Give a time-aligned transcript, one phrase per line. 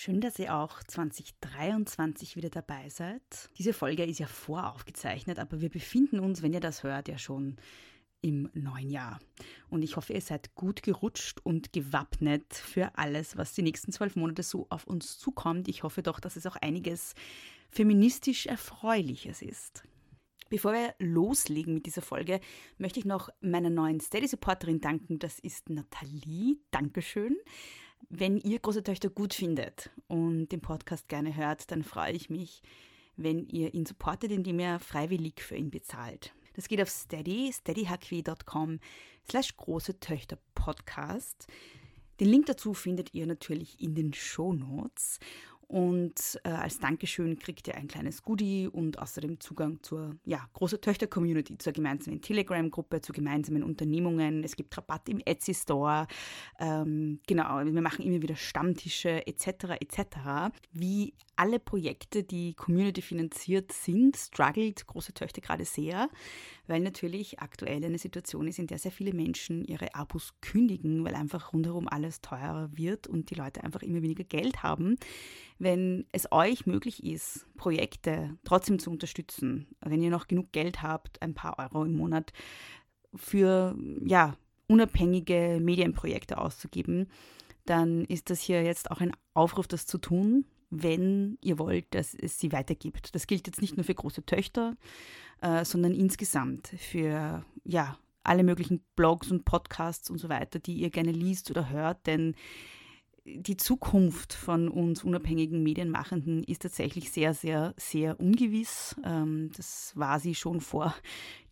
[0.00, 3.20] Schön, dass ihr auch 2023 wieder dabei seid.
[3.58, 7.56] Diese Folge ist ja voraufgezeichnet, aber wir befinden uns, wenn ihr das hört, ja schon
[8.20, 9.18] im neuen Jahr.
[9.68, 14.14] Und ich hoffe, ihr seid gut gerutscht und gewappnet für alles, was die nächsten zwölf
[14.14, 15.66] Monate so auf uns zukommt.
[15.66, 17.14] Ich hoffe doch, dass es auch einiges
[17.68, 19.82] feministisch Erfreuliches ist.
[20.48, 22.38] Bevor wir loslegen mit dieser Folge,
[22.78, 25.18] möchte ich noch meiner neuen Steady-Supporterin danken.
[25.18, 26.58] Das ist Nathalie.
[26.70, 27.36] Dankeschön.
[28.08, 32.62] Wenn ihr große Töchter gut findet und den Podcast gerne hört, dann freue ich mich,
[33.16, 36.32] wenn ihr ihn supportet, indem ihr freiwillig für ihn bezahlt.
[36.54, 38.80] Das geht auf steady, steadyhq.com
[39.28, 41.46] slash große Töchter Podcast.
[42.18, 45.20] Den Link dazu findet ihr natürlich in den Show Notes.
[45.68, 50.80] Und äh, als Dankeschön kriegt ihr ein kleines Goodie und außerdem Zugang zur ja, große
[50.80, 54.42] Töchter-Community, zur gemeinsamen Telegram-Gruppe, zu gemeinsamen Unternehmungen.
[54.42, 56.06] Es gibt Rabatt im Etsy-Store.
[56.58, 59.76] Ähm, genau, wir machen immer wieder Stammtische etc.
[59.78, 60.54] etc.
[60.72, 66.08] Wie alle Projekte, die Community finanziert sind, struggelt große Töchter gerade sehr,
[66.66, 71.14] weil natürlich aktuell eine Situation ist, in der sehr viele Menschen ihre Abos kündigen, weil
[71.14, 74.96] einfach rundherum alles teurer wird und die Leute einfach immer weniger Geld haben
[75.58, 81.20] wenn es euch möglich ist, Projekte trotzdem zu unterstützen, wenn ihr noch genug Geld habt,
[81.22, 82.32] ein paar Euro im Monat
[83.14, 84.36] für ja,
[84.68, 87.08] unabhängige Medienprojekte auszugeben,
[87.64, 92.14] dann ist das hier jetzt auch ein Aufruf, das zu tun, wenn ihr wollt, dass
[92.14, 93.14] es sie weitergibt.
[93.14, 94.76] Das gilt jetzt nicht nur für große Töchter,
[95.40, 100.90] äh, sondern insgesamt für ja, alle möglichen Blogs und Podcasts und so weiter, die ihr
[100.90, 102.34] gerne liest oder hört, denn
[103.36, 108.96] die Zukunft von uns unabhängigen Medienmachenden ist tatsächlich sehr, sehr, sehr ungewiss.
[109.04, 110.94] Ähm, das war sie schon vor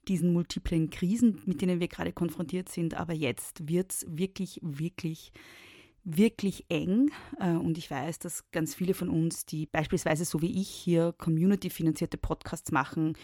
[0.09, 2.95] diesen multiplen Krisen, mit denen wir gerade konfrontiert sind.
[2.95, 5.33] Aber jetzt wird es wirklich, wirklich,
[6.05, 7.11] wirklich eng.
[7.41, 11.15] Äh, und ich weiß, dass ganz viele von uns, die beispielsweise so wie ich hier
[11.19, 13.15] community-finanzierte Podcasts machen,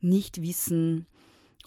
[0.00, 1.06] nicht wissen,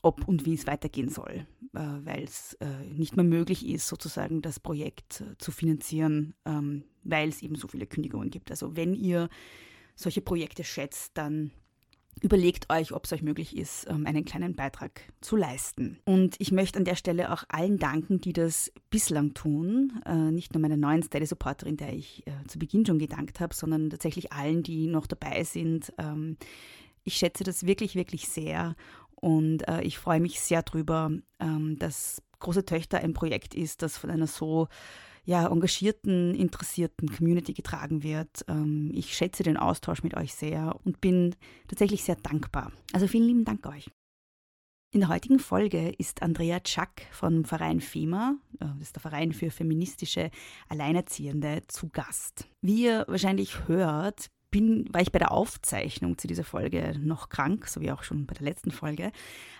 [0.03, 4.41] ob und wie es weitergehen soll, äh, weil es äh, nicht mehr möglich ist, sozusagen
[4.41, 8.52] das Projekt äh, zu finanzieren, ähm, weil es eben so viele Kündigungen gibt.
[8.52, 9.30] Also wenn ihr
[9.96, 11.52] solche Projekte schätzt, dann
[12.22, 15.97] überlegt euch, ob es euch möglich ist, ähm, einen kleinen Beitrag zu leisten.
[16.03, 19.94] Und ich möchte an der Stelle auch allen danken, die das bislang tun.
[20.31, 24.62] Nicht nur meiner neuen Steady-Supporterin, der ich zu Beginn schon gedankt habe, sondern tatsächlich allen,
[24.62, 25.92] die noch dabei sind.
[25.97, 26.38] Ähm,
[27.03, 28.75] ich schätze das wirklich, wirklich sehr
[29.24, 33.98] und äh, ich freue mich sehr drüber, ähm, dass Große Töchter ein Projekt ist, das
[33.98, 34.68] von einer so
[35.24, 38.44] ja, engagierten, interessierten Community getragen wird.
[38.50, 41.36] Ähm, ich schätze den Austausch mit euch sehr und bin
[41.70, 42.74] tatsächlich sehr dankbar.
[42.92, 43.90] Also vielen lieben Dank euch.
[44.92, 49.32] In der heutigen Folge ist Andrea Czak vom Verein FEMA, äh, das ist der Verein
[49.32, 50.32] für feministische
[50.68, 52.50] Alleinerziehende, zu Gast.
[52.62, 57.68] Wie ihr wahrscheinlich hört, bin, war ich bei der Aufzeichnung zu dieser Folge noch krank,
[57.68, 59.12] so wie auch schon bei der letzten Folge.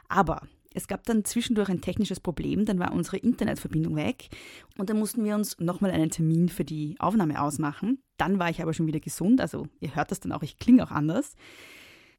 [0.08, 0.44] Aber
[0.76, 4.30] es gab dann zwischendurch ein technisches Problem, dann war unsere Internetverbindung weg
[4.78, 8.04] und dann mussten wir uns nochmal einen Termin für die Aufnahme ausmachen.
[8.18, 10.84] Dann war ich aber schon wieder gesund, also ihr hört das dann auch, ich klinge
[10.84, 11.36] auch anders.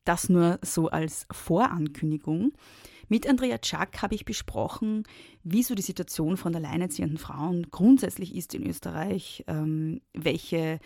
[0.05, 2.53] Das nur so als Vorankündigung.
[3.09, 5.05] Mit Andrea Czak habe ich besprochen,
[5.45, 10.81] wie so die Situation von alleinerziehenden Frauen grundsätzlich ist in Österreich, ähm, welche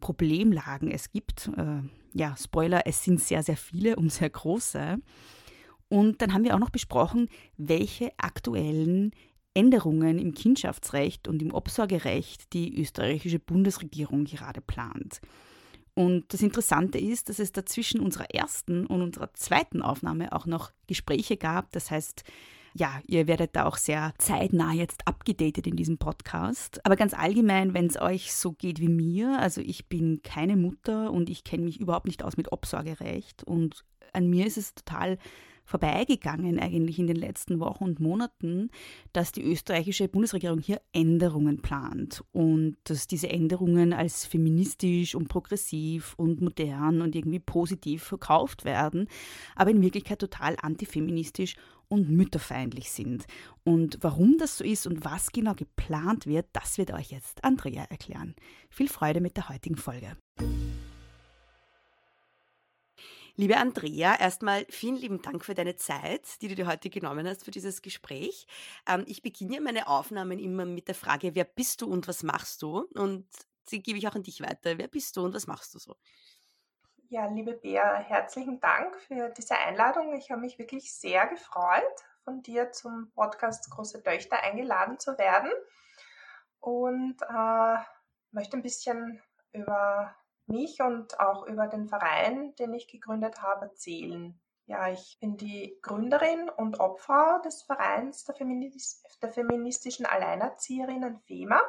[0.00, 1.50] Problemlagen es gibt.
[1.56, 1.82] Äh,
[2.14, 4.98] ja, Spoiler, es sind sehr, sehr viele und sehr große.
[5.88, 9.12] Und dann haben wir auch noch besprochen, welche aktuellen
[9.54, 15.20] Änderungen im Kindschaftsrecht und im Obsorgerecht die österreichische Bundesregierung gerade plant.
[15.94, 20.70] Und das Interessante ist, dass es dazwischen unserer ersten und unserer zweiten Aufnahme auch noch
[20.86, 21.72] Gespräche gab.
[21.72, 22.22] Das heißt,
[22.78, 26.84] ja, ihr werdet da auch sehr zeitnah jetzt abgedatet in diesem Podcast.
[26.84, 31.12] Aber ganz allgemein, wenn es euch so geht wie mir, also ich bin keine Mutter
[31.12, 35.18] und ich kenne mich überhaupt nicht aus mit Obsorgerecht und an mir ist es total
[35.64, 38.70] vorbeigegangen eigentlich in den letzten Wochen und Monaten,
[39.12, 46.14] dass die österreichische Bundesregierung hier Änderungen plant und dass diese Änderungen als feministisch und progressiv
[46.16, 49.08] und modern und irgendwie positiv verkauft werden,
[49.56, 51.54] aber in Wirklichkeit total antifeministisch
[51.88, 53.26] und mütterfeindlich sind.
[53.64, 57.84] Und warum das so ist und was genau geplant wird, das wird euch jetzt Andrea
[57.84, 58.34] erklären.
[58.70, 60.16] Viel Freude mit der heutigen Folge.
[63.40, 67.44] Liebe Andrea, erstmal vielen lieben Dank für deine Zeit, die du dir heute genommen hast
[67.44, 68.48] für dieses Gespräch.
[68.84, 72.62] Ähm, ich beginne meine Aufnahmen immer mit der Frage, wer bist du und was machst
[72.62, 72.88] du?
[72.94, 73.28] Und
[73.64, 74.76] sie gebe ich auch an dich weiter.
[74.76, 75.94] Wer bist du und was machst du so?
[77.10, 80.14] Ja, liebe Bea, herzlichen Dank für diese Einladung.
[80.14, 85.50] Ich habe mich wirklich sehr gefreut, von dir zum Podcast Große Töchter eingeladen zu werden
[86.60, 87.76] und äh,
[88.30, 89.22] möchte ein bisschen
[89.54, 90.14] über
[90.44, 94.38] mich und auch über den Verein, den ich gegründet habe, erzählen.
[94.66, 101.62] Ja, ich bin die Gründerin und Obfrau des Vereins der, Feminist der feministischen Alleinerzieherinnen FEMA.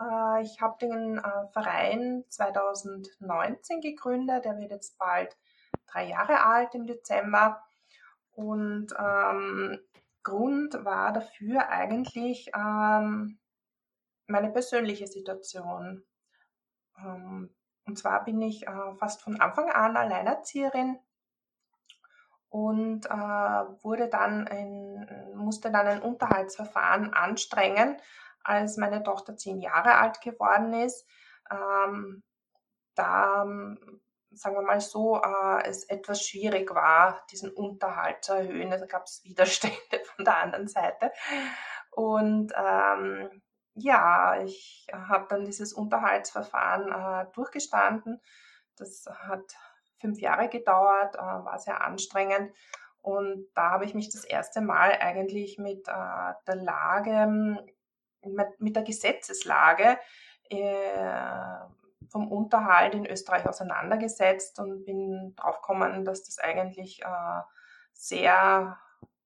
[0.00, 4.44] Äh, ich habe den äh, Verein 2019 gegründet.
[4.44, 5.36] Der wird jetzt bald
[5.86, 7.62] drei Jahre alt im Dezember.
[8.32, 9.78] Und ähm,
[10.22, 13.38] Grund war dafür eigentlich ähm,
[14.26, 16.04] meine persönliche Situation.
[16.98, 17.54] Ähm,
[17.86, 20.98] und zwar bin ich äh, fast von Anfang an Alleinerzieherin
[22.50, 23.08] und äh,
[23.82, 27.96] wurde dann ein, musste dann ein Unterhaltsverfahren anstrengen,
[28.42, 31.06] als meine Tochter zehn Jahre alt geworden ist.
[31.50, 32.22] Ähm,
[32.94, 33.46] da,
[34.30, 38.70] sagen wir mal so, äh, es etwas schwierig war, diesen Unterhalt zu erhöhen.
[38.70, 39.76] Da gab es Widerstände
[40.16, 41.12] von der anderen Seite.
[41.90, 43.42] Und ähm,
[43.74, 48.20] ja, ich habe dann dieses Unterhaltsverfahren äh, durchgestanden.
[48.76, 49.56] Das hat
[50.00, 52.52] fünf Jahre gedauert, äh, war sehr anstrengend.
[53.00, 57.66] Und da habe ich mich das erste Mal eigentlich mit äh, der Lage,
[58.24, 59.98] mit, der Gesetzeslage
[60.50, 61.58] äh,
[62.10, 67.40] vom Unterhalt in Österreich auseinandergesetzt und bin draufgekommen, dass das eigentlich äh,
[67.92, 68.78] sehr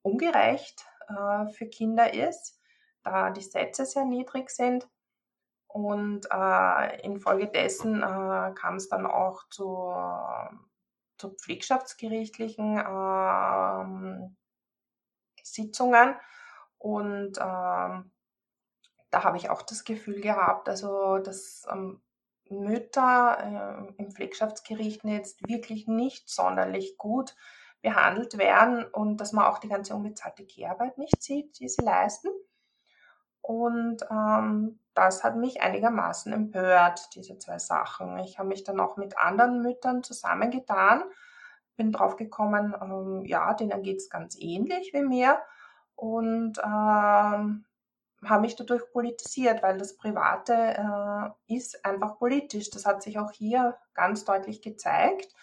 [0.03, 2.59] ungerecht äh, für Kinder ist
[3.03, 4.89] da die Sätze sehr niedrig sind.
[5.67, 9.95] Und äh, infolgedessen äh, kam es dann auch zu,
[11.17, 14.29] zu pflegschaftsgerichtlichen äh,
[15.43, 16.15] Sitzungen.
[16.79, 18.03] Und äh,
[19.13, 22.01] da habe ich auch das Gefühl gehabt, also dass ähm,
[22.49, 27.37] Mütter äh, im Pflegschaftsgericht jetzt wirklich nicht sonderlich gut
[27.83, 32.31] behandelt werden und dass man auch die ganze unbezahlte Kehrarbeit nicht sieht, die sie leisten.
[33.43, 38.19] Und ähm, das hat mich einigermaßen empört, diese zwei Sachen.
[38.21, 41.03] Ich habe mich dann auch mit anderen Müttern zusammengetan,
[41.77, 45.39] bin draufgekommen, ähm, ja, denen geht es ganz ähnlich wie mir
[45.97, 47.65] und ähm,
[48.25, 50.53] habe mich dadurch politisiert, weil das Private
[51.49, 52.71] äh, ist einfach politisch.
[52.71, 55.35] Das hat sich auch hier ganz deutlich gezeigt.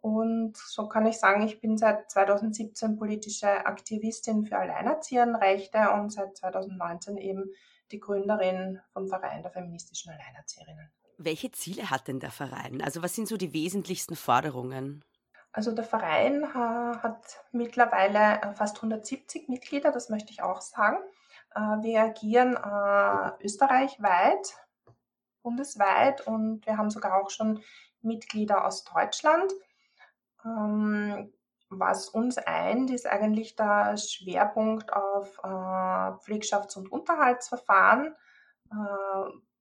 [0.00, 6.36] Und so kann ich sagen, ich bin seit 2017 politische Aktivistin für Alleinerziehendenrechte und seit
[6.36, 7.50] 2019 eben
[7.90, 10.90] die Gründerin vom Verein der feministischen Alleinerzieherinnen.
[11.18, 12.82] Welche Ziele hat denn der Verein?
[12.82, 15.04] Also was sind so die wesentlichsten Forderungen?
[15.52, 20.98] Also der Verein äh, hat mittlerweile äh, fast 170 Mitglieder, das möchte ich auch sagen.
[21.56, 24.56] Äh, wir agieren äh, österreichweit,
[25.42, 27.62] bundesweit und wir haben sogar auch schon
[28.02, 29.52] Mitglieder aus Deutschland.
[30.44, 31.32] Ähm,
[31.68, 38.14] was uns eint, ist eigentlich der Schwerpunkt auf äh, Pflegschafts- und Unterhaltsverfahren,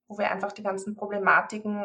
[0.08, 1.84] wo wir einfach die ganzen Problematiken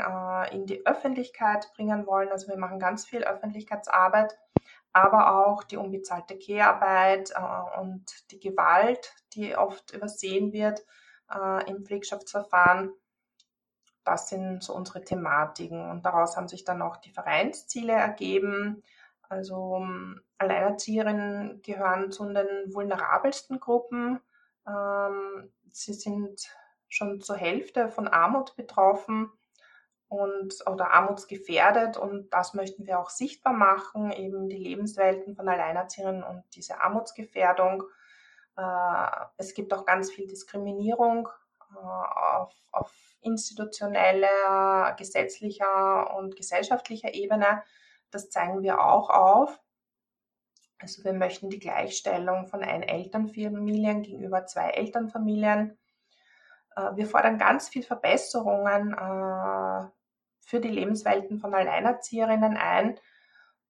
[0.53, 2.29] in die Öffentlichkeit bringen wollen.
[2.29, 4.39] Also wir machen ganz viel Öffentlichkeitsarbeit,
[4.93, 10.85] aber auch die unbezahlte Kehrarbeit äh, und die Gewalt, die oft übersehen wird
[11.33, 12.93] äh, im Pflegschaftsverfahren.
[14.05, 18.83] Das sind so unsere Thematiken und daraus haben sich dann auch die Vereinsziele ergeben.
[19.29, 24.19] Also ähm, Alleinerzieherinnen gehören zu den vulnerabelsten Gruppen.
[24.67, 26.49] Ähm, sie sind
[26.89, 29.31] schon zur Hälfte von Armut betroffen
[30.11, 36.25] und oder armutsgefährdet und das möchten wir auch sichtbar machen, eben die Lebenswelten von Alleinerzieherinnen
[36.25, 37.85] und diese Armutsgefährdung.
[38.57, 41.29] Äh, es gibt auch ganz viel Diskriminierung
[41.61, 47.63] äh, auf, auf institutioneller, gesetzlicher und gesellschaftlicher Ebene.
[48.11, 49.61] Das zeigen wir auch auf.
[50.81, 55.79] Also wir möchten die Gleichstellung von Ein-Elternfamilien gegenüber zwei Elternfamilien.
[56.75, 58.93] Äh, wir fordern ganz viel Verbesserungen
[60.51, 62.99] für die Lebenswelten von Alleinerzieherinnen ein.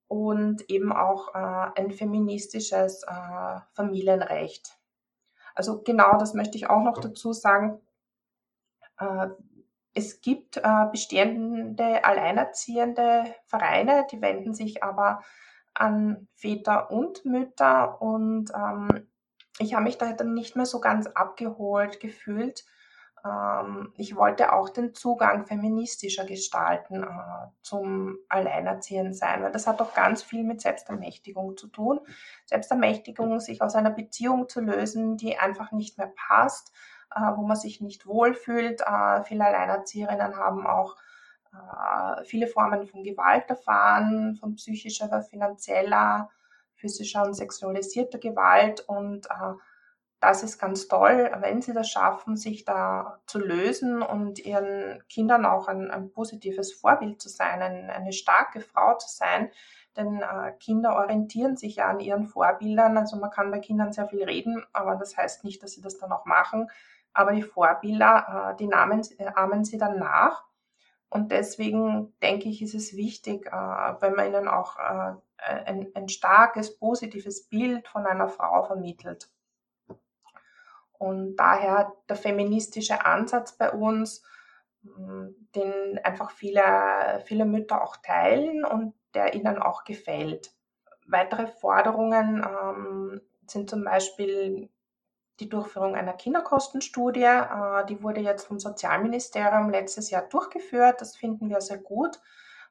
[0.09, 4.77] und eben auch äh, ein feministisches äh, Familienrecht.
[5.55, 7.81] Also genau das möchte ich auch noch dazu sagen.
[8.99, 9.29] Äh,
[9.95, 15.23] es gibt äh, bestehende alleinerziehende Vereine, die wenden sich aber
[15.75, 19.07] an Väter und Mütter und ähm,
[19.61, 22.65] ich habe mich da dann nicht mehr so ganz abgeholt gefühlt.
[23.25, 27.07] Ähm, ich wollte auch den Zugang feministischer gestalten äh,
[27.63, 32.01] zum Alleinerziehen sein, weil das hat doch ganz viel mit Selbstermächtigung zu tun.
[32.47, 36.73] Selbstermächtigung, sich aus einer Beziehung zu lösen, die einfach nicht mehr passt,
[37.15, 38.81] äh, wo man sich nicht wohlfühlt.
[38.81, 40.97] Äh, viele Alleinerzieherinnen haben auch
[41.53, 46.31] äh, viele Formen von Gewalt erfahren, von psychischer, finanzieller,
[46.75, 48.81] physischer und sexualisierter Gewalt.
[48.81, 49.55] Und äh,
[50.21, 55.47] das ist ganz toll, wenn sie das schaffen, sich da zu lösen und ihren Kindern
[55.47, 59.51] auch ein, ein positives Vorbild zu sein, ein, eine starke Frau zu sein.
[59.97, 62.99] Denn äh, Kinder orientieren sich ja an ihren Vorbildern.
[62.99, 65.99] Also man kann bei Kindern sehr viel reden, aber das heißt nicht, dass sie das
[65.99, 66.71] dann auch machen.
[67.15, 70.45] Aber die Vorbilder, äh, die nahmen, äh, ahmen sie dann nach.
[71.09, 73.51] Und deswegen denke ich, ist es wichtig, äh,
[74.01, 79.31] wenn man ihnen auch äh, ein, ein starkes, positives Bild von einer Frau vermittelt.
[81.01, 84.23] Und daher der feministische Ansatz bei uns,
[84.83, 90.53] hm, den einfach viele, viele Mütter auch teilen und der ihnen auch gefällt.
[91.07, 94.69] Weitere Forderungen ähm, sind zum Beispiel
[95.41, 97.23] die Durchführung einer Kinderkostenstudie.
[97.23, 101.01] Äh, die wurde jetzt vom Sozialministerium letztes Jahr durchgeführt.
[101.01, 102.21] Das finden wir sehr gut.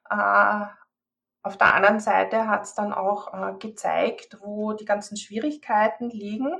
[0.08, 0.66] Äh,
[1.42, 6.52] auf der anderen Seite hat es dann auch äh, gezeigt, wo die ganzen Schwierigkeiten liegen.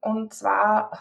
[0.00, 0.98] Und zwar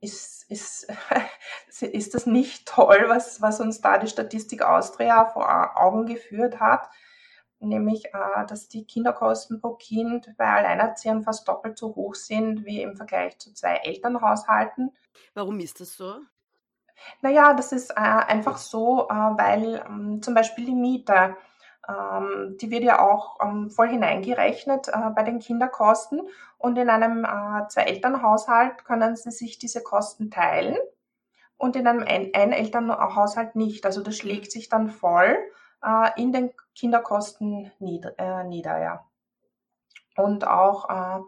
[0.00, 0.86] ist, ist,
[1.80, 6.88] ist das nicht toll, was, was uns da die Statistik Austria vor Augen geführt hat
[7.60, 12.82] nämlich äh, dass die Kinderkosten pro Kind bei Alleinerziehern fast doppelt so hoch sind wie
[12.82, 14.92] im Vergleich zu zwei Elternhaushalten.
[15.34, 16.16] Warum ist das so?
[17.20, 21.36] Naja, das ist äh, einfach so, äh, weil ähm, zum Beispiel die Miete,
[21.88, 26.22] ähm, die wird ja auch ähm, voll hineingerechnet bei den Kinderkosten
[26.58, 30.76] und in einem äh, Zwei-Eltern-Haushalt können sie sich diese Kosten teilen
[31.56, 33.86] und in einem Ein-Eltern-Haushalt nicht.
[33.86, 35.38] Also das schlägt sich dann voll
[35.84, 39.06] äh, in den Kinderkosten nieder, äh, nieder ja.
[40.16, 41.20] Und auch äh,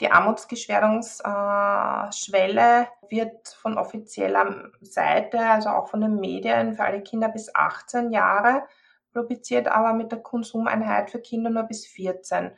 [0.00, 7.28] die Armutsgeschwerdungsschwelle äh, wird von offizieller Seite, also auch von den Medien, für alle Kinder
[7.28, 8.64] bis 18 Jahre
[9.12, 12.50] publiziert, aber mit der Konsumeinheit für Kinder nur bis 14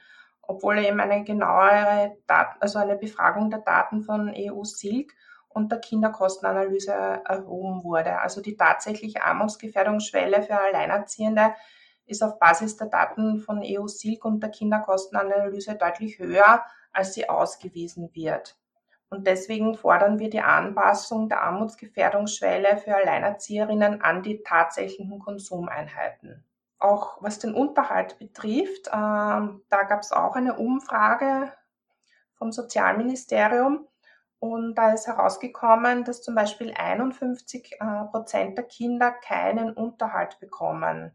[0.48, 5.12] obwohl eben eine genauere Daten, also eine Befragung der Daten von EU Silk
[5.48, 8.18] und der Kinderkostenanalyse erhoben wurde.
[8.20, 11.54] Also die tatsächliche Armutsgefährdungsschwelle für Alleinerziehende
[12.06, 18.10] ist auf Basis der Daten von EU-SILK und der Kinderkostenanalyse deutlich höher, als sie ausgewiesen
[18.14, 18.56] wird.
[19.08, 26.44] Und deswegen fordern wir die Anpassung der Armutsgefährdungsschwelle für Alleinerzieherinnen an die tatsächlichen Konsumeinheiten.
[26.78, 31.52] Auch was den Unterhalt betrifft, äh, da gab es auch eine Umfrage
[32.34, 33.86] vom Sozialministerium
[34.38, 41.12] und da ist herausgekommen, dass zum Beispiel 51 äh, Prozent der Kinder keinen Unterhalt bekommen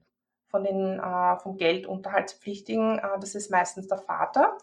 [0.47, 2.99] von den äh, vom Geldunterhaltspflichtigen.
[2.99, 4.57] Äh, das ist meistens der Vater.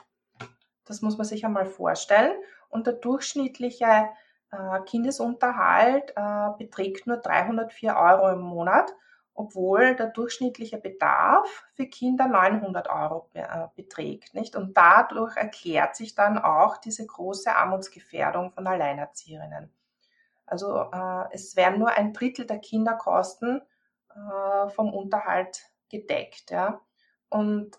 [0.84, 2.32] Das muss man sich einmal vorstellen.
[2.68, 4.08] Und der durchschnittliche
[4.50, 8.92] äh, Kindesunterhalt äh, beträgt nur 304 Euro im Monat
[9.38, 14.34] obwohl der durchschnittliche Bedarf für Kinder 900 Euro äh, beträgt.
[14.34, 14.56] Nicht?
[14.56, 19.72] Und dadurch erklärt sich dann auch diese große Armutsgefährdung von Alleinerzieherinnen.
[20.44, 23.62] Also äh, es werden nur ein Drittel der Kinderkosten
[24.10, 26.50] äh, vom Unterhalt gedeckt.
[26.50, 26.80] Ja?
[27.28, 27.78] Und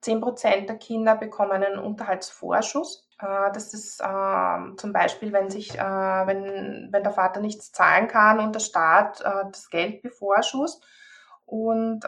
[0.00, 3.08] 10 Prozent der Kinder bekommen einen Unterhaltsvorschuss.
[3.20, 8.08] Äh, das ist äh, zum Beispiel, wenn, sich, äh, wenn, wenn der Vater nichts zahlen
[8.08, 10.84] kann und der Staat äh, das Geld bevorschusst
[11.46, 12.04] und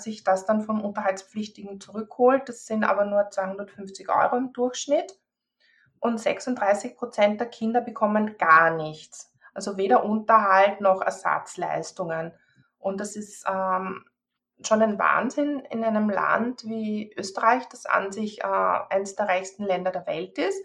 [0.00, 2.48] sich das dann vom Unterhaltspflichtigen zurückholt.
[2.48, 5.18] Das sind aber nur 250 Euro im Durchschnitt.
[6.00, 9.30] Und 36 Prozent der Kinder bekommen gar nichts.
[9.52, 12.32] Also weder Unterhalt noch Ersatzleistungen.
[12.78, 14.06] Und das ist ähm,
[14.62, 19.64] schon ein Wahnsinn in einem Land wie Österreich, das an sich äh, eines der reichsten
[19.64, 20.60] Länder der Welt ist,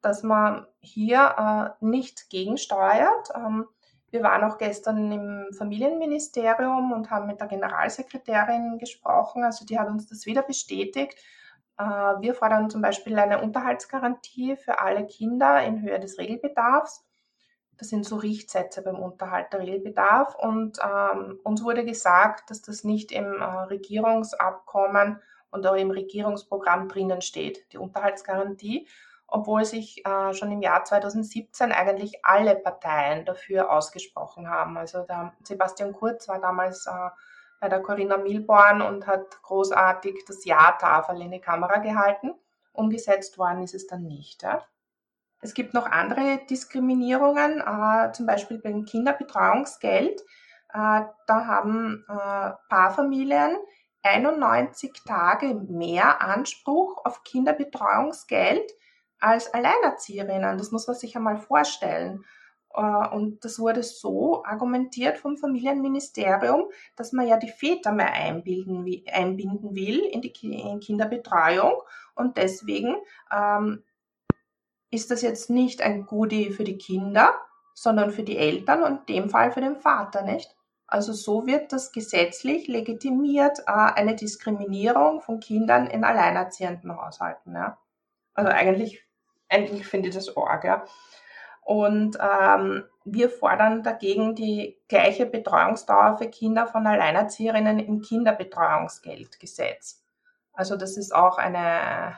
[0.00, 3.30] dass man hier äh, nicht gegensteuert.
[3.34, 3.66] Ähm,
[4.10, 9.42] wir waren auch gestern im Familienministerium und haben mit der Generalsekretärin gesprochen.
[9.42, 11.18] Also die hat uns das wieder bestätigt.
[11.78, 17.05] Äh, wir fordern zum Beispiel eine Unterhaltsgarantie für alle Kinder in Höhe des Regelbedarfs.
[17.78, 20.34] Das sind so Richtsätze beim Unterhalt der Regelbedarf.
[20.34, 26.88] Und ähm, uns wurde gesagt, dass das nicht im äh, Regierungsabkommen und auch im Regierungsprogramm
[26.88, 28.88] drinnen steht, die Unterhaltsgarantie,
[29.26, 34.76] obwohl sich äh, schon im Jahr 2017 eigentlich alle Parteien dafür ausgesprochen haben.
[34.76, 37.10] Also der Sebastian Kurz war damals äh,
[37.60, 42.34] bei der Corinna Milborn und hat großartig das Ja-Tafel in die Kamera gehalten.
[42.72, 44.42] Umgesetzt worden ist es dann nicht.
[44.42, 44.62] Ja.
[45.40, 50.20] Es gibt noch andere Diskriminierungen, äh, zum Beispiel beim Kinderbetreuungsgeld.
[50.72, 53.56] Äh, da haben äh, Paarfamilien
[54.02, 58.70] 91 Tage mehr Anspruch auf Kinderbetreuungsgeld
[59.20, 60.58] als Alleinerzieherinnen.
[60.58, 62.24] Das muss man sich einmal vorstellen.
[62.74, 68.86] Äh, und das wurde so argumentiert vom Familienministerium, dass man ja die Väter mehr einbinden,
[69.12, 71.82] einbinden will in die Kinderbetreuung.
[72.14, 72.96] Und deswegen
[73.34, 73.82] ähm,
[74.90, 77.34] ist das jetzt nicht ein Goodie für die Kinder,
[77.74, 80.56] sondern für die Eltern und in dem Fall für den Vater, nicht?
[80.88, 87.54] Also so wird das gesetzlich legitimiert, äh, eine Diskriminierung von Kindern in alleinerziehenden Haushalten.
[87.54, 87.78] Ja?
[88.34, 89.02] Also eigentlich,
[89.48, 90.64] eigentlich finde ich das arg.
[90.64, 90.84] Ja?
[91.62, 100.04] Und ähm, wir fordern dagegen die gleiche Betreuungsdauer für Kinder von Alleinerzieherinnen im Kinderbetreuungsgeldgesetz.
[100.52, 102.16] Also das ist auch eine,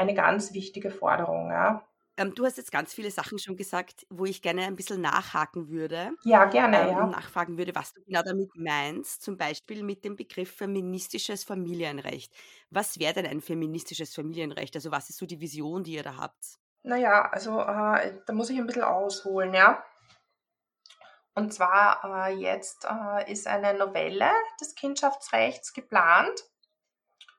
[0.00, 1.50] eine ganz wichtige Forderung.
[1.50, 1.86] Ja.
[2.16, 5.68] Ähm, du hast jetzt ganz viele Sachen schon gesagt, wo ich gerne ein bisschen nachhaken
[5.68, 6.12] würde.
[6.24, 6.80] Ja, gerne.
[6.82, 7.06] Ähm, ja.
[7.06, 9.22] Nachfragen würde, was du genau damit meinst.
[9.22, 12.32] Zum Beispiel mit dem Begriff feministisches Familienrecht.
[12.70, 14.74] Was wäre denn ein feministisches Familienrecht?
[14.74, 16.58] Also was ist so die Vision, die ihr da habt?
[16.82, 19.84] Naja, also äh, da muss ich ein bisschen ausholen, ja.
[21.34, 24.30] Und zwar äh, jetzt äh, ist eine Novelle
[24.60, 26.38] des Kindschaftsrechts geplant.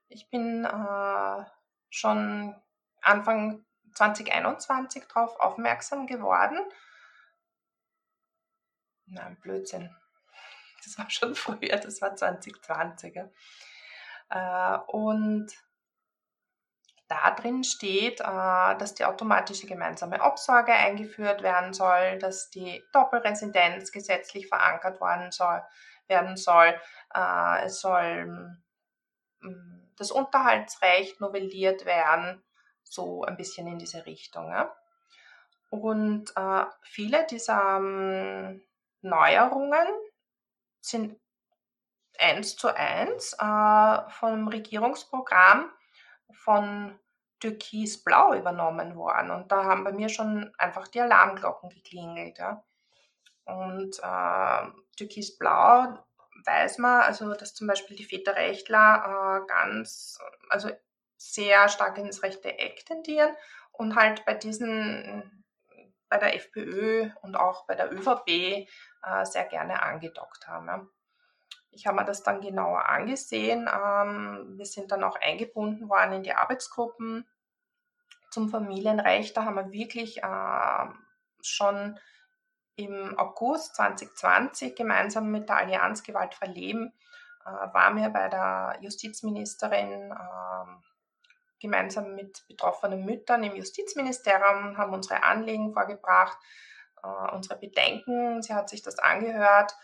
[0.09, 1.43] Ich bin äh,
[1.91, 2.55] schon
[3.01, 6.57] Anfang 2021 darauf aufmerksam geworden.
[9.05, 9.95] Nein, Blödsinn.
[10.83, 13.17] Das war schon früher, das war 2020.
[14.29, 15.51] Äh, und
[17.07, 23.91] da drin steht, äh, dass die automatische gemeinsame Obsorge eingeführt werden soll, dass die Doppelresidenz
[23.91, 25.61] gesetzlich verankert worden soll,
[26.07, 26.79] werden soll.
[27.13, 28.55] Äh, es soll
[29.41, 32.43] mm, das Unterhaltsrecht novelliert werden,
[32.83, 34.49] so ein bisschen in diese Richtung.
[34.49, 34.75] Ja.
[35.69, 38.61] Und äh, viele dieser ähm,
[39.01, 39.87] Neuerungen
[40.81, 41.19] sind
[42.19, 45.71] eins zu eins äh, vom Regierungsprogramm
[46.31, 46.99] von
[47.39, 49.31] Türkis-Blau übernommen worden.
[49.31, 52.39] Und da haben bei mir schon einfach die Alarmglocken geklingelt.
[52.39, 52.63] Ja.
[53.45, 55.99] Und äh, Türkis-Blau
[56.45, 60.69] weiß man, also dass zum Beispiel die Väterrechtler äh, ganz, also
[61.17, 63.35] sehr stark ins rechte Eck tendieren
[63.71, 65.45] und halt bei diesen,
[66.09, 68.67] bei der FPÖ und auch bei der ÖVP äh,
[69.23, 70.67] sehr gerne angedockt haben.
[70.67, 70.87] Ja.
[71.71, 73.69] Ich habe mir das dann genauer angesehen.
[73.71, 77.25] Ähm, wir sind dann auch eingebunden worden in die Arbeitsgruppen
[78.29, 79.35] zum Familienrecht.
[79.37, 80.85] Da haben wir wirklich äh,
[81.41, 81.97] schon
[82.83, 86.93] im August 2020 gemeinsam mit der Allianz Gewaltfrei Leben
[87.45, 90.65] äh, waren wir bei der Justizministerin äh,
[91.59, 96.37] gemeinsam mit betroffenen Müttern im Justizministerium, haben unsere Anliegen vorgebracht,
[97.03, 98.41] äh, unsere Bedenken.
[98.41, 99.75] Sie hat sich das angehört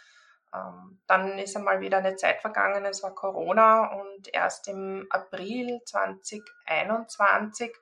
[0.53, 5.81] ähm, dann ist einmal wieder eine Zeit vergangen, es war Corona und erst im April
[5.85, 7.73] 2021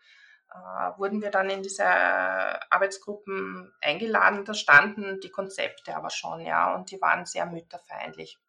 [0.56, 4.46] äh, wurden wir dann in diese Arbeitsgruppen eingeladen.
[4.46, 8.39] Da standen die Konzepte aber schon, ja, und die waren sehr mütterfeindlich.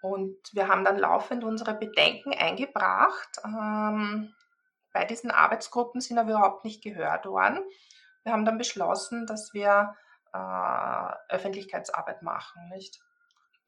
[0.00, 3.40] Und wir haben dann laufend unsere Bedenken eingebracht.
[3.44, 4.34] Ähm,
[4.92, 7.60] bei diesen Arbeitsgruppen sind aber überhaupt nicht gehört worden.
[8.22, 9.94] Wir haben dann beschlossen, dass wir
[10.32, 13.00] äh, Öffentlichkeitsarbeit machen, nicht?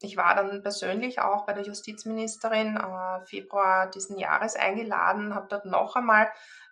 [0.03, 5.65] Ich war dann persönlich auch bei der Justizministerin äh, Februar diesen Jahres eingeladen, habe dort
[5.65, 6.31] noch einmal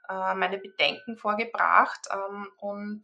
[0.09, 3.03] äh, meine Bedenken vorgebracht ähm, und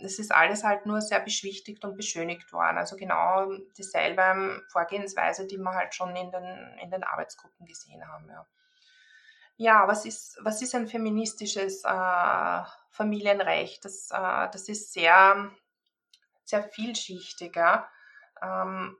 [0.00, 2.78] es ist alles halt nur sehr beschwichtigt und beschönigt worden.
[2.78, 8.28] Also genau dieselbe Vorgehensweise, die wir halt schon in den, in den Arbeitsgruppen gesehen haben.
[8.28, 8.46] Ja,
[9.56, 13.84] ja was, ist, was ist ein feministisches äh, Familienrecht?
[13.84, 15.50] Das, äh, das ist sehr
[16.48, 17.88] sehr vielschichtiger.
[18.42, 18.96] Ähm,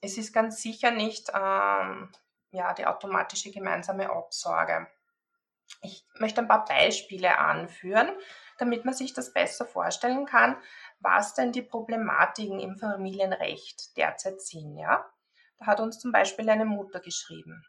[0.00, 2.10] es ist ganz sicher nicht ähm,
[2.50, 4.86] ja, die automatische gemeinsame Obsorge.
[5.82, 8.10] Ich möchte ein paar Beispiele anführen,
[8.58, 10.56] damit man sich das besser vorstellen kann,
[11.00, 14.76] was denn die Problematiken im Familienrecht derzeit sind.
[14.76, 15.04] Ja?
[15.58, 17.64] Da hat uns zum Beispiel eine Mutter geschrieben.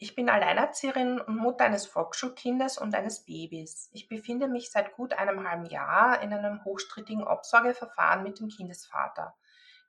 [0.00, 3.90] Ich bin Alleinerzieherin und Mutter eines Volksschulkindes und eines Babys.
[3.92, 9.36] Ich befinde mich seit gut einem halben Jahr in einem hochstrittigen Obsorgeverfahren mit dem Kindesvater.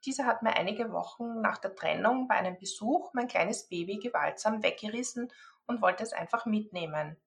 [0.06, 4.64] Dieser hat mir einige Wochen nach der Trennung bei einem Besuch mein kleines Baby gewaltsam
[4.64, 5.32] weggerissen
[5.68, 7.18] und wollte es einfach mitnehmen.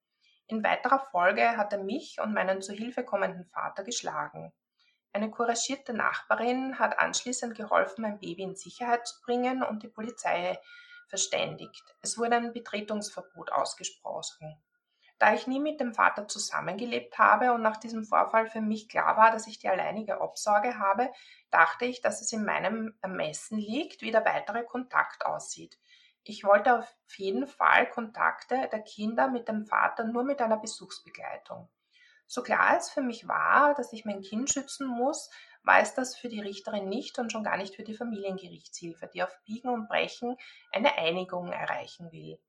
[0.46, 4.52] In weiterer Folge hat er mich und meinen zu Hilfe kommenden Vater geschlagen.
[5.12, 10.58] Eine couragierte Nachbarin hat anschließend geholfen, mein Baby in Sicherheit zu bringen und die Polizei
[11.08, 11.94] verständigt.
[12.00, 14.56] Es wurde ein Betretungsverbot ausgesprochen.
[15.22, 19.16] Da ich nie mit dem Vater zusammengelebt habe und nach diesem Vorfall für mich klar
[19.16, 21.12] war, dass ich die alleinige Obsorge habe,
[21.52, 25.78] dachte ich, dass es in meinem Ermessen liegt, wie der weitere Kontakt aussieht.
[26.24, 31.68] Ich wollte auf jeden Fall Kontakte der Kinder mit dem Vater nur mit einer Besuchsbegleitung.
[32.26, 35.30] So klar es für mich war, dass ich mein Kind schützen muss,
[35.62, 39.40] weiß das für die Richterin nicht und schon gar nicht für die Familiengerichtshilfe, die auf
[39.44, 40.36] Biegen und Brechen
[40.72, 42.40] eine Einigung erreichen will.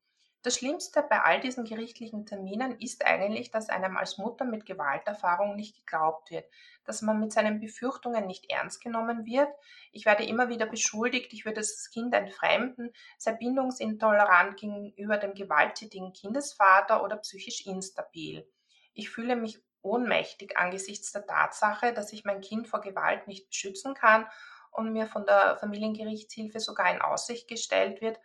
[0.43, 5.55] Das Schlimmste bei all diesen gerichtlichen Terminen ist eigentlich, dass einem als Mutter mit Gewalterfahrung
[5.55, 6.45] nicht geglaubt wird,
[6.83, 9.47] dass man mit seinen Befürchtungen nicht ernst genommen wird.
[9.93, 16.11] Ich werde immer wieder beschuldigt, ich würde das Kind entfremden, sei bindungsintolerant gegenüber dem gewalttätigen
[16.11, 18.45] Kindesvater oder psychisch instabil.
[18.93, 23.93] Ich fühle mich ohnmächtig angesichts der Tatsache, dass ich mein Kind vor Gewalt nicht beschützen
[23.93, 24.27] kann
[24.71, 28.19] und mir von der Familiengerichtshilfe sogar in Aussicht gestellt wird,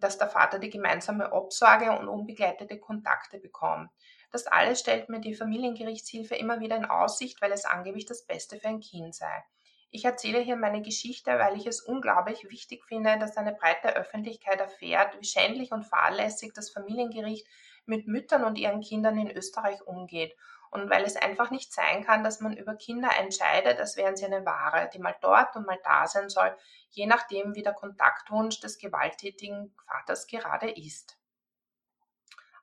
[0.00, 3.90] dass der Vater die gemeinsame Obsorge und unbegleitete Kontakte bekommt.
[4.32, 8.58] Das alles stellt mir die Familiengerichtshilfe immer wieder in Aussicht, weil es angeblich das Beste
[8.58, 9.44] für ein Kind sei.
[9.90, 14.58] Ich erzähle hier meine Geschichte, weil ich es unglaublich wichtig finde, dass eine breite Öffentlichkeit
[14.58, 17.46] erfährt, wie schändlich und fahrlässig das Familiengericht
[17.84, 20.34] mit Müttern und ihren Kindern in Österreich umgeht
[20.72, 24.24] und weil es einfach nicht sein kann, dass man über Kinder entscheidet, als wären sie
[24.24, 26.56] eine Ware, die mal dort und mal da sein soll,
[26.88, 31.18] je nachdem, wie der Kontaktwunsch des gewalttätigen Vaters gerade ist.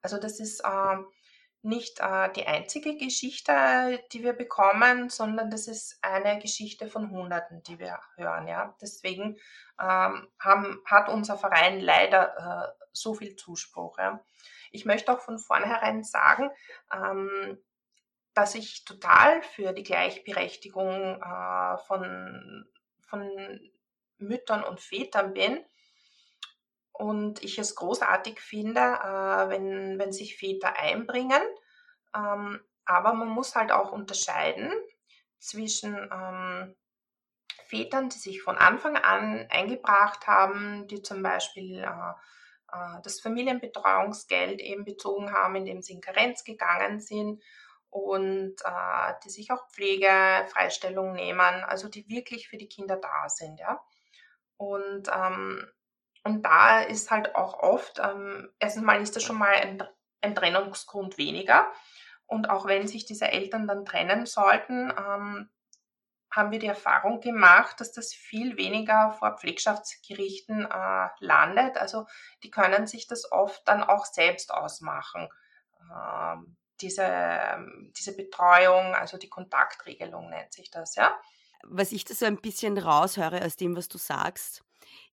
[0.02, 0.98] Also das ist äh,
[1.62, 7.62] nicht äh, die einzige Geschichte, die wir bekommen, sondern das ist eine Geschichte von Hunderten,
[7.62, 8.48] die wir hören.
[8.48, 8.76] Ja?
[8.82, 9.38] Deswegen
[9.80, 14.00] ähm, haben, hat unser Verein leider äh, so viel Zuspruch.
[14.00, 14.26] Ja?
[14.72, 16.50] Ich möchte auch von vornherein sagen,
[16.92, 17.60] ähm,
[18.40, 22.66] dass ich total für die Gleichberechtigung äh, von,
[23.02, 23.60] von
[24.18, 25.60] Müttern und Vätern bin.
[26.94, 31.42] Und ich es großartig finde, äh, wenn, wenn sich Väter einbringen.
[32.16, 34.72] Ähm, aber man muss halt auch unterscheiden
[35.38, 36.76] zwischen ähm,
[37.66, 42.14] Vätern, die sich von Anfang an eingebracht haben, die zum Beispiel äh,
[42.72, 47.44] äh das Familienbetreuungsgeld eben bezogen haben, indem sie in Karenz gegangen sind
[47.90, 53.60] und äh, die sich auch Pflegefreistellung nehmen, also die wirklich für die Kinder da sind,
[53.60, 53.82] ja.
[54.58, 55.72] Und, ähm,
[56.24, 59.82] und da ist halt auch oft, ähm, erstens mal ist das schon mal ein,
[60.22, 61.72] ein, Trennungsgrund weniger.
[62.28, 65.50] Und auch wenn sich diese Eltern dann trennen sollten, ähm,
[66.32, 71.78] haben wir die Erfahrung gemacht, dass das viel weniger vor Pflegschaftsgerichten äh, landet.
[71.78, 72.06] Also
[72.44, 75.30] die können sich das oft dann auch selbst ausmachen.
[75.90, 77.58] Ähm, diese,
[77.98, 81.20] diese Betreuung, also die Kontaktregelung nennt sich das, ja.
[81.64, 84.64] Was ich da so ein bisschen raushöre aus dem, was du sagst,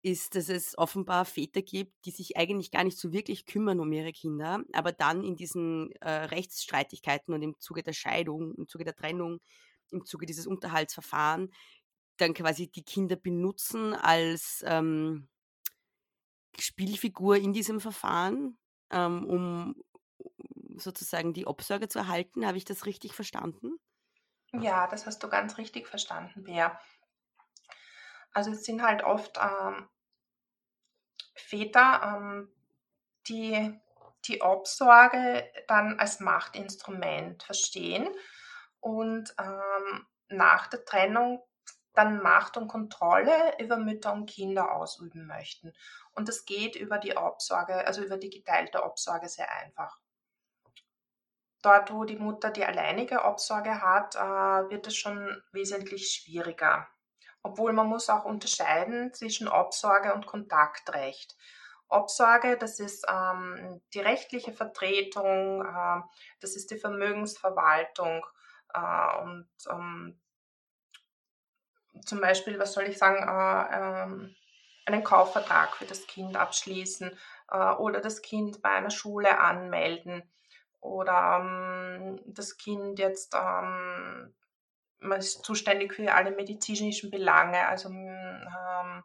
[0.02, 3.92] ist, dass es offenbar Väter gibt, die sich eigentlich gar nicht so wirklich kümmern um
[3.92, 8.84] ihre Kinder, aber dann in diesen äh, Rechtsstreitigkeiten und im Zuge der Scheidung, im Zuge
[8.84, 9.40] der Trennung,
[9.90, 11.50] im Zuge dieses Unterhaltsverfahrens
[12.16, 15.28] dann quasi die Kinder benutzen als ähm,
[16.58, 18.58] Spielfigur in diesem Verfahren,
[18.90, 19.74] ähm, um
[20.76, 22.46] sozusagen die Obsorge zu erhalten.
[22.46, 23.78] Habe ich das richtig verstanden?
[24.52, 26.78] Ja, das hast du ganz richtig verstanden, Bea.
[28.32, 29.88] Also es sind halt oft ähm,
[31.34, 32.52] Väter, ähm,
[33.28, 33.80] die
[34.26, 38.08] die Obsorge dann als Machtinstrument verstehen
[38.80, 41.42] und ähm, nach der Trennung
[41.94, 45.72] dann Macht und Kontrolle über Mütter und Kinder ausüben möchten.
[46.12, 49.98] Und das geht über die Obsorge, also über die geteilte Obsorge sehr einfach.
[51.66, 56.86] Dort, wo die Mutter die alleinige Obsorge hat, äh, wird es schon wesentlich schwieriger.
[57.42, 61.36] Obwohl man muss auch unterscheiden zwischen Obsorge und Kontaktrecht.
[61.88, 66.02] Obsorge, das ist ähm, die rechtliche Vertretung, äh,
[66.38, 68.24] das ist die Vermögensverwaltung
[68.72, 70.20] äh, und ähm,
[72.04, 74.36] zum Beispiel, was soll ich sagen, äh, ähm,
[74.84, 77.10] einen Kaufvertrag für das Kind abschließen
[77.50, 80.22] äh, oder das Kind bei einer Schule anmelden
[80.86, 84.34] oder ähm, das Kind jetzt, ähm,
[84.98, 89.04] man ist zuständig für alle medizinischen Belange, also ähm,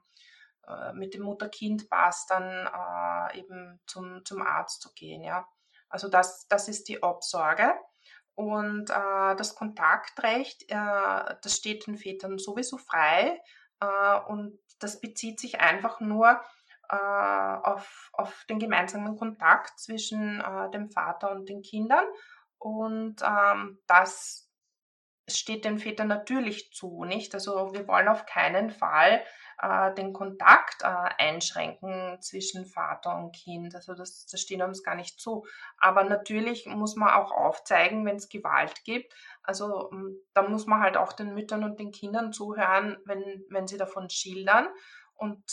[0.68, 5.24] äh, mit dem Mutter-Kind-Pass dann äh, eben zum, zum Arzt zu gehen.
[5.24, 5.48] Ja.
[5.90, 7.74] Also das, das ist die Obsorge.
[8.36, 13.42] Und äh, das Kontaktrecht, äh, das steht den Vätern sowieso frei
[13.82, 16.42] äh, und das bezieht sich einfach nur
[16.96, 22.06] auf, auf den gemeinsamen Kontakt zwischen äh, dem Vater und den Kindern.
[22.58, 24.52] Und ähm, das
[25.28, 27.34] steht den Vätern natürlich zu, nicht?
[27.34, 29.24] Also wir wollen auf keinen Fall
[29.62, 33.76] äh, den Kontakt äh, einschränken zwischen Vater und Kind.
[33.76, 35.46] Also das, das steht uns gar nicht zu.
[35.78, 39.14] Aber natürlich muss man auch aufzeigen, wenn es Gewalt gibt.
[39.44, 43.68] Also hm, da muss man halt auch den Müttern und den Kindern zuhören, wenn, wenn
[43.68, 44.68] sie davon schildern.
[45.16, 45.44] Und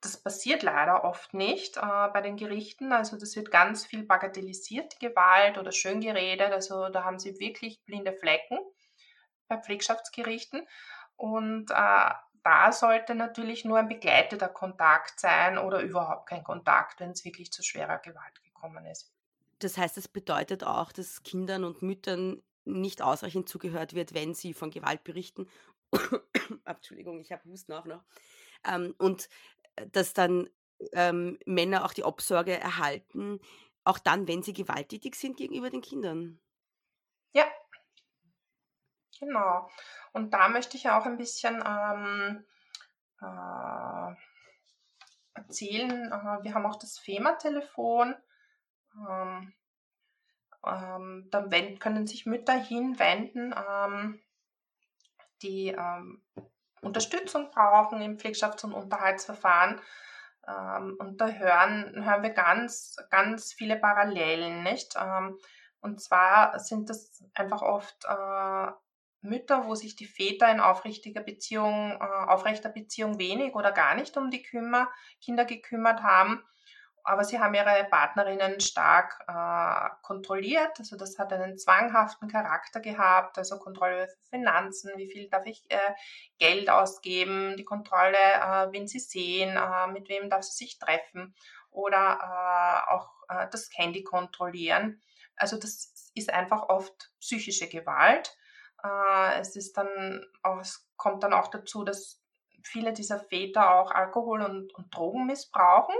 [0.00, 2.92] das passiert leider oft nicht äh, bei den Gerichten.
[2.92, 6.52] Also das wird ganz viel bagatellisiert, die Gewalt oder schön geredet.
[6.52, 8.58] Also da haben sie wirklich blinde Flecken
[9.48, 10.66] bei Pflegschaftsgerichten.
[11.16, 12.10] Und äh,
[12.44, 17.52] da sollte natürlich nur ein begleiteter Kontakt sein oder überhaupt kein Kontakt, wenn es wirklich
[17.52, 19.12] zu schwerer Gewalt gekommen ist.
[19.58, 24.54] Das heißt, es bedeutet auch, dass Kindern und Müttern nicht ausreichend zugehört wird, wenn sie
[24.54, 25.48] von Gewalt berichten.
[26.64, 28.04] Entschuldigung, ich habe Husten auch noch.
[28.64, 29.28] Ähm, und
[29.92, 30.48] dass dann
[30.92, 33.40] ähm, Männer auch die Obsorge erhalten,
[33.84, 36.40] auch dann, wenn sie gewalttätig sind gegenüber den Kindern.
[37.32, 37.46] Ja,
[39.18, 39.68] Genau.
[40.12, 42.44] Und da möchte ich auch ein bisschen ähm,
[43.20, 44.14] äh,
[45.34, 46.12] erzählen.
[46.12, 48.14] Äh, wir haben auch das FEMA-Telefon.
[49.08, 49.52] Ähm,
[50.64, 54.20] ähm, da können sich Mütter hinwenden, ähm,
[55.42, 56.24] die ähm,
[56.82, 59.80] Unterstützung brauchen im Pflegschafts- und Unterhaltsverfahren.
[60.46, 64.96] Ähm, und da hören, hören wir ganz, ganz viele Parallelen, nicht?
[65.80, 68.72] und zwar sind das einfach oft äh,
[69.20, 74.16] Mütter, wo sich die Väter in aufrichtiger Beziehung, äh, aufrechter Beziehung wenig oder gar nicht
[74.16, 76.42] um die Kinder gekümmert haben.
[77.08, 80.78] Aber sie haben ihre Partnerinnen stark äh, kontrolliert.
[80.78, 85.64] Also das hat einen zwanghaften Charakter gehabt, also Kontrolle für Finanzen, wie viel darf ich
[85.70, 85.78] äh,
[86.38, 91.34] Geld ausgeben, die Kontrolle, äh, wen sie sehen, äh, mit wem darf sie sich treffen
[91.70, 95.00] oder äh, auch äh, das Handy kontrollieren.
[95.36, 98.36] Also das ist einfach oft psychische Gewalt
[99.40, 102.22] es ist dann auch, es kommt dann auch dazu, dass
[102.62, 105.96] viele dieser Väter auch Alkohol und, und Drogen missbrauchen.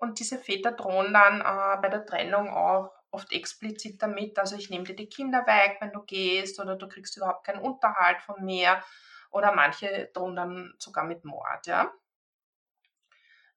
[0.00, 4.70] Und diese Väter drohen dann äh, bei der Trennung auch oft explizit damit, also ich
[4.70, 8.44] nehme dir die Kinder weg, wenn du gehst, oder du kriegst überhaupt keinen Unterhalt von
[8.44, 8.82] mir.
[9.30, 11.92] Oder manche drohen dann sogar mit Mord, ja.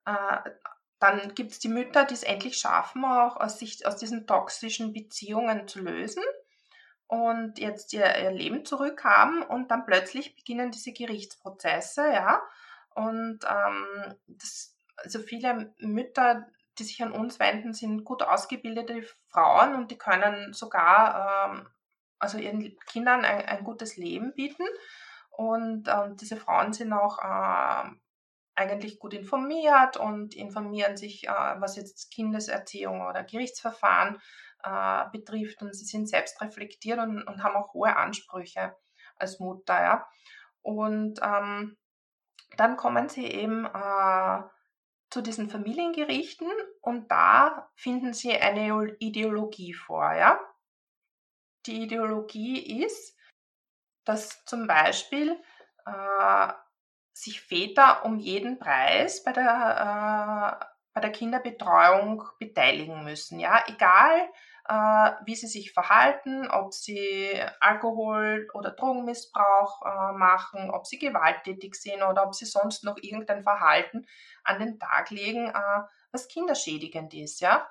[0.06, 0.51] Äh,
[0.99, 4.93] dann gibt es die Mütter, die es endlich schaffen, auch aus, sich, aus diesen toxischen
[4.93, 6.23] Beziehungen zu lösen
[7.08, 12.41] und jetzt ihr, ihr Leben zurückhaben und dann plötzlich beginnen diese Gerichtsprozesse, ja.
[12.95, 19.75] Und ähm, das, also viele Mütter, die sich an uns wenden, sind gut ausgebildete Frauen
[19.75, 21.67] und die können sogar ähm,
[22.19, 24.65] also ihren Kindern ein, ein, gutes Leben bieten.
[25.29, 27.89] Und ähm, diese Frauen sind auch äh,
[28.56, 34.19] eigentlich gut informiert und informieren sich, äh, was jetzt Kindeserziehung oder Gerichtsverfahren
[34.63, 38.75] äh, betrifft und sie sind selbst reflektiert und, und, haben auch hohe Ansprüche
[39.17, 39.82] als Mutter.
[39.82, 40.08] Ja.
[40.62, 41.77] Und ähm,
[42.58, 44.41] dann kommen sie eben äh,
[45.13, 50.12] zu diesen Familiengerichten und da finden sie eine Ideologie vor.
[50.12, 50.39] Ja.
[51.67, 53.15] Die Ideologie ist,
[54.06, 55.39] dass zum Beispiel
[55.86, 56.54] äh,
[57.13, 63.39] sich Väter um jeden Preis bei der, äh, bei der Kinderbetreuung beteiligen müssen.
[63.39, 64.28] Ja, egal
[64.67, 71.76] äh, wie sie sich verhalten, ob sie Alkohol- oder Drogenmissbrauch äh, machen, ob sie gewalttätig
[71.76, 74.08] sind oder ob sie sonst noch irgendein Verhalten
[74.43, 77.41] an den Tag legen, äh, was kinderschädigend ist.
[77.41, 77.67] Ja?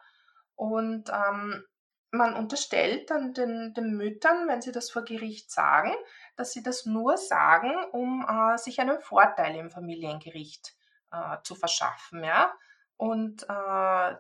[0.55, 1.65] Und ähm,
[2.11, 5.93] man unterstellt dann den, den, Müttern, wenn sie das vor Gericht sagen,
[6.37, 10.75] dass sie das nur sagen, um äh, sich einen Vorteil im Familiengericht
[11.11, 12.23] äh, zu verschaffen.
[12.23, 12.53] Ja?
[12.99, 14.15] Und äh,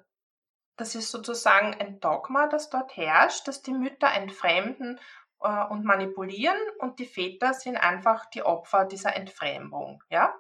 [0.77, 4.99] das ist sozusagen ein Dogma, das dort herrscht, dass die Mütter entfremden
[5.41, 10.03] äh, und manipulieren und die Väter sind einfach die Opfer dieser Entfremdung.
[10.09, 10.35] Ja?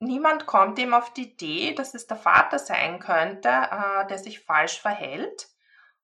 [0.00, 4.40] Niemand kommt ihm auf die Idee, dass es der Vater sein könnte, äh, der sich
[4.40, 5.48] falsch verhält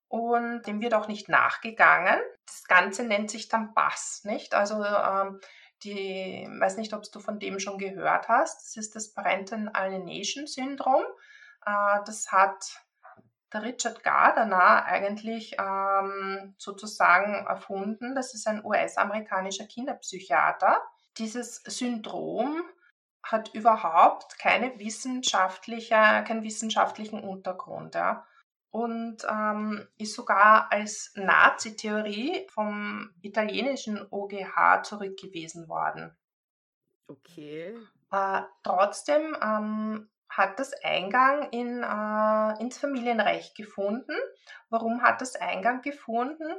[0.08, 2.20] und dem wird auch nicht nachgegangen.
[2.46, 4.54] Das Ganze nennt sich dann Bass, nicht?
[4.54, 5.40] Also ähm,
[5.82, 8.62] die, weiß nicht, ob du von dem schon gehört hast.
[8.62, 11.04] Das ist das Parental Alienation Syndrom.
[11.66, 12.83] Äh, das hat
[13.54, 18.14] der Richard Gardner eigentlich ähm, sozusagen erfunden.
[18.14, 20.82] Das ist ein US-amerikanischer Kinderpsychiater.
[21.16, 22.62] Dieses Syndrom
[23.22, 27.94] hat überhaupt keine wissenschaftliche, keinen wissenschaftlichen Untergrund.
[27.94, 28.26] Ja
[28.74, 36.16] und ähm, ist sogar als Nazi-Theorie vom italienischen OGH zurückgewiesen worden.
[37.06, 37.78] Okay.
[38.10, 44.14] Äh, trotzdem ähm, hat das Eingang in, äh, ins Familienrecht gefunden.
[44.68, 46.52] Warum hat das Eingang gefunden?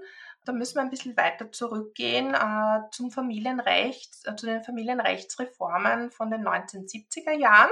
[0.45, 6.31] Da müssen wir ein bisschen weiter zurückgehen äh, zum Familienrecht, äh, zu den Familienrechtsreformen von
[6.31, 7.71] den 1970er Jahren.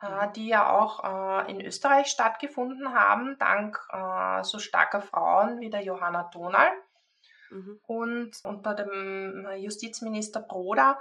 [0.00, 5.70] Äh, die ja auch äh, in Österreich stattgefunden haben, dank äh, so starker Frauen wie
[5.70, 6.70] der Johanna Donal.
[7.50, 7.80] Mhm.
[7.82, 10.98] Und unter dem Justizminister Broda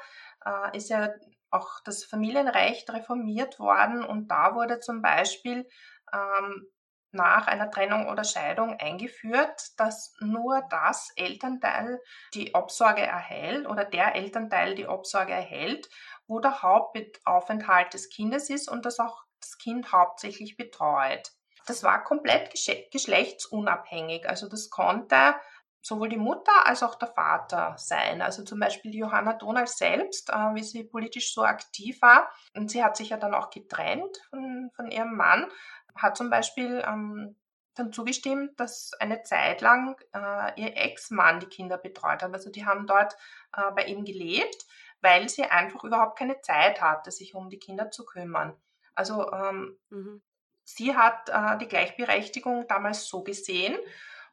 [0.74, 1.10] ist ja
[1.50, 5.68] auch das Familienrecht reformiert worden und da wurde zum Beispiel
[6.14, 6.68] ähm,
[7.12, 12.00] nach einer Trennung oder Scheidung eingeführt, dass nur das Elternteil
[12.34, 15.90] die Obsorge erhält oder der Elternteil die Obsorge erhält
[16.28, 21.32] wo der Hauptaufenthalt des Kindes ist und das auch das Kind hauptsächlich betreut.
[21.66, 22.54] Das war komplett
[22.92, 24.28] geschlechtsunabhängig.
[24.28, 25.36] Also das konnte
[25.82, 28.22] sowohl die Mutter als auch der Vater sein.
[28.22, 32.30] Also zum Beispiel Johanna Donald selbst, äh, wie sie politisch so aktiv war.
[32.56, 35.48] Und sie hat sich ja dann auch getrennt von, von ihrem Mann,
[35.96, 37.36] hat zum Beispiel ähm,
[37.76, 42.34] dann zugestimmt, dass eine Zeit lang äh, ihr Ex-Mann die Kinder betreut hat.
[42.34, 43.16] Also die haben dort
[43.56, 44.66] äh, bei ihm gelebt
[45.02, 48.56] weil sie einfach überhaupt keine Zeit hatte, sich um die Kinder zu kümmern.
[48.96, 50.22] Also ähm, mhm.
[50.64, 53.78] sie hat äh, die Gleichberechtigung damals so gesehen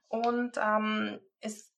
[0.09, 1.73] und ähm, es,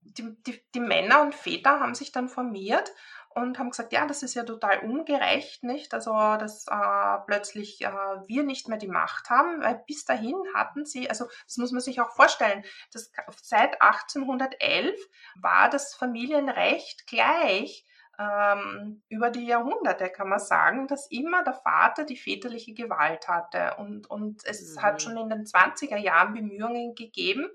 [0.00, 2.92] die, die, die Männer und Väter haben sich dann formiert
[3.34, 5.92] und haben gesagt, ja, das ist ja total ungerecht, nicht?
[5.94, 10.86] Also, dass äh, plötzlich äh, wir nicht mehr die Macht haben, weil bis dahin hatten
[10.86, 14.98] sie, also das muss man sich auch vorstellen, dass seit 1811
[15.40, 17.84] war das Familienrecht gleich
[18.18, 23.76] ähm, über die Jahrhunderte kann man sagen, dass immer der Vater die väterliche Gewalt hatte.
[23.78, 24.82] Und, und es mhm.
[24.82, 27.48] hat schon in den 20er Jahren Bemühungen gegeben,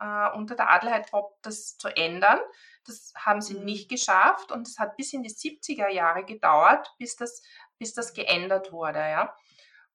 [0.00, 2.38] äh, unter der Adelheid Bob das zu ändern.
[2.86, 3.64] Das haben sie mhm.
[3.64, 7.42] nicht geschafft und es hat bis in die 70er Jahre gedauert, bis das,
[7.78, 8.98] bis das geändert wurde.
[8.98, 9.34] Ja?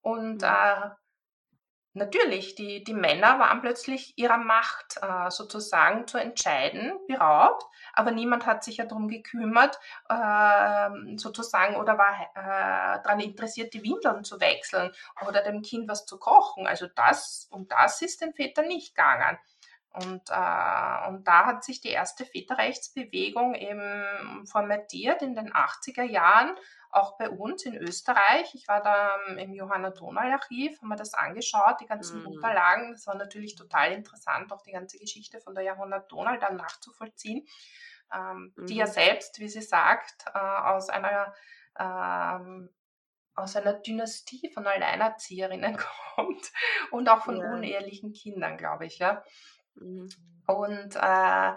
[0.01, 0.47] Und mhm.
[0.47, 0.89] äh,
[1.93, 8.45] Natürlich, die, die Männer waren plötzlich ihrer Macht äh, sozusagen zu entscheiden beraubt, aber niemand
[8.45, 14.39] hat sich ja darum gekümmert, äh, sozusagen, oder war äh, daran interessiert, die Windeln zu
[14.39, 14.91] wechseln
[15.27, 16.67] oder dem Kind was zu kochen.
[16.67, 19.39] Also das, um das ist den Vätern nicht gegangen.
[19.91, 26.55] Und, äh, und da hat sich die erste Väterrechtsbewegung eben formatiert in den 80er Jahren
[26.91, 28.53] auch bei uns in Österreich.
[28.55, 32.27] Ich war da im Johanna Donal Archiv, haben wir das angeschaut, die ganzen mhm.
[32.27, 32.91] Unterlagen.
[32.93, 37.47] Das war natürlich total interessant, auch die ganze Geschichte von der Johanna Donal dann nachzuvollziehen,
[38.13, 38.65] ähm, mhm.
[38.65, 38.91] die ja mhm.
[38.91, 41.33] selbst, wie sie sagt, äh, aus einer
[41.77, 42.69] ähm,
[43.35, 45.77] aus einer Dynastie von Alleinerzieherinnen
[46.15, 46.51] kommt
[46.91, 47.53] und auch von ja.
[47.53, 49.23] unehelichen Kindern, glaube ich, ja.
[49.79, 50.09] Mhm.
[50.47, 51.53] Und äh,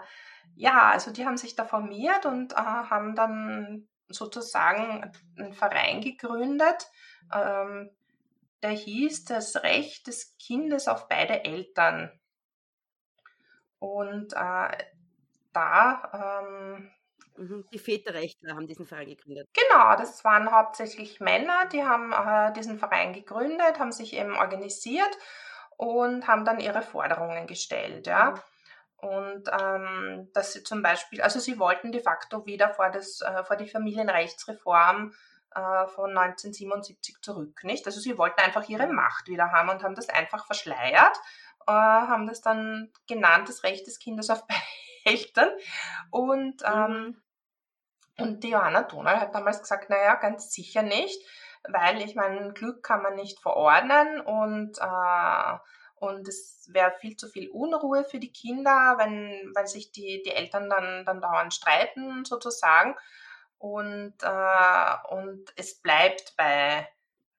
[0.55, 6.91] ja, also die haben sich da formiert und äh, haben dann sozusagen einen Verein gegründet,
[7.33, 7.89] ähm,
[8.61, 12.11] der hieß das Recht des Kindes auf beide Eltern.
[13.79, 14.77] Und äh,
[15.51, 16.41] da.
[16.41, 16.91] Ähm,
[17.35, 19.49] mhm, die Väterrechtler haben diesen Verein gegründet.
[19.53, 25.17] Genau, das waren hauptsächlich Männer, die haben äh, diesen Verein gegründet, haben sich eben organisiert
[25.77, 28.07] und haben dann ihre Forderungen gestellt.
[28.07, 28.31] Ja.
[28.31, 28.39] Mhm.
[29.03, 33.43] Und ähm, dass sie zum Beispiel, also sie wollten de facto wieder vor, das, äh,
[33.43, 35.13] vor die Familienrechtsreform
[35.53, 37.85] äh, von 1977 zurück, nicht?
[37.85, 41.17] Also sie wollten einfach ihre Macht wieder haben und haben das einfach verschleiert,
[41.67, 44.43] äh, haben das dann genannt, das Recht des Kindes auf
[45.03, 45.49] Eltern.
[46.09, 47.21] Und, ähm,
[48.17, 48.23] mhm.
[48.23, 51.19] und die Johanna Donal hat damals gesagt, naja, ganz sicher nicht,
[51.69, 55.57] weil ich meine, Glück kann man nicht verordnen und äh,
[56.03, 60.31] und es wäre viel zu viel Unruhe für die Kinder, wenn, weil sich die, die
[60.31, 62.93] Eltern dann, dann dauernd streiten, sozusagen.
[63.57, 66.89] Und, äh, und es bleibt bei,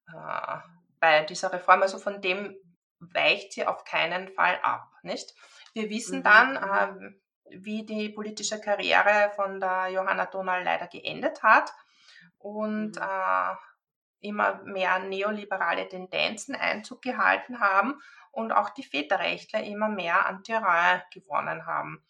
[0.09, 0.57] äh,
[0.99, 2.57] bei dieser Reform, also von dem
[3.01, 4.91] weicht sie auf keinen Fall ab.
[5.03, 5.35] Nicht?
[5.75, 6.23] Wir wissen mhm.
[6.23, 7.11] dann, äh,
[7.59, 11.71] wie die politische Karriere von der Johanna Donal leider geendet hat.
[12.39, 13.03] Und mhm.
[14.25, 18.01] Immer mehr neoliberale Tendenzen Einzug gehalten haben
[18.33, 22.05] und auch die Väterrechtler immer mehr an Terrain gewonnen haben.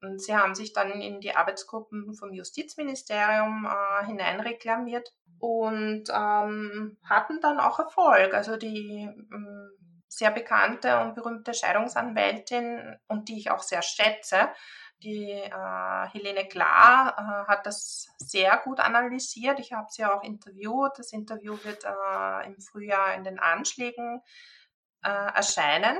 [0.00, 7.40] Und sie haben sich dann in die Arbeitsgruppen vom Justizministerium äh, hineinreklamiert und ähm, hatten
[7.40, 8.34] dann auch Erfolg.
[8.34, 9.70] Also die ähm,
[10.08, 14.48] sehr bekannte und berühmte Scheidungsanwältin und die ich auch sehr schätze,
[15.02, 19.58] Die äh, Helene Klar äh, hat das sehr gut analysiert.
[19.58, 20.92] Ich habe sie auch interviewt.
[20.96, 24.22] Das Interview wird äh, im Frühjahr in den Anschlägen
[25.02, 25.98] äh, erscheinen.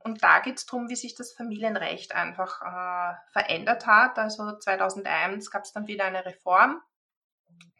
[0.00, 4.18] Und da geht es darum, wie sich das Familienrecht einfach äh, verändert hat.
[4.18, 6.82] Also 2001 gab es dann wieder eine Reform.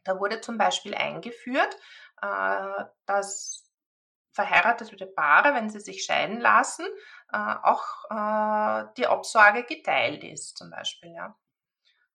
[0.04, 1.76] Da wurde zum Beispiel eingeführt,
[2.22, 3.64] äh, dass
[4.32, 6.86] verheiratete Paare, wenn sie sich scheiden lassen,
[7.36, 11.12] auch äh, die Obsorge geteilt ist, zum Beispiel.
[11.12, 11.36] Ja.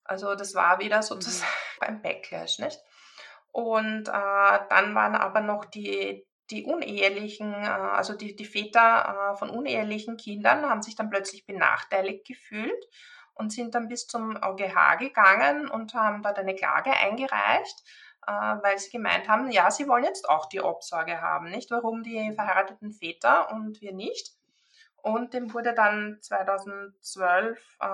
[0.03, 1.79] Also das war wieder sozusagen mhm.
[1.79, 2.79] beim Backlash, nicht?
[3.51, 9.37] Und äh, dann waren aber noch die, die unehelichen, äh, also die, die Väter äh,
[9.37, 12.85] von unehelichen Kindern haben sich dann plötzlich benachteiligt gefühlt
[13.33, 17.83] und sind dann bis zum OGH gegangen und haben dort eine Klage eingereicht
[18.27, 21.71] äh, weil sie gemeint haben, ja, sie wollen jetzt auch die Obsorge haben, nicht?
[21.71, 24.36] Warum die verheirateten Väter und wir nicht?
[25.07, 27.85] Und dem wurde dann 2012, äh,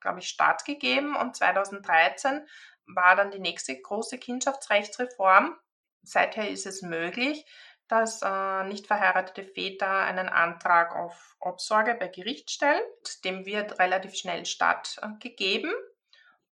[0.00, 2.46] glaube ich, stattgegeben und 2013
[2.86, 5.56] war dann die nächste große Kindschaftsrechtsreform.
[6.02, 7.46] Seither ist es möglich,
[7.88, 12.82] dass äh, nicht verheiratete Väter einen Antrag auf Obsorge bei Gericht stellen.
[13.24, 15.72] Dem wird relativ schnell stattgegeben.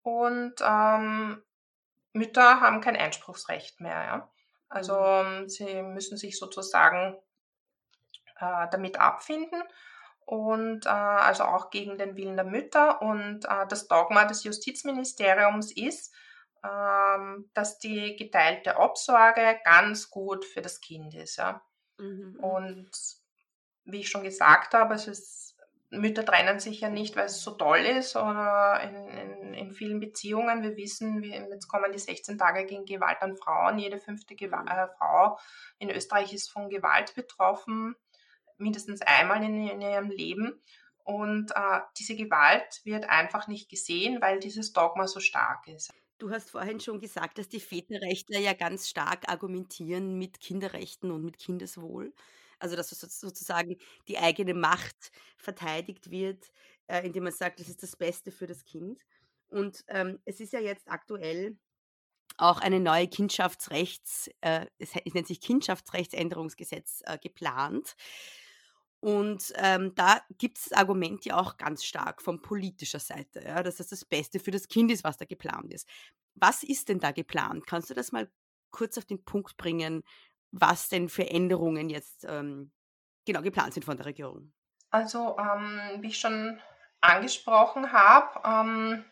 [0.03, 1.41] Und ähm,
[2.13, 4.03] Mütter haben kein Einspruchsrecht mehr.
[4.03, 4.31] Ja?
[4.69, 5.41] Also mhm.
[5.41, 7.17] ähm, sie müssen sich sozusagen
[8.43, 9.61] äh, damit abfinden
[10.25, 13.01] und äh, also auch gegen den Willen der Mütter.
[13.01, 16.13] Und äh, das Dogma des Justizministeriums ist,
[16.63, 21.37] ähm, dass die geteilte Obsorge ganz gut für das Kind ist.
[21.37, 21.61] Ja?
[21.97, 22.35] Mhm.
[22.37, 22.39] mhm.
[22.39, 22.91] Und
[23.85, 25.53] wie ich schon gesagt habe, es ist
[25.93, 29.99] Mütter trennen sich ja nicht, weil es so toll ist oder in, in, in vielen
[29.99, 30.63] Beziehungen.
[30.63, 33.77] Wir wissen, wir, jetzt kommen die 16 Tage gegen Gewalt an Frauen.
[33.77, 35.37] Jede fünfte Gewalt, äh, Frau
[35.77, 37.95] in Österreich ist von Gewalt betroffen,
[38.57, 40.61] mindestens einmal in, in ihrem Leben.
[41.03, 45.93] Und äh, diese Gewalt wird einfach nicht gesehen, weil dieses Dogma so stark ist.
[46.17, 51.25] Du hast vorhin schon gesagt, dass die Väterrechtler ja ganz stark argumentieren mit Kinderrechten und
[51.25, 52.13] mit Kindeswohl.
[52.59, 53.77] Also dass sozusagen
[54.07, 56.51] die eigene Macht verteidigt wird,
[56.87, 59.01] äh, indem man sagt, das ist das Beste für das Kind.
[59.49, 61.57] Und ähm, es ist ja jetzt aktuell
[62.37, 67.95] auch eine neue Kindschaftsrechts, äh, es, nennt sich Kindschaftsrechtsänderungsgesetz äh, geplant.
[69.03, 73.61] Und ähm, da gibt es das Argument ja auch ganz stark von politischer Seite, ja,
[73.61, 75.89] dass das das Beste für das Kind ist, was da geplant ist.
[76.35, 77.67] Was ist denn da geplant?
[77.67, 78.31] Kannst du das mal
[78.71, 80.03] kurz auf den Punkt bringen,
[80.51, 82.71] was denn für Änderungen jetzt ähm,
[83.25, 84.53] genau geplant sind von der Regierung.
[84.89, 86.61] Also, ähm, wie ich schon
[87.01, 89.05] angesprochen habe, ähm,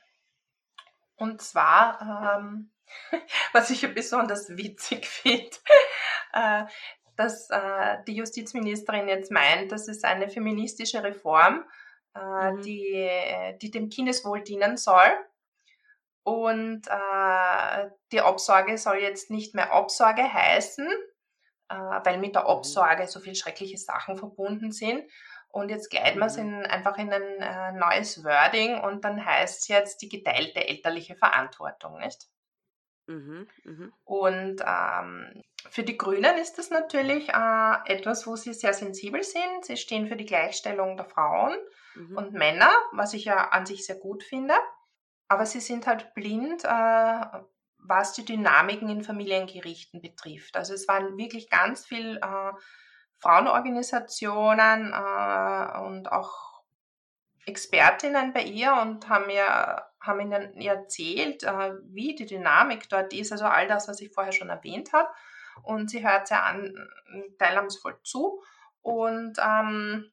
[1.17, 2.71] und zwar, ähm,
[3.51, 5.57] was ich besonders witzig finde,
[6.31, 6.63] äh,
[7.15, 11.65] dass äh, die Justizministerin jetzt meint, das ist eine feministische Reform,
[12.15, 12.61] äh, mhm.
[12.61, 13.09] die,
[13.61, 15.11] die dem Kindeswohl dienen soll.
[16.23, 20.87] Und äh, die Obsorge soll jetzt nicht mehr Obsorge heißen,
[21.69, 22.49] äh, weil mit der mhm.
[22.49, 25.03] Obsorge so viele schreckliche Sachen verbunden sind.
[25.49, 26.59] Und jetzt gleiten wir es mhm.
[26.59, 31.15] in, einfach in ein äh, neues Wording und dann heißt es jetzt die geteilte elterliche
[31.15, 32.27] Verantwortung, nicht?
[33.11, 33.89] Mhm, mh.
[34.05, 39.65] Und ähm, für die Grünen ist das natürlich äh, etwas, wo sie sehr sensibel sind.
[39.65, 41.55] Sie stehen für die Gleichstellung der Frauen
[41.95, 42.17] mhm.
[42.17, 44.53] und Männer, was ich ja an sich sehr gut finde.
[45.27, 47.25] Aber sie sind halt blind, äh,
[47.77, 50.55] was die Dynamiken in Familiengerichten betrifft.
[50.55, 52.51] Also es waren wirklich ganz viele äh,
[53.19, 56.63] Frauenorganisationen äh, und auch
[57.45, 63.31] Expertinnen bei ihr und haben mir haben ihnen erzählt, äh, wie die Dynamik dort ist,
[63.31, 65.09] also all das, was ich vorher schon erwähnt habe.
[65.63, 66.73] Und sie hört sehr an,
[67.37, 68.41] teilnahmsvoll zu.
[68.81, 70.11] Und ähm,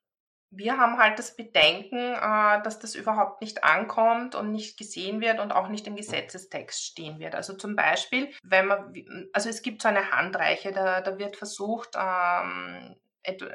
[0.51, 5.41] wir haben halt das Bedenken, äh, dass das überhaupt nicht ankommt und nicht gesehen wird
[5.41, 7.35] und auch nicht im Gesetzestext stehen wird.
[7.35, 8.95] Also zum Beispiel, wenn man,
[9.33, 12.97] also es gibt so eine Handreiche, da, da wird versucht, ähm,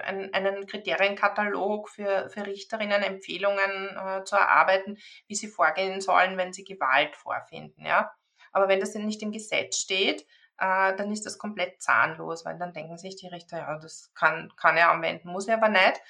[0.03, 4.97] einen Kriterienkatalog für, für Richterinnen, Empfehlungen äh, zu erarbeiten,
[5.27, 7.85] wie sie vorgehen sollen, wenn sie Gewalt vorfinden.
[7.85, 8.11] Ja?
[8.51, 10.25] Aber wenn das nicht im Gesetz steht,
[10.59, 14.53] äh, dann ist das komplett zahnlos, weil dann denken sich die Richter, ja, das kann,
[14.55, 16.01] kann er anwenden, muss er aber nicht.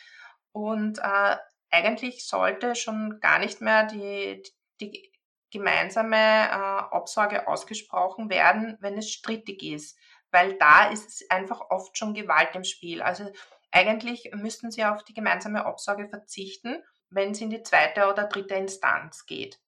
[0.52, 1.38] Und äh,
[1.72, 4.44] eigentlich sollte schon gar nicht mehr die,
[4.80, 5.12] die
[5.50, 9.98] gemeinsame äh, Obsorge ausgesprochen werden, wenn es strittig ist,
[10.34, 13.02] weil da ist es einfach oft schon Gewalt im Spiel.
[13.02, 13.32] Also
[13.72, 18.56] eigentlich müssten sie auf die gemeinsame Obsorge verzichten, wenn es in die zweite oder dritte
[18.56, 19.60] Instanz geht.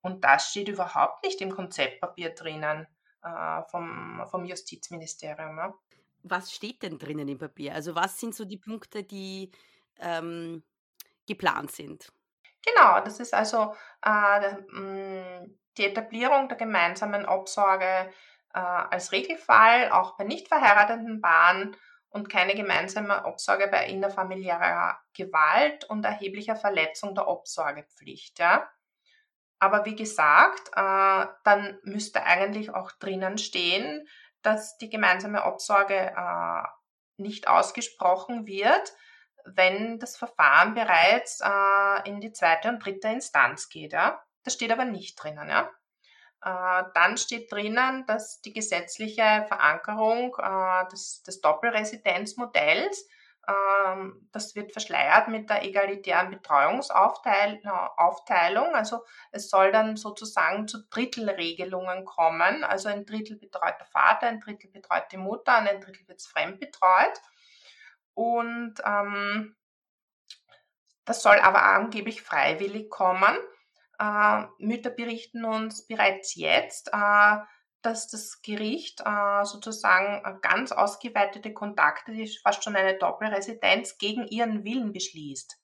[0.00, 2.86] Und das steht überhaupt nicht im Konzeptpapier drinnen
[3.22, 5.58] äh, vom, vom Justizministerium.
[5.58, 5.74] Ja.
[6.22, 7.74] Was steht denn drinnen im Papier?
[7.74, 9.50] Also was sind so die Punkte, die
[9.98, 10.62] ähm,
[11.26, 12.10] geplant sind?
[12.64, 18.10] Genau, das ist also äh, mm, die Etablierung der gemeinsamen Obsorge
[18.54, 21.76] äh, als Regelfall, auch bei nicht verheirateten Paaren
[22.10, 28.38] und keine gemeinsame Obsorge bei innerfamiliärer Gewalt und erheblicher Verletzung der Obsorgepflicht.
[28.38, 28.68] Ja?
[29.58, 34.08] Aber wie gesagt, äh, dann müsste eigentlich auch drinnen stehen,
[34.42, 36.62] dass die gemeinsame Obsorge äh,
[37.16, 38.92] nicht ausgesprochen wird,
[39.44, 43.92] wenn das Verfahren bereits äh, in die zweite und dritte Instanz geht.
[43.92, 44.22] Ja?
[44.44, 45.48] Das steht aber nicht drinnen.
[45.48, 45.70] Ja?
[46.42, 53.08] Äh, dann steht drinnen, dass die gesetzliche Verankerung äh, des, des Doppelresidenzmodells,
[53.48, 58.74] ähm, das wird verschleiert mit der egalitären Betreuungsaufteilung.
[58.74, 62.62] Also es soll dann sozusagen zu Drittelregelungen kommen.
[62.62, 66.22] Also ein Drittel betreut der Vater, ein Drittel betreut die Mutter und ein Drittel wird
[66.22, 67.20] fremdbetreut.
[68.14, 69.56] Und ähm,
[71.04, 73.36] das soll aber angeblich freiwillig kommen.
[73.98, 77.36] Äh, Mütter berichten uns bereits jetzt, äh,
[77.82, 84.26] dass das Gericht äh, sozusagen äh, ganz ausgeweitete Kontakte, die fast schon eine Doppelresidenz, gegen
[84.26, 85.58] ihren Willen beschließt.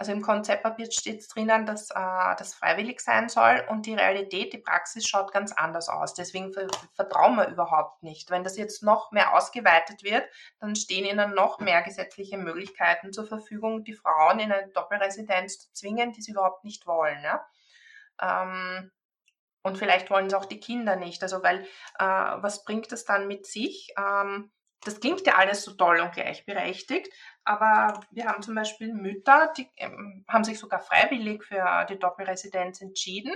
[0.00, 1.94] Also im Konzeptpapier steht drinnen, dass äh,
[2.38, 6.14] das freiwillig sein soll und die Realität, die Praxis schaut ganz anders aus.
[6.14, 6.54] Deswegen
[6.94, 8.30] vertrauen wir überhaupt nicht.
[8.30, 10.24] Wenn das jetzt noch mehr ausgeweitet wird,
[10.60, 15.72] dann stehen ihnen noch mehr gesetzliche Möglichkeiten zur Verfügung, die Frauen in eine Doppelresidenz zu
[15.72, 17.20] zwingen, die sie überhaupt nicht wollen.
[17.24, 17.44] Ja?
[18.22, 18.92] Ähm,
[19.62, 21.24] und vielleicht wollen es auch die Kinder nicht.
[21.24, 21.64] Also weil,
[21.98, 23.92] äh, was bringt das dann mit sich?
[23.98, 24.52] Ähm,
[24.84, 27.12] das klingt ja alles so toll und gleichberechtigt,
[27.48, 32.82] aber wir haben zum Beispiel Mütter, die ähm, haben sich sogar freiwillig für die Doppelresidenz
[32.82, 33.32] entschieden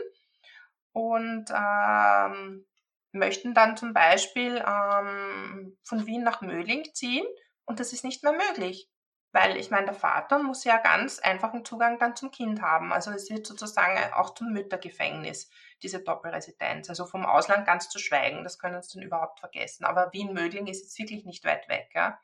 [0.93, 2.67] und ähm,
[3.13, 7.25] möchten dann zum Beispiel ähm, von Wien nach Mödling ziehen
[7.65, 8.91] und das ist nicht mehr möglich.
[9.35, 12.93] Weil ich meine, der Vater muss ja ganz einfachen Zugang dann zum Kind haben.
[12.93, 15.49] Also es wird sozusagen auch zum Müttergefängnis,
[15.83, 16.91] diese Doppelresidenz.
[16.91, 19.87] Also vom Ausland ganz zu schweigen, das können Sie dann überhaupt vergessen.
[19.87, 21.93] Aber Wien-Mödling ist jetzt wirklich nicht weit weg.
[21.95, 22.19] Ja?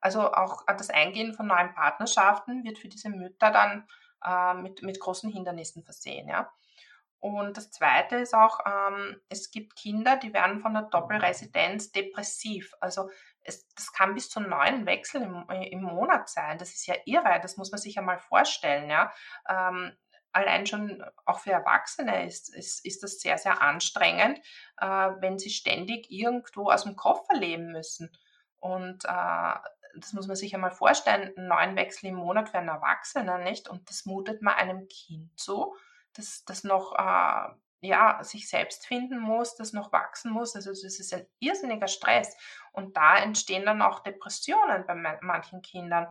[0.00, 3.86] Also auch das Eingehen von neuen Partnerschaften wird für diese Mütter dann
[4.24, 6.28] äh, mit, mit großen Hindernissen versehen.
[6.28, 6.50] Ja?
[7.20, 12.72] Und das Zweite ist auch, ähm, es gibt Kinder, die werden von der Doppelresidenz depressiv.
[12.80, 13.10] Also
[13.42, 16.56] es, das kann bis zu neun Wechsel im, äh, im Monat sein.
[16.56, 18.88] Das ist ja irre, das muss man sich ja mal vorstellen.
[18.88, 19.12] Ja?
[19.48, 19.94] Ähm,
[20.32, 24.38] allein schon auch für Erwachsene ist, ist, ist das sehr, sehr anstrengend,
[24.78, 28.10] äh, wenn sie ständig irgendwo aus dem Koffer leben müssen.
[28.60, 29.54] Und äh,
[29.94, 33.68] das muss man sich ja mal vorstellen, neun Wechsel im Monat für einen Erwachsenen, nicht?
[33.68, 35.74] Und das mutet man einem Kind zu,
[36.14, 40.54] das, das noch äh, ja, sich selbst finden muss, das noch wachsen muss.
[40.54, 42.36] Also das ist ein irrsinniger Stress.
[42.72, 46.06] Und da entstehen dann auch Depressionen bei manchen Kindern.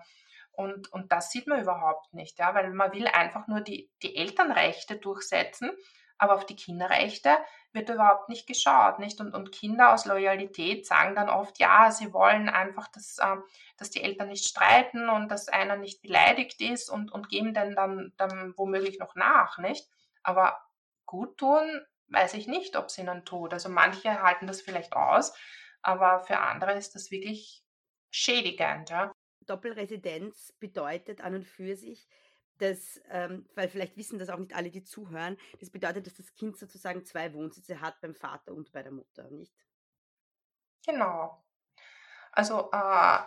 [0.51, 4.17] Und, und das sieht man überhaupt nicht, ja, weil man will einfach nur die, die
[4.17, 5.71] Elternrechte durchsetzen,
[6.19, 7.35] aber auf die Kinderrechte
[7.71, 9.19] wird überhaupt nicht geschaut, nicht?
[9.19, 13.37] Und, und Kinder aus Loyalität sagen dann oft, ja, sie wollen einfach, dass, äh,
[13.77, 17.75] dass die Eltern nicht streiten und dass einer nicht beleidigt ist und, und geben dann,
[17.75, 19.87] dann, dann womöglich noch nach, nicht?
[20.21, 20.59] Aber
[21.05, 23.53] gut tun, weiß ich nicht, ob es ihnen tut.
[23.53, 25.33] Also manche halten das vielleicht aus,
[25.81, 27.63] aber für andere ist das wirklich
[28.11, 28.89] schädigend.
[28.89, 29.11] Ja?
[29.45, 32.07] Doppelresidenz bedeutet an und für sich,
[32.59, 36.33] dass, ähm, weil vielleicht wissen das auch nicht alle, die zuhören, das bedeutet, dass das
[36.33, 39.53] Kind sozusagen zwei Wohnsitze hat beim Vater und bei der Mutter, nicht?
[40.85, 41.43] Genau.
[42.31, 43.19] Also äh,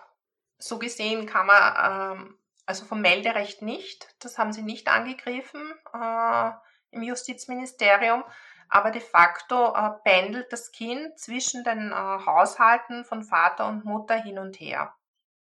[0.59, 5.75] so gesehen kann man, ähm, also vom Melderecht nicht, das haben sie nicht angegriffen.
[5.93, 6.53] Äh,
[6.93, 8.23] im Justizministerium,
[8.69, 14.15] aber de facto äh, pendelt das Kind zwischen den äh, Haushalten von Vater und Mutter
[14.15, 14.95] hin und her.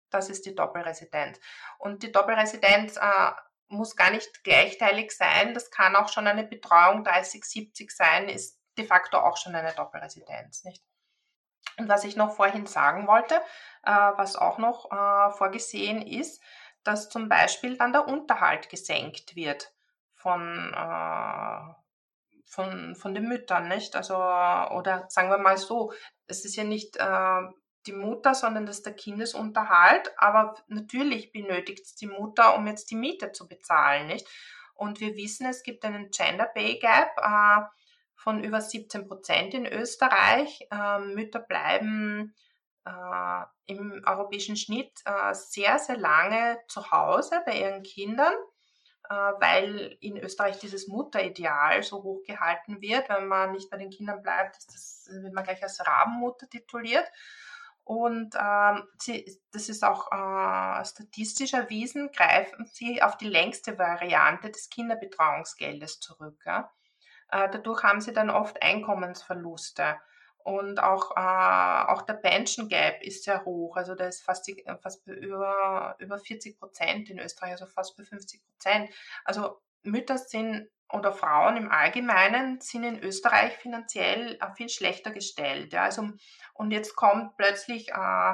[0.09, 1.39] Das ist die Doppelresidenz.
[1.77, 3.31] Und die Doppelresidenz äh,
[3.69, 5.53] muss gar nicht gleichteilig sein.
[5.53, 10.63] Das kann auch schon eine Betreuung 30-70 sein, ist de facto auch schon eine Doppelresidenz,
[10.63, 10.83] nicht?
[11.77, 13.35] Und was ich noch vorhin sagen wollte,
[13.83, 16.41] äh, was auch noch äh, vorgesehen ist,
[16.83, 19.73] dass zum Beispiel dann der Unterhalt gesenkt wird
[20.13, 21.73] von, äh,
[22.45, 23.95] von, von den Müttern, nicht?
[23.95, 25.93] Also, oder sagen wir mal so,
[26.27, 27.41] es ist ja nicht äh,
[27.85, 32.91] die Mutter, sondern das ist der Kindesunterhalt, aber natürlich benötigt es die Mutter, um jetzt
[32.91, 34.27] die Miete zu bezahlen, nicht?
[34.75, 37.65] Und wir wissen, es gibt einen Gender Pay Gap äh,
[38.15, 40.67] von über 17 Prozent in Österreich.
[40.71, 42.33] Äh, Mütter bleiben
[42.85, 48.33] äh, im europäischen Schnitt äh, sehr, sehr lange zu Hause bei ihren Kindern
[49.09, 53.09] äh, weil in Österreich dieses Mutterideal so hoch gehalten wird.
[53.09, 57.05] Wenn man nicht bei den Kindern bleibt, ist das, wird man gleich als Rabenmutter tituliert.
[57.89, 64.51] Und ähm, sie, das ist auch äh, statistisch erwiesen, greifen sie auf die längste Variante
[64.51, 66.39] des Kinderbetreuungsgeldes zurück.
[66.45, 66.71] Ja?
[67.31, 69.97] Äh, dadurch haben sie dann oft Einkommensverluste.
[70.37, 73.75] Und auch, äh, auch der Pension Gap ist sehr hoch.
[73.75, 74.47] Also der ist fast,
[74.83, 78.91] fast über, über 40 Prozent in Österreich, also fast bei 50 Prozent.
[79.25, 85.73] Also Mütter sind oder Frauen im Allgemeinen sind in Österreich finanziell äh, viel schlechter gestellt.
[85.73, 85.83] Ja.
[85.83, 86.09] Also,
[86.53, 88.33] und jetzt kommt plötzlich äh,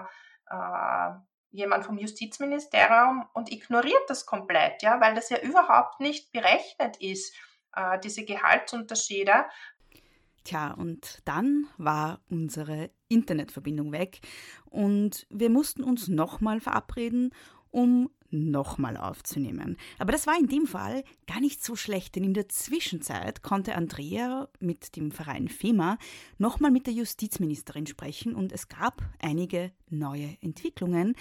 [0.49, 1.11] äh,
[1.51, 7.33] jemand vom Justizministerium und ignoriert das komplett, ja, weil das ja überhaupt nicht berechnet ist,
[7.75, 9.45] äh, diese Gehaltsunterschiede.
[10.43, 14.21] Tja, und dann war unsere Internetverbindung weg
[14.65, 17.33] und wir mussten uns nochmal verabreden,
[17.71, 19.77] um nochmal aufzunehmen.
[19.97, 23.75] Aber das war in dem Fall gar nicht so schlecht, denn in der Zwischenzeit konnte
[23.75, 25.97] Andrea mit dem Verein FEMA
[26.37, 31.15] nochmal mit der Justizministerin sprechen und es gab einige neue Entwicklungen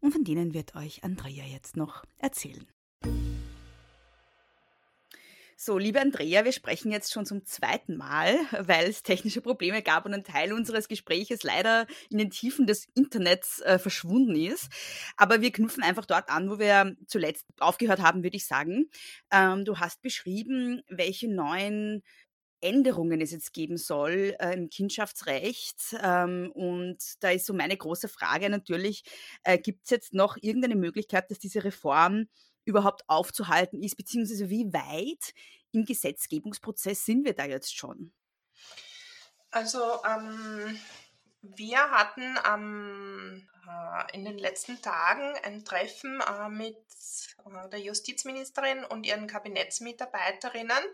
[0.00, 2.66] und von denen wird euch Andrea jetzt noch erzählen.
[5.56, 8.36] So, liebe Andrea, wir sprechen jetzt schon zum zweiten Mal,
[8.68, 12.86] weil es technische Probleme gab und ein Teil unseres Gespräches leider in den Tiefen des
[12.94, 14.68] Internets äh, verschwunden ist.
[15.16, 18.90] Aber wir knüpfen einfach dort an, wo wir zuletzt aufgehört haben, würde ich sagen.
[19.30, 22.02] Ähm, du hast beschrieben, welche neuen
[22.60, 25.96] Änderungen es jetzt geben soll äh, im Kindschaftsrecht.
[26.02, 29.04] Ähm, und da ist so meine große Frage natürlich,
[29.44, 32.26] äh, gibt es jetzt noch irgendeine Möglichkeit, dass diese Reform
[32.64, 35.34] überhaupt aufzuhalten ist, beziehungsweise wie weit
[35.72, 38.12] im Gesetzgebungsprozess sind wir da jetzt schon?
[39.50, 40.78] Also ähm,
[41.42, 46.76] wir hatten ähm, äh, in den letzten Tagen ein Treffen äh, mit
[47.44, 50.84] äh, der Justizministerin und ihren Kabinettsmitarbeiterinnen.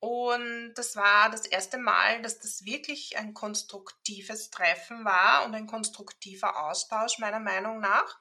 [0.00, 5.66] Und das war das erste Mal, dass das wirklich ein konstruktives Treffen war und ein
[5.66, 8.20] konstruktiver Austausch meiner Meinung nach.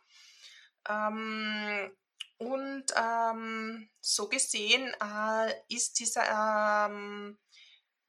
[0.89, 1.91] Ähm,
[2.38, 7.38] und ähm, so gesehen äh, ist dieser, ähm,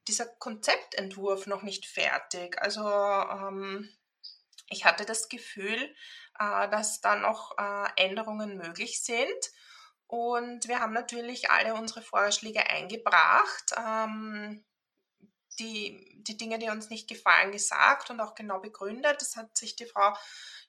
[0.06, 2.60] dieser Konzeptentwurf noch nicht fertig.
[2.60, 3.88] Also ähm,
[4.68, 5.94] ich hatte das Gefühl,
[6.38, 9.50] äh, dass da noch äh, Änderungen möglich sind.
[10.06, 14.64] Und wir haben natürlich alle unsere Vorschläge eingebracht, ähm,
[15.58, 19.20] die, die Dinge, die uns nicht gefallen, gesagt und auch genau begründet.
[19.20, 20.14] Das hat sich die Frau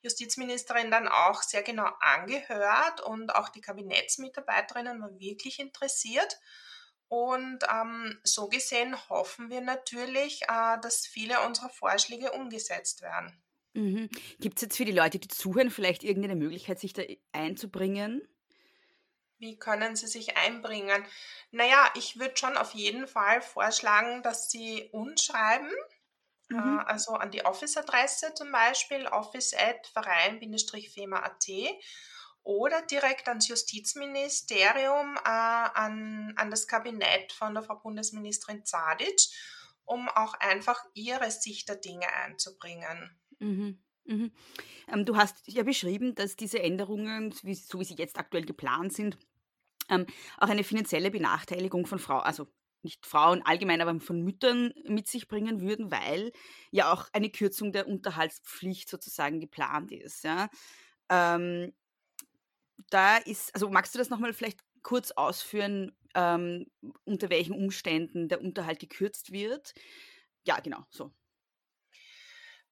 [0.01, 6.39] Justizministerin dann auch sehr genau angehört und auch die Kabinettsmitarbeiterinnen waren wirklich interessiert.
[7.07, 13.41] Und ähm, so gesehen hoffen wir natürlich, äh, dass viele unserer Vorschläge umgesetzt werden.
[13.73, 14.09] Mhm.
[14.39, 18.27] Gibt es jetzt für die Leute, die zuhören, vielleicht irgendeine Möglichkeit, sich da einzubringen?
[19.39, 21.03] Wie können sie sich einbringen?
[21.51, 25.71] Naja, ich würde schon auf jeden Fall vorschlagen, dass sie uns schreiben
[26.49, 26.79] Mhm.
[26.79, 31.47] Äh, also an die Office-Adresse zum Beispiel, office.verein-fema.at
[32.43, 39.27] oder direkt ans Justizministerium, äh, an, an das Kabinett von der Frau Bundesministerin Zadic,
[39.85, 43.17] um auch einfach ihre Sicht der Dinge einzubringen.
[43.39, 43.81] Mhm.
[44.05, 44.31] Mhm.
[44.87, 49.17] Ähm, du hast ja beschrieben, dass diese Änderungen, so wie sie jetzt aktuell geplant sind,
[49.89, 50.05] ähm,
[50.37, 52.47] auch eine finanzielle Benachteiligung von Frauen, also
[52.83, 56.31] nicht Frauen allgemein, aber von Müttern mit sich bringen würden, weil
[56.71, 60.23] ja auch eine Kürzung der Unterhaltspflicht sozusagen geplant ist.
[60.23, 60.49] Ja.
[61.09, 61.73] Ähm,
[62.89, 66.65] da ist, also magst du das nochmal vielleicht kurz ausführen, ähm,
[67.05, 69.73] unter welchen Umständen der Unterhalt gekürzt wird?
[70.45, 71.11] Ja, genau, so.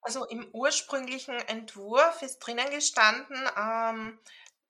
[0.02, 4.20] Also im ursprünglichen Entwurf ist drinnen gestanden, ähm,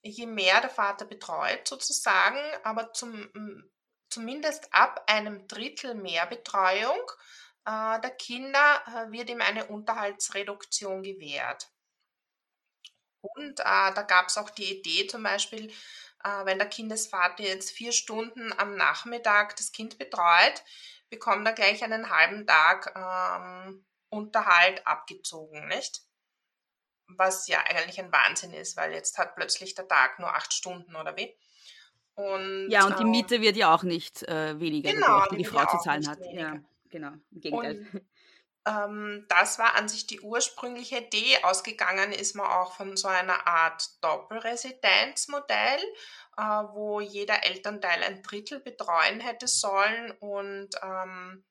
[0.02, 3.28] je mehr der Vater betreut sozusagen, aber zum
[4.10, 7.00] zumindest ab einem Drittel mehr Betreuung
[7.68, 11.68] äh, der Kinder äh, wird ihm eine Unterhaltsreduktion gewährt.
[13.20, 15.70] Und äh, da gab es auch die Idee zum Beispiel,
[16.24, 20.62] äh, wenn der Kindesvater jetzt vier Stunden am Nachmittag das Kind betreut,
[21.10, 26.02] bekommt er gleich einen halben Tag ähm, Unterhalt abgezogen, nicht?
[27.08, 30.94] Was ja eigentlich ein Wahnsinn ist, weil jetzt hat plötzlich der Tag nur acht Stunden
[30.96, 31.36] oder wie.
[32.18, 35.44] Und, ja, und die ähm, Miete wird ja auch nicht äh, weniger, genau, die, die,
[35.44, 36.18] Frau zu zahlen hat.
[36.18, 36.40] Weniger.
[36.40, 37.76] Ja, genau, im Gegenteil.
[37.76, 38.02] Und,
[38.66, 41.38] ähm, das war an sich die ursprüngliche Idee.
[41.44, 45.78] Ausgegangen ist man auch von so einer Art Doppelresidenzmodell,
[46.36, 51.44] äh, wo jeder Elternteil ein Drittel betreuen hätte sollen und ähm,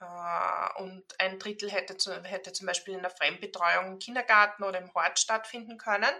[0.00, 1.94] äh, und ein Drittel hätte,
[2.24, 6.10] hätte zum Beispiel in der Fremdbetreuung im Kindergarten oder im Hort stattfinden können.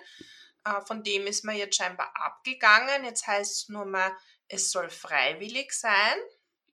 [0.65, 3.05] Äh, von dem ist man jetzt scheinbar abgegangen.
[3.05, 4.13] Jetzt heißt es nur mal,
[4.49, 6.17] es soll freiwillig sein.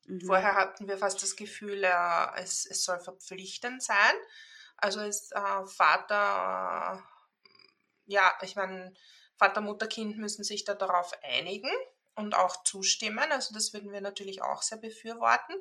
[0.06, 0.22] Mhm.
[0.22, 4.14] Vorher hatten wir fast das Gefühl, äh, es, es soll verpflichtend sein.
[4.78, 8.94] Also ist äh, Vater, äh, ja, ich meine,
[9.38, 11.72] Vater, Mutter, Kind müssen sich da darauf einigen
[12.16, 13.32] und auch zustimmen.
[13.32, 15.56] Also das würden wir natürlich auch sehr befürworten.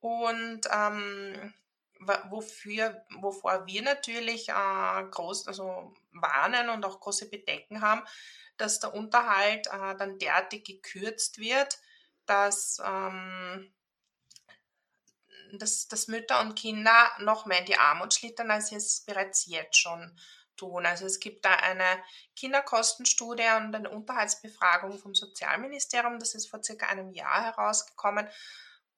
[0.00, 1.54] Und ähm,
[2.28, 5.92] wofür, wovor wir natürlich äh, groß, also
[6.22, 8.02] warnen und auch große Bedenken haben,
[8.56, 11.78] dass der Unterhalt äh, dann derartig gekürzt wird,
[12.26, 13.72] dass, ähm,
[15.52, 19.46] dass, dass Mütter und Kinder noch mehr in die Armut schlittern, als sie es bereits
[19.46, 20.18] jetzt schon
[20.56, 20.84] tun.
[20.84, 22.02] Also es gibt da eine
[22.36, 28.28] Kinderkostenstudie und eine Unterhaltsbefragung vom Sozialministerium, das ist vor circa einem Jahr herausgekommen.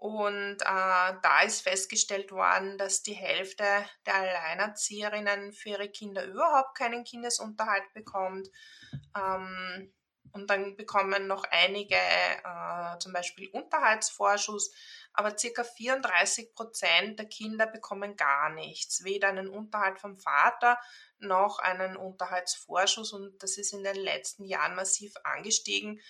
[0.01, 3.64] Und äh, da ist festgestellt worden, dass die Hälfte
[4.07, 8.48] der Alleinerzieherinnen für ihre Kinder überhaupt keinen Kindesunterhalt bekommt.
[9.14, 9.92] Ähm,
[10.32, 14.72] und dann bekommen noch einige äh, zum Beispiel Unterhaltsvorschuss,
[15.12, 20.78] aber circa 34 Prozent der Kinder bekommen gar nichts, weder einen Unterhalt vom Vater
[21.18, 23.12] noch einen Unterhaltsvorschuss.
[23.12, 26.01] Und das ist in den letzten Jahren massiv angestiegen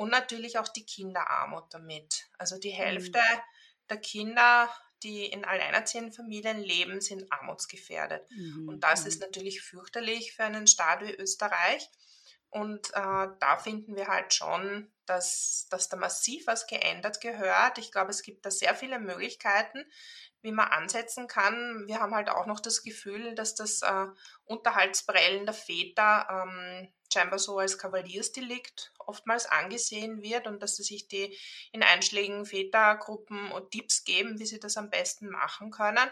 [0.00, 2.30] und natürlich auch die Kinderarmut damit.
[2.38, 3.40] Also die Hälfte mhm.
[3.90, 8.26] der Kinder, die in alleinerziehenden Familien leben, sind armutsgefährdet.
[8.30, 8.66] Mhm.
[8.66, 9.26] Und das ist mhm.
[9.26, 11.86] natürlich fürchterlich für einen Staat wie Österreich.
[12.48, 17.76] Und äh, da finden wir halt schon, dass, dass da massiv was geändert gehört.
[17.76, 19.84] Ich glaube, es gibt da sehr viele Möglichkeiten,
[20.40, 21.84] wie man ansetzen kann.
[21.86, 24.06] Wir haben halt auch noch das Gefühl, dass das äh,
[24.44, 31.08] Unterhaltsprellen der Väter ähm, scheinbar so als Kavaliersdelikt oftmals angesehen wird und dass sie sich
[31.08, 31.36] die
[31.72, 36.10] in einschlägigen Vätergruppen und Tipps geben, wie sie das am besten machen können.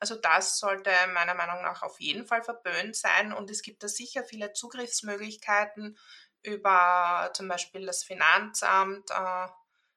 [0.00, 3.88] Also das sollte meiner Meinung nach auf jeden Fall verböhnt sein und es gibt da
[3.88, 5.98] sicher viele Zugriffsmöglichkeiten
[6.42, 9.48] über zum Beispiel das Finanzamt, äh,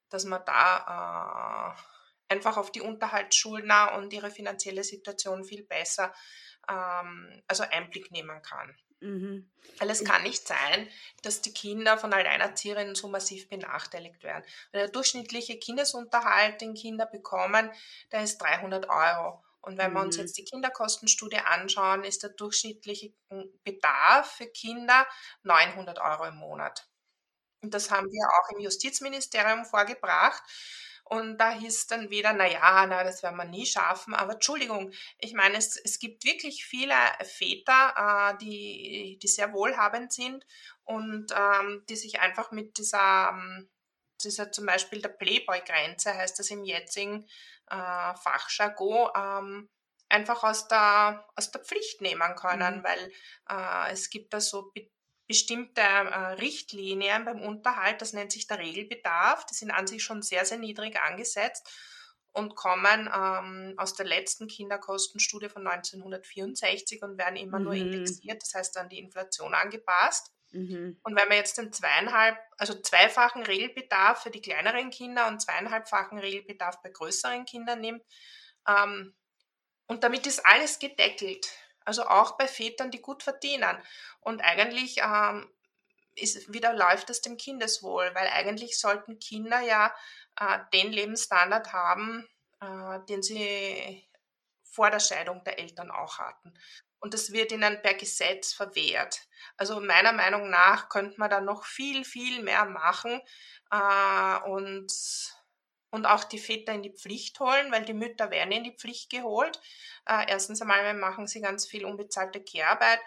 [0.10, 6.14] dass man da äh, einfach auf die Unterhaltsschuldner und ihre finanzielle Situation viel besser
[6.68, 8.76] ähm, also Einblick nehmen kann.
[9.02, 9.50] Mhm.
[9.80, 10.88] Weil es kann nicht sein,
[11.24, 14.46] dass die Kinder von Alleinerzieherinnen so massiv benachteiligt werden.
[14.72, 17.72] Weil der durchschnittliche Kindesunterhalt, den Kinder bekommen,
[18.12, 19.44] der ist 300 Euro.
[19.62, 19.96] Und wenn mhm.
[19.96, 20.24] wir uns mhm.
[20.24, 23.14] jetzt die Kinderkostenstudie anschauen, ist der durchschnittliche
[23.64, 25.08] Bedarf für Kinder
[25.44, 26.88] 900 Euro im Monat.
[27.62, 30.42] Und das haben wir auch im Justizministerium vorgebracht.
[31.12, 34.14] Und da hieß dann wieder, na ja, na, das werden wir nie schaffen.
[34.14, 36.96] Aber Entschuldigung, ich meine, es, es gibt wirklich viele
[37.26, 40.46] Väter, äh, die, die sehr wohlhabend sind
[40.86, 43.70] und ähm, die sich einfach mit dieser, ähm,
[44.24, 47.28] dieser zum Beispiel der Playboy-Grenze, heißt das im jetzigen
[47.70, 49.70] äh, Fachjargon, ähm,
[50.08, 52.84] einfach aus der, aus der Pflicht nehmen können, mhm.
[52.86, 53.12] weil
[53.50, 54.72] äh, es gibt da so
[55.32, 60.22] bestimmte äh, Richtlinien beim Unterhalt, das nennt sich der Regelbedarf, die sind an sich schon
[60.22, 61.72] sehr, sehr niedrig angesetzt
[62.34, 67.64] und kommen ähm, aus der letzten Kinderkostenstudie von 1964 und werden immer mhm.
[67.64, 70.34] nur indexiert, das heißt an die Inflation angepasst.
[70.52, 71.00] Mhm.
[71.02, 76.20] Und wenn man jetzt den zweieinhalb, also zweifachen Regelbedarf für die kleineren Kinder und zweieinhalbfachen
[76.20, 78.04] Regelbedarf bei größeren Kindern nimmt,
[78.68, 79.16] ähm,
[79.88, 81.48] und damit ist alles gedeckelt.
[81.92, 83.78] Also auch bei Vätern, die gut verdienen.
[84.22, 85.52] Und eigentlich ähm,
[86.16, 89.94] ist, wieder läuft es dem Kindeswohl, weil eigentlich sollten Kinder ja
[90.40, 92.30] äh, den Lebensstandard haben,
[92.62, 94.08] äh, den sie
[94.64, 96.54] vor der Scheidung der Eltern auch hatten.
[97.02, 99.28] Und das wird ihnen per Gesetz verwehrt.
[99.58, 103.20] Also meiner Meinung nach könnte man da noch viel, viel mehr machen
[103.70, 104.94] äh, und
[105.92, 109.10] und auch die Väter in die Pflicht holen, weil die Mütter werden in die Pflicht
[109.12, 109.62] geholt.
[110.08, 113.00] Äh, erstens einmal machen sie ganz viel unbezahlte Kehrarbeit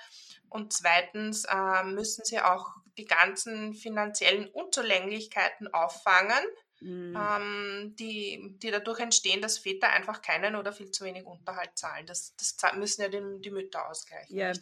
[0.50, 6.44] und zweitens äh, müssen sie auch die ganzen finanziellen Unzulänglichkeiten auffangen,
[6.80, 7.16] mhm.
[7.16, 12.06] ähm, die, die dadurch entstehen, dass Väter einfach keinen oder viel zu wenig Unterhalt zahlen.
[12.06, 14.36] Das, das müssen ja die, die Mütter ausgleichen.
[14.36, 14.52] Ja.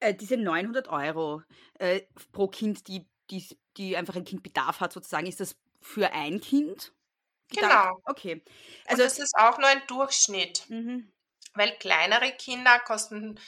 [0.00, 1.42] Äh, diese 900 Euro
[1.78, 2.02] äh,
[2.32, 3.44] pro Kind, die, die,
[3.76, 6.92] die einfach ein Kind Bedarf hat, sozusagen, ist das für ein Kind?
[7.50, 8.00] Genau.
[8.04, 8.42] Okay.
[8.86, 11.10] Also Und das ist auch nur ein Durchschnitt, mhm.
[11.54, 13.38] weil kleinere Kinder kosten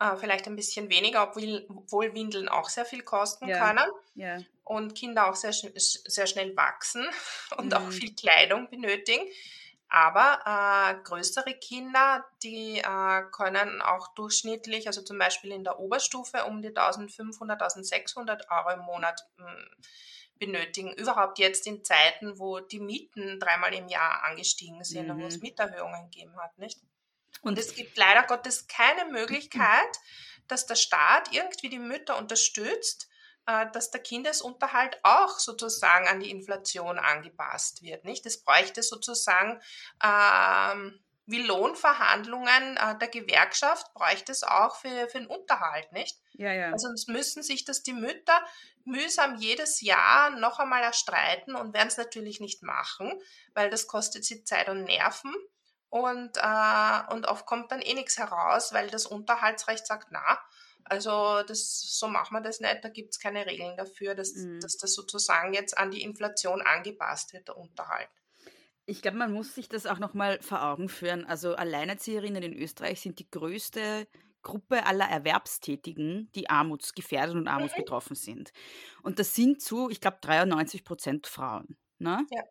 [0.00, 3.66] äh, vielleicht ein bisschen weniger, obwohl, obwohl, Windeln auch sehr viel kosten ja.
[3.66, 3.90] können.
[4.14, 4.38] Ja.
[4.64, 7.06] Und Kinder auch sehr, sehr schnell wachsen
[7.56, 7.72] und mhm.
[7.74, 9.22] auch viel Kleidung benötigen.
[9.88, 16.44] Aber äh, größere Kinder, die äh, können auch durchschnittlich, also zum Beispiel in der Oberstufe,
[16.46, 19.70] um die 1500, 1600 Euro im Monat mh, hm,
[20.38, 20.92] benötigen.
[20.92, 25.10] Überhaupt jetzt in Zeiten, wo die Mieten dreimal im Jahr angestiegen sind mhm.
[25.12, 25.42] und wo es mhm.
[25.42, 26.80] Mieterhöhungen gegeben hat, nicht?
[27.42, 29.98] Und es gibt leider Gottes keine Möglichkeit,
[30.48, 33.08] dass der Staat irgendwie die Mütter unterstützt,
[33.46, 38.04] äh, dass der Kindesunterhalt auch sozusagen an die Inflation angepasst wird.
[38.04, 38.24] Nicht?
[38.26, 39.60] Es bräuchte sozusagen
[40.02, 46.18] ähm, wie Lohnverhandlungen äh, der Gewerkschaft bräuchte es auch für, für den Unterhalt, nicht?
[46.32, 46.72] Ja, ja.
[46.72, 48.44] Also sonst müssen sich das die Mütter
[48.84, 53.12] mühsam jedes Jahr noch einmal erstreiten und werden es natürlich nicht machen,
[53.54, 55.34] weil das kostet sie Zeit und Nerven.
[55.88, 60.40] Und, äh, und oft kommt dann eh nichts heraus, weil das Unterhaltsrecht sagt, na,
[60.84, 64.60] also das, so machen wir das nicht, da gibt es keine Regeln dafür, dass, mhm.
[64.60, 68.10] dass das sozusagen jetzt an die Inflation angepasst wird, der Unterhalt.
[68.86, 71.24] Ich glaube, man muss sich das auch nochmal vor Augen führen.
[71.24, 74.06] Also Alleinerzieherinnen in Österreich sind die größte
[74.42, 78.52] Gruppe aller Erwerbstätigen, die armutsgefährdet und armutsbetroffen sind.
[79.02, 81.76] Und das sind zu, ich glaube, 93 Prozent Frauen.
[81.98, 82.26] Ne?
[82.30, 82.42] Ja.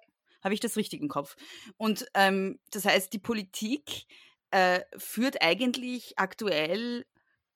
[0.43, 1.35] Habe ich das richtig im Kopf?
[1.77, 4.05] Und ähm, das heißt, die Politik
[4.51, 7.05] äh, führt eigentlich aktuell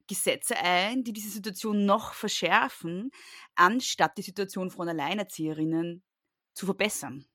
[0.08, 3.12] Gesetze ein, die diese Situation noch verschärfen,
[3.56, 6.02] anstatt die Situation von Alleinerzieherinnen
[6.54, 7.26] zu verbessern.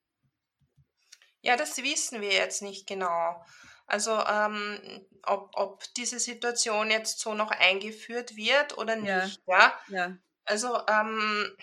[1.43, 3.45] Ja, das wissen wir jetzt nicht genau.
[3.87, 9.43] Also ähm, ob, ob diese Situation jetzt so noch eingeführt wird oder nicht.
[9.47, 9.75] Ja.
[9.89, 9.99] ja?
[9.99, 10.17] ja.
[10.45, 11.57] Also ähm,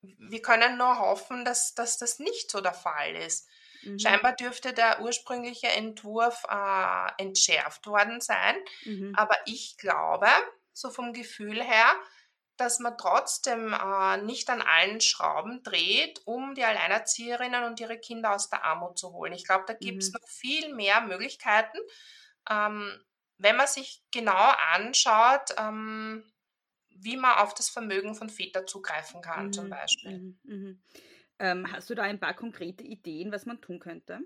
[0.00, 3.48] wir können nur hoffen, dass, dass das nicht so der Fall ist.
[3.82, 3.98] Mhm.
[3.98, 9.14] Scheinbar dürfte der ursprüngliche Entwurf äh, entschärft worden sein, mhm.
[9.16, 10.28] aber ich glaube,
[10.72, 11.94] so vom Gefühl her,
[12.60, 18.34] dass man trotzdem äh, nicht an allen Schrauben dreht, um die Alleinerzieherinnen und ihre Kinder
[18.34, 19.32] aus der Armut zu holen.
[19.32, 20.18] Ich glaube, da gibt es mhm.
[20.20, 21.78] noch viel mehr Möglichkeiten.
[22.48, 22.92] Ähm,
[23.38, 26.30] wenn man sich genau anschaut, ähm,
[26.90, 29.52] wie man auf das Vermögen von Vätern zugreifen kann, mhm.
[29.52, 30.18] zum Beispiel.
[30.18, 30.40] Mhm.
[30.44, 30.82] mhm.
[31.38, 34.20] Ähm, hast du da ein paar konkrete Ideen, was man tun könnte?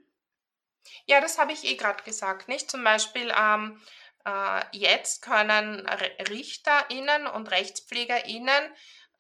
[1.07, 2.69] Ja, das habe ich eh gerade gesagt, nicht?
[2.71, 4.04] Zum Beispiel ähm, äh,
[4.73, 5.87] jetzt können
[6.29, 8.73] RichterInnen und RechtspflegerInnen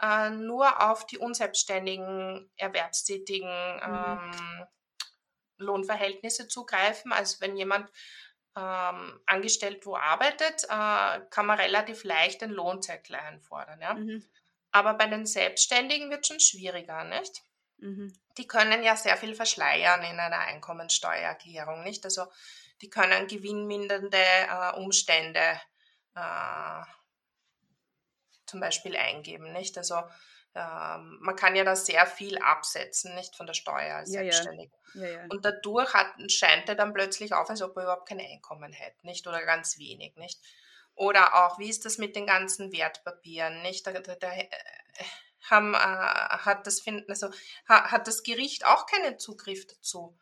[0.02, 4.30] äh, nur auf die unselbstständigen Erwerbstätigen mhm.
[4.34, 4.66] ähm,
[5.58, 7.12] Lohnverhältnisse zugreifen.
[7.12, 7.90] Also wenn jemand
[8.56, 13.80] ähm, angestellt wo arbeitet, äh, kann man relativ leicht den Lohnzettel einfordern.
[13.80, 13.94] Ja?
[13.94, 14.24] Mhm.
[14.70, 17.42] Aber bei den Selbstständigen wird es schon schwieriger, nicht?
[17.78, 18.12] Mhm.
[18.36, 22.04] Die können ja sehr viel verschleiern in einer Einkommensteuererklärung, nicht?
[22.04, 22.26] Also
[22.84, 25.58] die können gewinnmindernde äh, Umstände
[26.14, 26.82] äh,
[28.44, 29.78] zum Beispiel eingeben, nicht?
[29.78, 30.02] Also
[30.54, 34.70] ähm, man kann ja da sehr viel absetzen, nicht von der Steuer als ja, Selbstständig.
[34.92, 35.06] Ja.
[35.06, 38.72] Ja, Und dadurch hat, scheint er dann plötzlich auf, als ob er überhaupt kein Einkommen
[38.74, 39.26] hätte, nicht?
[39.26, 40.38] Oder ganz wenig, nicht?
[40.94, 43.86] Oder auch, wie ist das mit den ganzen Wertpapieren, nicht?
[43.86, 44.46] Da, da, da äh,
[45.48, 47.30] haben, äh, hat, das, also,
[47.66, 50.18] hat das Gericht auch keinen Zugriff dazu.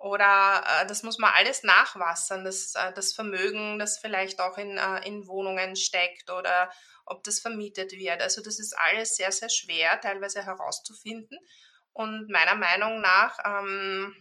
[0.00, 4.78] Oder äh, das muss man alles nachwassern, das, äh, das Vermögen, das vielleicht auch in,
[4.78, 6.72] äh, in Wohnungen steckt oder
[7.04, 8.22] ob das vermietet wird.
[8.22, 11.38] Also das ist alles sehr, sehr schwer teilweise herauszufinden.
[11.92, 14.16] Und meiner Meinung nach ähm,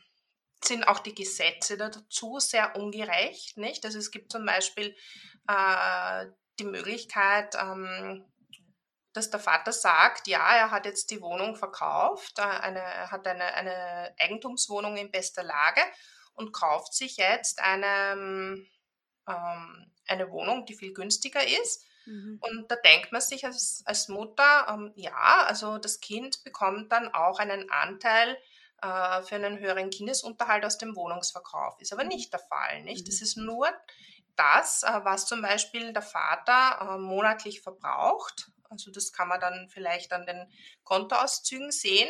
[0.62, 3.58] sind auch die Gesetze dazu sehr ungerecht.
[3.58, 3.86] Nicht?
[3.86, 4.94] Also es gibt zum Beispiel
[5.48, 6.26] äh,
[6.60, 8.26] die Möglichkeit, ähm,
[9.20, 13.28] dass der Vater sagt, ja, er hat jetzt die Wohnung verkauft, äh, eine, er hat
[13.28, 15.82] eine, eine Eigentumswohnung in bester Lage
[16.34, 18.66] und kauft sich jetzt eine,
[19.28, 21.86] ähm, eine Wohnung, die viel günstiger ist.
[22.06, 22.40] Mhm.
[22.42, 27.14] Und da denkt man sich als, als Mutter, ähm, ja, also das Kind bekommt dann
[27.14, 28.38] auch einen Anteil
[28.82, 31.76] äh, für einen höheren Kindesunterhalt aus dem Wohnungsverkauf.
[31.82, 32.10] Ist aber mhm.
[32.10, 33.06] nicht der Fall, nicht?
[33.08, 33.24] Das mhm.
[33.24, 33.68] ist nur
[34.38, 39.68] das, äh, was zum Beispiel der Vater äh, monatlich verbraucht also das kann man dann
[39.70, 40.48] vielleicht an den
[40.84, 42.08] Kontoauszügen sehen.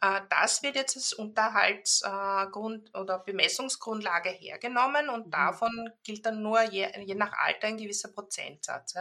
[0.00, 5.30] Äh, das wird jetzt als Unterhaltsgrund oder Bemessungsgrundlage hergenommen und mhm.
[5.30, 8.94] davon gilt dann nur je, je, nach Alter ein gewisser Prozentsatz.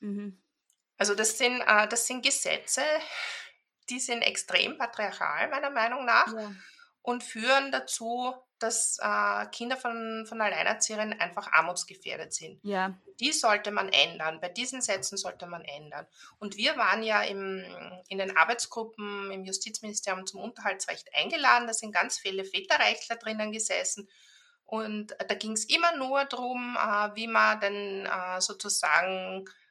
[0.00, 0.42] Mhm.
[0.98, 2.82] Also das sind, äh, das sind Gesetze,
[3.88, 6.50] die sind extrem patriarchal meiner Meinung nach ja.
[7.06, 12.58] Und führen dazu, dass äh, Kinder von, von Alleinerzieherinnen einfach armutsgefährdet sind.
[12.64, 12.98] Ja.
[13.20, 14.40] Die sollte man ändern.
[14.40, 16.04] Bei diesen Sätzen sollte man ändern.
[16.40, 17.64] Und wir waren ja im,
[18.08, 21.68] in den Arbeitsgruppen im Justizministerium zum Unterhaltsrecht eingeladen.
[21.68, 24.08] Da sind ganz viele Väterrechtler drinnen gesessen.
[24.64, 29.65] Und da ging es immer nur darum, äh, wie man denn äh, sozusagen äh,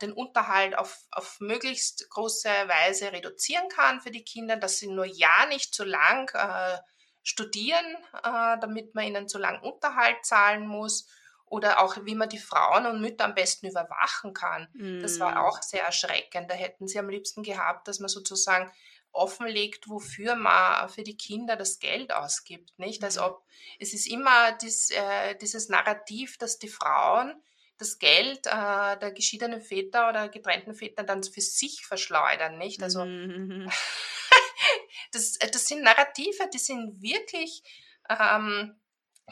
[0.00, 5.04] den Unterhalt auf, auf möglichst große Weise reduzieren kann für die Kinder, dass sie nur
[5.04, 6.78] ja nicht zu lang äh,
[7.22, 7.84] studieren,
[8.24, 11.06] äh, damit man ihnen zu lang Unterhalt zahlen muss
[11.44, 14.68] oder auch wie man die Frauen und Mütter am besten überwachen kann.
[14.74, 15.00] Mm.
[15.00, 15.38] Das war mm.
[15.38, 16.50] auch sehr erschreckend.
[16.50, 18.72] Da hätten sie am liebsten gehabt, dass man sozusagen
[19.12, 22.78] offenlegt, wofür man für die Kinder das Geld ausgibt.
[22.78, 23.02] Nicht?
[23.02, 23.22] Als mhm.
[23.22, 23.44] ob
[23.78, 27.42] es ist immer dies, äh, dieses Narrativ, dass die Frauen
[27.78, 32.82] das Geld äh, der geschiedenen Väter oder getrennten Väter dann für sich verschleudern, nicht?
[32.82, 33.70] Also mm.
[35.12, 37.62] das, äh, das sind Narrative, die sind wirklich
[38.08, 38.80] ähm,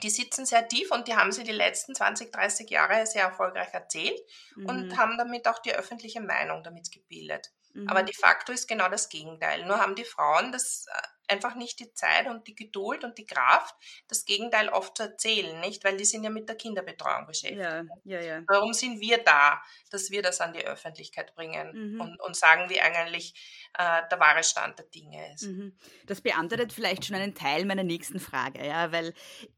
[0.03, 3.72] die sitzen sehr tief und die haben sie die letzten 20, 30 Jahre sehr erfolgreich
[3.72, 4.20] erzählt
[4.57, 4.66] mhm.
[4.66, 7.53] und haben damit auch die öffentliche Meinung damit gebildet.
[7.74, 7.88] Mhm.
[7.88, 9.64] Aber de facto ist genau das Gegenteil.
[9.66, 13.27] Nur haben die Frauen das äh, einfach nicht die Zeit und die Geduld und die
[13.27, 13.75] Kraft,
[14.09, 15.85] das Gegenteil oft zu erzählen, nicht?
[15.85, 17.61] Weil die sind ja mit der Kinderbetreuung beschäftigt.
[17.61, 18.43] Ja, ja, ja.
[18.47, 22.01] Warum sind wir da, dass wir das an die Öffentlichkeit bringen mhm.
[22.01, 23.35] und, und sagen, wie eigentlich
[23.79, 25.45] äh, der wahre Stand der Dinge ist?
[25.45, 25.77] Mhm.
[26.07, 29.14] Das beantwortet vielleicht schon einen Teil meiner nächsten Frage, ja, weil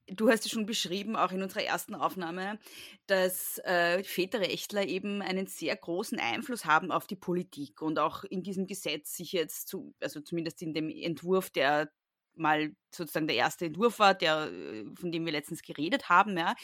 [0.08, 2.58] du hast es schon beschrieben, auch in unserer ersten Aufnahme,
[3.06, 8.42] dass äh, Väterrechtler eben einen sehr großen Einfluss haben auf die Politik und auch in
[8.42, 11.90] diesem Gesetz sich jetzt, zu, also zumindest in dem Entwurf, der
[12.34, 16.54] mal sozusagen der erste Entwurf war, der, äh, von dem wir letztens geredet haben, ja,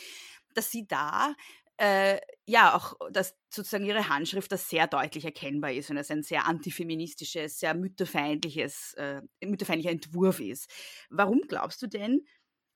[0.54, 1.34] dass sie da
[1.78, 6.22] äh, ja auch, dass sozusagen ihre Handschrift das sehr deutlich erkennbar ist und es ein
[6.22, 10.70] sehr antifeministisches, sehr mütterfeindliches, äh, mütterfeindlicher Entwurf ist.
[11.10, 12.24] Warum glaubst du denn,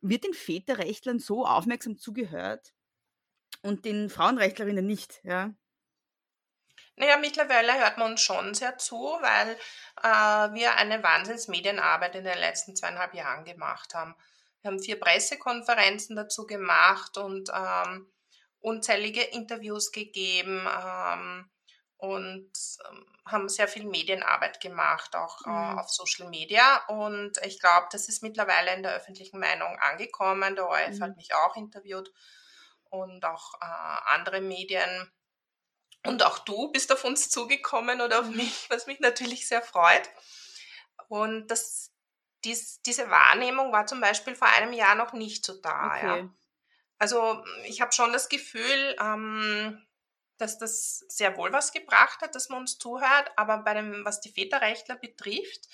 [0.00, 2.72] wird den Väterrechtlern so aufmerksam zugehört
[3.62, 5.20] und den Frauenrechtlerinnen nicht?
[5.24, 5.54] Ja?
[6.96, 9.56] Naja, mittlerweile hört man uns schon sehr zu, weil
[10.02, 14.14] äh, wir eine Wahnsinnsmedienarbeit in den letzten zweieinhalb Jahren gemacht haben.
[14.62, 18.10] Wir haben vier Pressekonferenzen dazu gemacht und ähm,
[18.60, 21.50] unzählige Interviews gegeben ähm,
[21.98, 22.50] und
[22.90, 25.78] ähm, haben sehr viel Medienarbeit gemacht, auch äh, mhm.
[25.78, 26.84] auf Social Media.
[26.86, 30.54] Und ich glaube, das ist mittlerweile in der öffentlichen Meinung angekommen.
[30.54, 31.02] Der ORF mhm.
[31.02, 32.10] hat mich auch interviewt
[32.90, 35.12] und auch äh, andere Medien.
[36.06, 40.08] Und auch du bist auf uns zugekommen oder auf mich, was mich natürlich sehr freut.
[41.08, 41.92] Und das,
[42.44, 45.86] dies, diese Wahrnehmung war zum Beispiel vor einem Jahr noch nicht so da.
[45.96, 46.18] Okay.
[46.20, 46.28] Ja.
[46.98, 49.86] Also ich habe schon das Gefühl, ähm,
[50.38, 54.20] dass das sehr wohl was gebracht hat, dass man uns zuhört, aber bei dem, was
[54.20, 55.68] die Väterrechtler betrifft,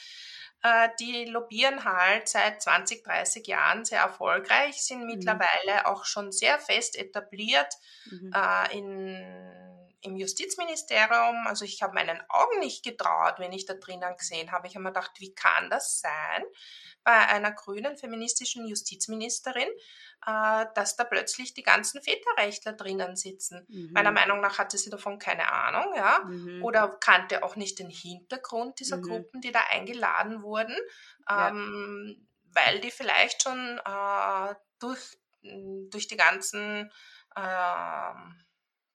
[0.63, 5.07] äh, die lobbyieren halt seit 20, 30 Jahren sehr erfolgreich, sind mhm.
[5.07, 7.75] mittlerweile auch schon sehr fest etabliert
[8.11, 8.33] mhm.
[8.35, 9.72] äh, in
[10.03, 14.67] im Justizministerium, also ich habe meinen Augen nicht getraut, wenn ich da drinnen gesehen habe.
[14.67, 16.45] Ich habe mir gedacht, wie kann das sein
[17.05, 19.69] bei einer grünen feministischen Justizministerin,
[20.27, 23.67] äh, dass da plötzlich die ganzen Väterrechtler drinnen sitzen.
[23.69, 23.91] Mhm.
[23.93, 26.63] Meiner Meinung nach hatte sie davon keine Ahnung, ja, mhm.
[26.65, 29.03] oder kannte auch nicht den Hintergrund dieser mhm.
[29.03, 30.77] Gruppen, die da eingeladen wurden,
[31.29, 32.63] ähm, ja.
[32.63, 36.91] weil die vielleicht schon äh, durch, durch die ganzen
[37.35, 38.15] äh,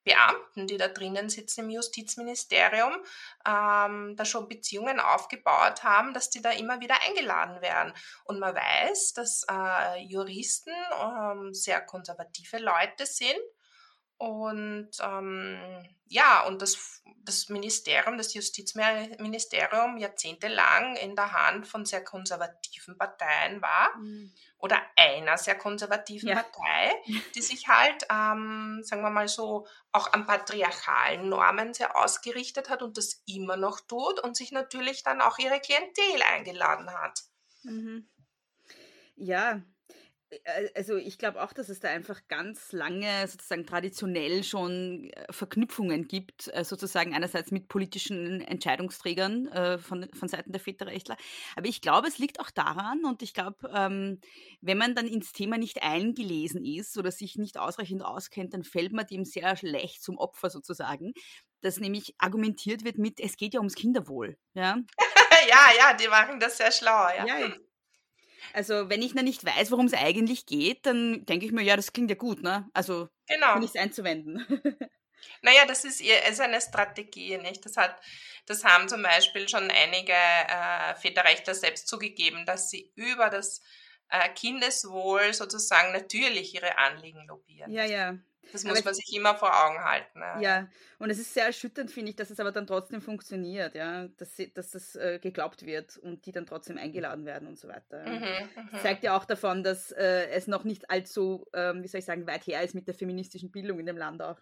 [0.08, 2.94] Beamten, die da drinnen sitzen im Justizministerium,
[3.46, 7.92] ähm, da schon Beziehungen aufgebaut haben, dass die da immer wieder eingeladen werden.
[8.24, 13.38] Und man weiß, dass äh, Juristen ähm, sehr konservative Leute sind
[14.18, 22.02] und ähm, ja, und das, das Ministerium, das Justizministerium jahrzehntelang in der Hand von sehr
[22.02, 24.32] konservativen Parteien war mhm.
[24.58, 26.36] oder einer sehr konservativen ja.
[26.36, 26.94] Partei,
[27.34, 32.82] die sich halt, ähm, sagen wir mal so, auch an patriarchalen Normen sehr ausgerichtet hat
[32.82, 37.22] und das immer noch tut und sich natürlich dann auch ihre Klientel eingeladen hat.
[37.62, 38.08] Mhm.
[39.14, 39.60] Ja,
[40.74, 46.06] also ich glaube auch, dass es da einfach ganz lange sozusagen traditionell schon äh, Verknüpfungen
[46.06, 51.16] gibt, äh, sozusagen einerseits mit politischen Entscheidungsträgern von, von Seiten der Väterrechtler.
[51.56, 54.20] Aber ich glaube, es liegt auch daran und ich glaube, ähm,
[54.60, 58.92] wenn man dann ins Thema nicht eingelesen ist oder sich nicht ausreichend auskennt, dann fällt
[58.92, 61.12] man dem sehr schlecht zum Opfer sozusagen,
[61.60, 64.36] dass nämlich argumentiert wird mit, es geht ja ums Kinderwohl.
[64.54, 64.78] Ja,
[65.48, 67.08] ja, ja, die machen das sehr schlau.
[67.16, 67.54] Ja, ja
[68.52, 71.76] also, wenn ich noch nicht weiß, worum es eigentlich geht, dann denke ich mir, ja,
[71.76, 72.68] das klingt ja gut, ne?
[72.72, 73.58] Also, genau.
[73.58, 74.46] nichts einzuwenden.
[75.42, 77.64] Naja, das ist, ist eine Strategie, nicht?
[77.64, 78.00] Das, hat,
[78.46, 83.60] das haben zum Beispiel schon einige äh, Väterrechtler selbst zugegeben, dass sie über das
[84.10, 87.70] äh, Kindeswohl sozusagen natürlich ihre Anliegen lobbyieren.
[87.72, 88.16] Ja, ja.
[88.52, 90.20] Das muss aber man sich immer vor Augen halten.
[90.20, 90.40] Ja.
[90.40, 90.68] ja,
[90.98, 94.36] und es ist sehr erschütternd, finde ich, dass es aber dann trotzdem funktioniert, ja, dass,
[94.36, 98.06] sie, dass das äh, geglaubt wird und die dann trotzdem eingeladen werden und so weiter.
[98.06, 98.78] Mhm, mhm.
[98.80, 102.26] zeigt ja auch davon, dass äh, es noch nicht allzu, ähm, wie soll ich sagen,
[102.26, 104.38] weit her ist mit der feministischen Bildung in dem Land auch.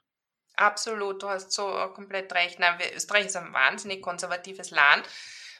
[0.54, 2.58] Absolut, du hast so komplett recht.
[2.58, 5.06] Nein, Österreich ist ein wahnsinnig konservatives Land.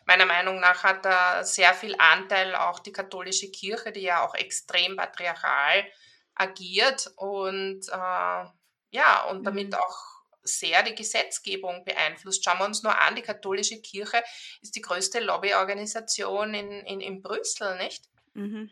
[0.07, 4.35] Meiner Meinung nach hat da sehr viel Anteil auch die katholische Kirche, die ja auch
[4.35, 6.07] extrem patriarchal ist
[6.37, 8.45] agiert und äh,
[8.91, 9.75] ja, und damit mhm.
[9.75, 12.45] auch sehr die Gesetzgebung beeinflusst.
[12.45, 14.23] Schauen wir uns nur an, die katholische Kirche
[14.63, 18.05] ist die größte Lobbyorganisation in, in, in Brüssel, nicht?
[18.35, 18.71] Mhm.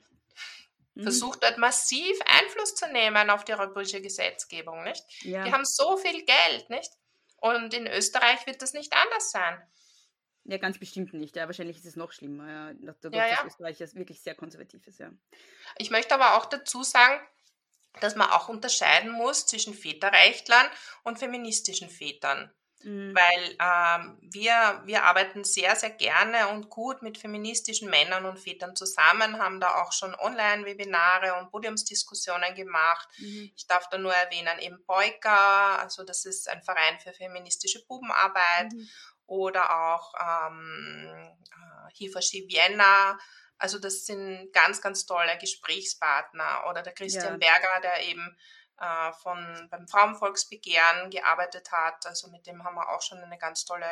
[0.94, 1.02] Mhm.
[1.02, 5.04] Versucht dort massiv Einfluss zu nehmen auf die europäische Gesetzgebung, nicht?
[5.22, 5.44] Ja.
[5.44, 6.92] Die haben so viel Geld, nicht?
[7.38, 9.60] Und in Österreich wird das nicht anders sein.
[10.44, 11.36] Ja, ganz bestimmt nicht.
[11.36, 13.36] Ja, wahrscheinlich ist es noch schlimmer, ja, dadurch, ja, ja.
[13.36, 15.00] dass Österreich wirklich sehr konservativ ist.
[15.00, 15.10] Ja.
[15.78, 17.18] Ich möchte aber auch dazu sagen,
[18.01, 20.66] dass man auch unterscheiden muss zwischen Väterrechtlern
[21.05, 22.53] und feministischen Vätern.
[22.84, 23.14] Mhm.
[23.14, 28.76] Weil ähm, wir, wir arbeiten sehr, sehr gerne und gut mit feministischen Männern und Vätern
[28.76, 33.09] zusammen, haben da auch schon Online-Webinare und Podiumsdiskussionen gemacht.
[33.18, 33.51] Mhm.
[33.57, 38.72] Ich darf da nur erwähnen, eben Boika, also das ist ein Verein für feministische Bubenarbeit
[38.72, 38.88] mhm.
[39.26, 43.18] oder auch ähm, äh, Hifashi Vienna,
[43.64, 46.66] also das sind ganz, ganz tolle Gesprächspartner.
[46.68, 47.48] Oder der Christian ja.
[47.48, 48.36] Berger, der eben
[48.78, 52.04] äh, von, beim Frauenvolksbegehren gearbeitet hat.
[52.04, 53.88] Also mit dem haben wir auch schon eine ganz tolle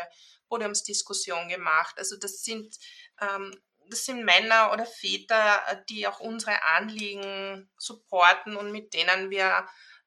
[0.49, 1.95] Podiumsdiskussion gemacht.
[1.97, 2.77] Also das sind,
[3.23, 3.59] ähm,
[3.89, 9.63] das sind Männer oder Väter, die auch unsere Anliegen supporten und mit denen wir äh,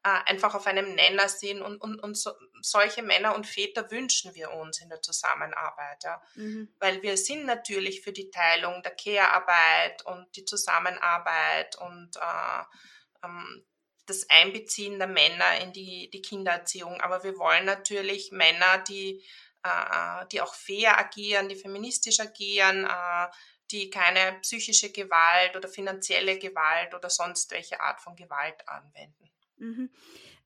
[0.10, 1.62] einfach auf einem Nenner sind.
[1.62, 2.32] Und, und, und so,
[2.62, 6.04] solche Männer und Väter wünschen wir uns in der Zusammenarbeit.
[6.04, 6.22] Ja.
[6.36, 6.70] Mhm.
[6.80, 13.66] Weil wir sind natürlich für die Teilung der Care-Arbeit und die Zusammenarbeit und äh, ähm,
[14.06, 17.02] das Einbeziehen der Männer in die, die Kindererziehung.
[17.02, 19.26] Aber wir wollen natürlich Männer, die,
[19.64, 23.28] äh, die auch fair agieren, die feministisch agieren, äh,
[23.72, 29.32] die keine psychische Gewalt oder finanzielle Gewalt oder sonst welche Art von Gewalt anwenden.
[29.58, 29.90] Mhm.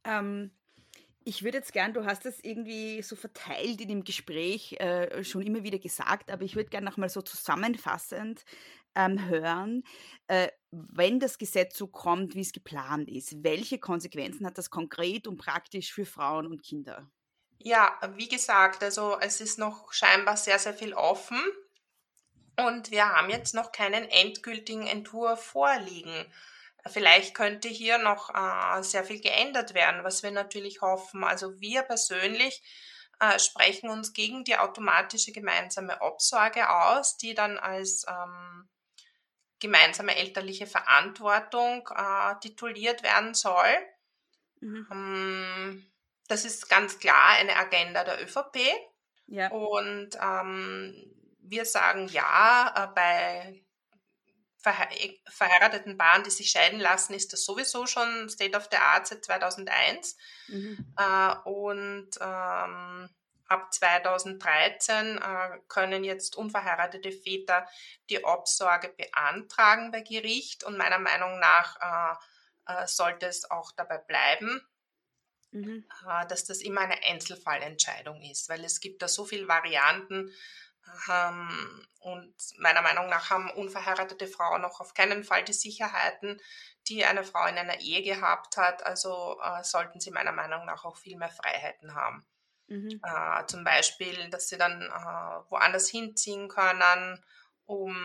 [0.03, 0.51] Ähm,
[1.25, 5.41] ich würde jetzt gern, du hast das irgendwie so verteilt in dem Gespräch äh, schon
[5.41, 8.43] immer wieder gesagt, aber ich würde gerne nochmal so zusammenfassend
[8.95, 9.83] ähm, hören,
[10.27, 13.43] äh, wenn das Gesetz so kommt, wie es geplant ist.
[13.43, 17.09] Welche Konsequenzen hat das konkret und praktisch für Frauen und Kinder?
[17.59, 21.39] Ja, wie gesagt, also es ist noch scheinbar sehr, sehr viel offen
[22.57, 26.25] und wir haben jetzt noch keinen endgültigen Entwurf vorliegen.
[26.87, 31.23] Vielleicht könnte hier noch äh, sehr viel geändert werden, was wir natürlich hoffen.
[31.23, 32.63] Also wir persönlich
[33.19, 38.69] äh, sprechen uns gegen die automatische gemeinsame Obsorge aus, die dann als ähm,
[39.59, 43.77] gemeinsame elterliche Verantwortung äh, tituliert werden soll.
[44.61, 44.87] Mhm.
[44.91, 45.91] Ähm,
[46.29, 48.57] das ist ganz klar eine Agenda der ÖVP.
[49.27, 49.51] Ja.
[49.51, 50.95] Und ähm,
[51.39, 53.61] wir sagen ja äh,
[54.63, 54.73] bei
[55.29, 59.23] verheirateten Paaren, die sich scheiden lassen, ist das sowieso schon State of the Art seit
[59.23, 60.17] 2001.
[60.47, 60.93] Mhm.
[60.97, 63.09] Äh, und ähm,
[63.47, 67.67] ab 2013 äh, können jetzt unverheiratete Väter
[68.09, 72.19] die Obsorge beantragen bei Gericht und meiner Meinung nach
[72.67, 74.61] äh, äh sollte es auch dabei bleiben.
[75.51, 75.85] Mhm.
[76.07, 80.31] Äh, dass das immer eine Einzelfallentscheidung ist, weil es gibt da so viele Varianten,
[81.99, 86.39] und meiner Meinung nach haben unverheiratete Frauen noch auf keinen Fall die Sicherheiten,
[86.87, 88.85] die eine Frau in einer Ehe gehabt hat.
[88.85, 92.25] Also äh, sollten sie meiner Meinung nach auch viel mehr Freiheiten haben.
[92.67, 93.01] Mhm.
[93.03, 97.23] Äh, zum Beispiel, dass sie dann äh, woanders hinziehen können,
[97.65, 97.95] um,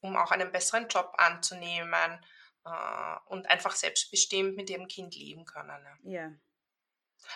[0.00, 2.20] um auch einen besseren Job anzunehmen
[2.64, 5.86] äh, und einfach selbstbestimmt mit ihrem Kind leben können.
[6.02, 6.30] Ja.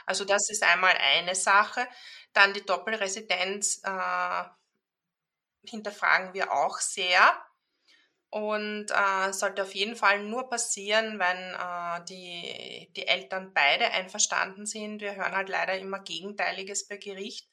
[0.06, 1.86] Also das ist einmal eine Sache.
[2.32, 4.44] Dann die Doppelresidenz äh,
[5.64, 7.44] hinterfragen wir auch sehr
[8.30, 14.64] und äh, sollte auf jeden Fall nur passieren, wenn äh, die, die Eltern beide einverstanden
[14.64, 15.02] sind.
[15.02, 17.46] Wir hören halt leider immer Gegenteiliges bei Gericht,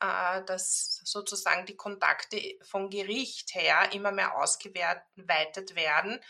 [0.00, 6.20] äh, dass sozusagen die Kontakte vom Gericht her immer mehr ausgeweitet werden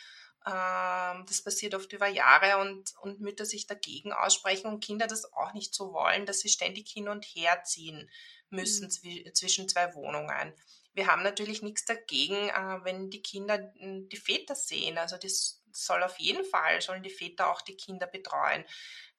[0.45, 5.53] das passiert oft über Jahre und, und Mütter sich dagegen aussprechen und Kinder das auch
[5.53, 8.11] nicht so wollen, dass sie ständig hin und her ziehen
[8.51, 9.35] müssen mhm.
[9.35, 10.55] zwischen zwei Wohnungen.
[10.95, 14.99] Wir haben natürlich nichts dagegen, äh, wenn die Kinder hm, die Väter sehen.
[14.99, 18.65] Also das soll auf jeden Fall, sollen die Väter auch die Kinder betreuen.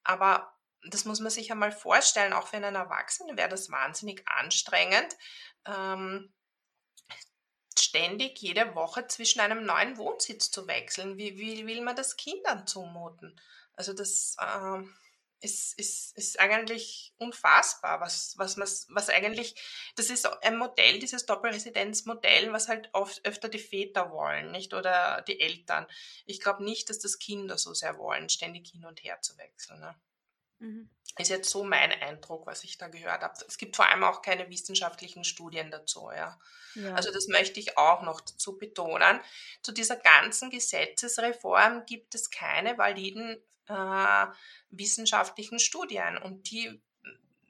[0.03, 0.53] Aber
[0.89, 5.15] das muss man sich einmal vorstellen, auch für einen Erwachsenen wäre das wahnsinnig anstrengend.
[5.65, 6.33] Ähm,
[7.79, 11.17] ständig jede Woche zwischen einem neuen Wohnsitz zu wechseln.
[11.17, 13.39] Wie, wie will man das Kindern zumuten?
[13.75, 14.83] Also das äh,
[15.43, 19.55] ist, ist, ist eigentlich unfassbar, was, was, was, was eigentlich,
[19.95, 24.73] das ist ein Modell, dieses Doppelresidenzmodell, was halt oft öfter die Väter wollen, nicht?
[24.73, 25.85] Oder die Eltern.
[26.25, 29.81] Ich glaube nicht, dass das Kinder so sehr wollen, ständig hin und her zu wechseln.
[29.81, 29.95] Ne?
[30.63, 30.89] Mhm.
[31.19, 33.33] Ist jetzt so mein Eindruck, was ich da gehört habe.
[33.47, 36.09] Es gibt vor allem auch keine wissenschaftlichen Studien dazu.
[36.09, 36.39] Ja.
[36.73, 36.95] ja.
[36.95, 39.19] Also das möchte ich auch noch dazu betonen.
[39.61, 43.37] Zu dieser ganzen Gesetzesreform gibt es keine validen
[43.67, 44.25] äh,
[44.71, 46.81] wissenschaftlichen Studien und die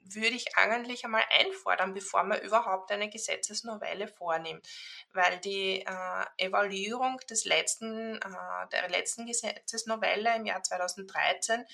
[0.06, 4.68] würde ich eigentlich einmal einfordern, bevor man überhaupt eine Gesetzesnovelle vornimmt,
[5.12, 11.64] weil die äh, Evaluierung des letzten, äh, der letzten Gesetzesnovelle im Jahr 2013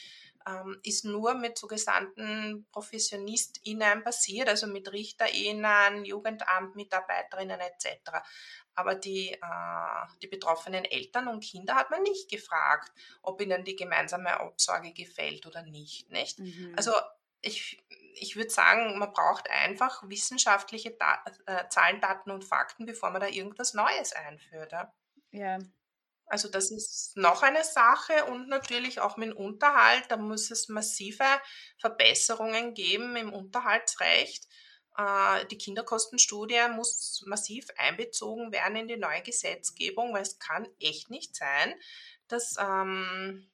[0.50, 8.10] ähm, ist nur mit sogenannten ProfessionistInnen passiert, also mit RichterInnen, Jugendamtmitarbeiterinnen etc.
[8.74, 13.76] Aber die, äh, die betroffenen Eltern und Kinder hat man nicht gefragt, ob ihnen die
[13.76, 16.10] gemeinsame Obsorge gefällt oder nicht.
[16.10, 16.38] nicht?
[16.38, 16.74] Mhm.
[16.76, 16.92] Also
[17.42, 17.82] ich,
[18.14, 23.20] ich würde sagen, man braucht einfach wissenschaftliche da äh, Zahlen, Daten und Fakten, bevor man
[23.20, 24.72] da irgendwas Neues einführt.
[24.72, 24.92] Ja.
[25.32, 25.58] ja.
[26.30, 30.04] Also das ist noch eine Sache und natürlich auch mit dem Unterhalt.
[30.08, 31.24] Da muss es massive
[31.76, 34.46] Verbesserungen geben im Unterhaltsrecht.
[34.96, 41.10] Äh, die Kinderkostenstudie muss massiv einbezogen werden in die neue Gesetzgebung, weil es kann echt
[41.10, 41.74] nicht sein,
[42.28, 43.49] dass ähm,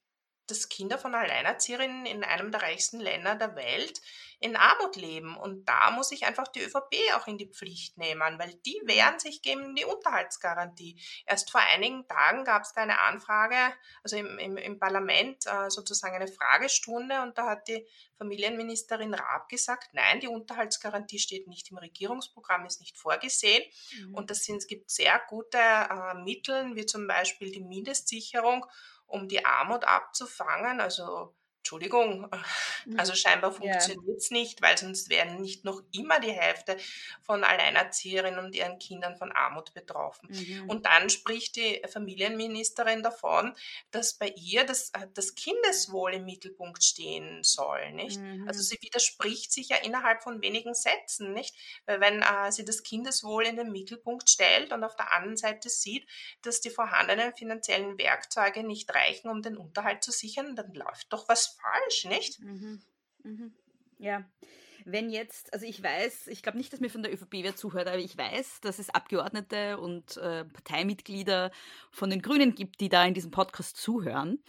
[0.46, 4.00] dass Kinder von Alleinerzieherinnen in einem der reichsten Länder der Welt
[4.38, 5.36] in Armut leben.
[5.36, 9.18] Und da muss ich einfach die ÖVP auch in die Pflicht nehmen, weil die wehren
[9.18, 11.00] sich gegen die Unterhaltsgarantie.
[11.24, 13.56] Erst vor einigen Tagen gab es da eine Anfrage,
[14.02, 17.86] also im, im, im Parlament äh, sozusagen eine Fragestunde und da hat die
[18.18, 23.62] Familienministerin Raab gesagt, nein, die Unterhaltsgarantie steht nicht im Regierungsprogramm, ist nicht vorgesehen.
[23.98, 24.14] Mhm.
[24.14, 28.66] Und das sind, es gibt sehr gute äh, Mittel, wie zum Beispiel die Mindestsicherung
[29.06, 30.80] um die Armut abzufangen.
[30.80, 31.34] Also
[31.66, 32.30] Entschuldigung,
[32.84, 32.96] mhm.
[32.96, 34.36] also scheinbar funktioniert es ja.
[34.36, 36.76] nicht, weil sonst werden nicht noch immer die Hälfte
[37.22, 40.28] von Alleinerzieherinnen und ihren Kindern von Armut betroffen.
[40.30, 40.70] Mhm.
[40.70, 43.52] Und dann spricht die Familienministerin davon,
[43.90, 47.90] dass bei ihr das, äh, das Kindeswohl im Mittelpunkt stehen soll.
[47.90, 48.20] Nicht?
[48.20, 48.46] Mhm.
[48.46, 51.52] Also sie widerspricht sich ja innerhalb von wenigen Sätzen, nicht?
[51.86, 55.68] Weil wenn äh, sie das Kindeswohl in den Mittelpunkt stellt und auf der anderen Seite
[55.68, 56.08] sieht,
[56.42, 61.28] dass die vorhandenen finanziellen Werkzeuge nicht reichen, um den Unterhalt zu sichern, dann läuft doch
[61.28, 62.40] was falsch, nicht?
[62.40, 62.82] Mhm.
[63.22, 63.54] Mhm.
[63.98, 64.24] Ja.
[64.84, 67.88] Wenn jetzt, also ich weiß, ich glaube nicht, dass mir von der ÖVP wer zuhört,
[67.88, 71.50] aber ich weiß, dass es Abgeordnete und äh, Parteimitglieder
[71.90, 74.44] von den Grünen gibt, die da in diesem Podcast zuhören.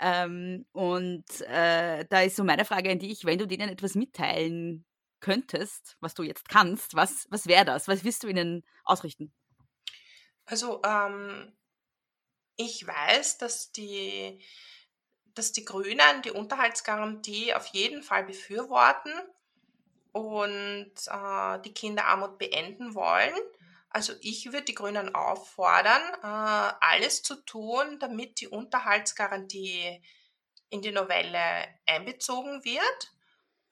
[0.00, 4.86] Ähm, und äh, da ist so meine Frage an dich, wenn du denen etwas mitteilen
[5.20, 7.86] könntest, was du jetzt kannst, was, was wäre das?
[7.86, 9.32] Was wirst du ihnen ausrichten?
[10.46, 11.52] Also ähm,
[12.56, 14.42] ich weiß, dass die
[15.34, 19.12] dass die Grünen die Unterhaltsgarantie auf jeden Fall befürworten
[20.12, 23.34] und äh, die Kinderarmut beenden wollen.
[23.90, 30.02] Also ich würde die Grünen auffordern, äh, alles zu tun, damit die Unterhaltsgarantie
[30.70, 33.12] in die Novelle einbezogen wird,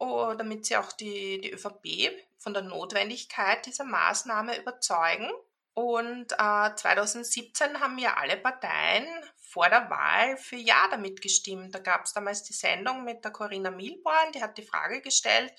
[0.01, 5.31] oder damit sie auch die, die ÖVP von der Notwendigkeit dieser Maßnahme überzeugen.
[5.74, 9.07] Und äh, 2017 haben ja alle Parteien
[9.51, 11.75] vor der Wahl für Ja damit gestimmt.
[11.75, 15.53] Da gab es damals die Sendung mit der Corinna Milborn, die hat die Frage gestellt,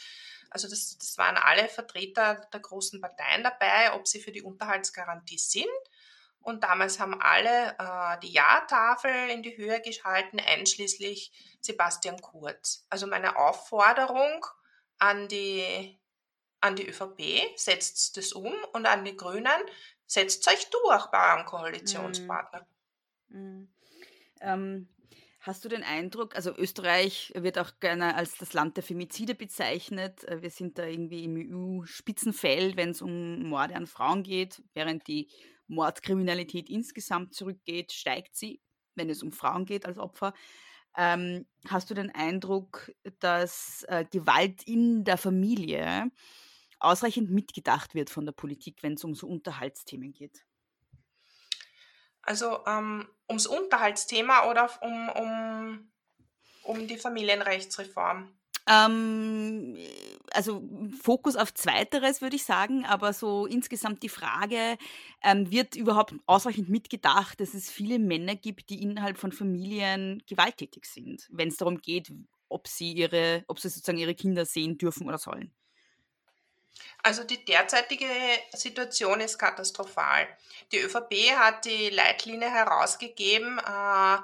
[0.52, 5.38] also das, das waren alle Vertreter der großen Parteien dabei, ob sie für die Unterhaltsgarantie
[5.38, 5.66] sind.
[6.42, 11.32] Und damals haben alle äh, die Ja-Tafel in die Höhe geschalten, einschließlich
[11.62, 12.86] Sebastian Kurz.
[12.90, 14.46] Also meine Aufforderung
[14.98, 16.00] an die,
[16.60, 19.62] an die ÖVP, setzt das um und an die Grünen,
[20.06, 22.68] setzt euch durch bei eurem Koalitionspartner.
[23.30, 23.62] Mm.
[23.62, 23.70] Mm.
[24.42, 24.88] Ähm,
[25.40, 30.24] hast du den Eindruck, also Österreich wird auch gerne als das Land der Femizide bezeichnet.
[30.26, 35.08] Äh, wir sind da irgendwie im EU-Spitzenfeld, wenn es um Morde an Frauen geht, während
[35.08, 35.30] die
[35.68, 38.62] Mordkriminalität insgesamt zurückgeht, steigt sie,
[38.96, 40.34] wenn es um Frauen geht als Opfer.
[40.98, 46.12] Ähm, hast du den Eindruck, dass äh, Gewalt in der Familie
[46.80, 50.46] ausreichend mitgedacht wird von der Politik, wenn es um so Unterhaltsthemen geht?
[52.23, 55.91] Also ähm, ums Unterhaltsthema oder um, um,
[56.64, 58.34] um die Familienrechtsreform?
[58.68, 59.77] Ähm,
[60.31, 60.64] also
[61.02, 64.77] Fokus auf Zweiteres würde ich sagen, aber so insgesamt die Frage,
[65.23, 70.85] ähm, wird überhaupt ausreichend mitgedacht, dass es viele Männer gibt, die innerhalb von Familien gewalttätig
[70.85, 72.14] sind, wenn es darum geht,
[72.49, 75.52] ob sie ihre, ob sie sozusagen ihre Kinder sehen dürfen oder sollen?
[77.03, 78.07] Also die derzeitige
[78.53, 80.27] Situation ist katastrophal.
[80.72, 84.18] Die ÖVP hat die Leitlinie herausgegeben, äh,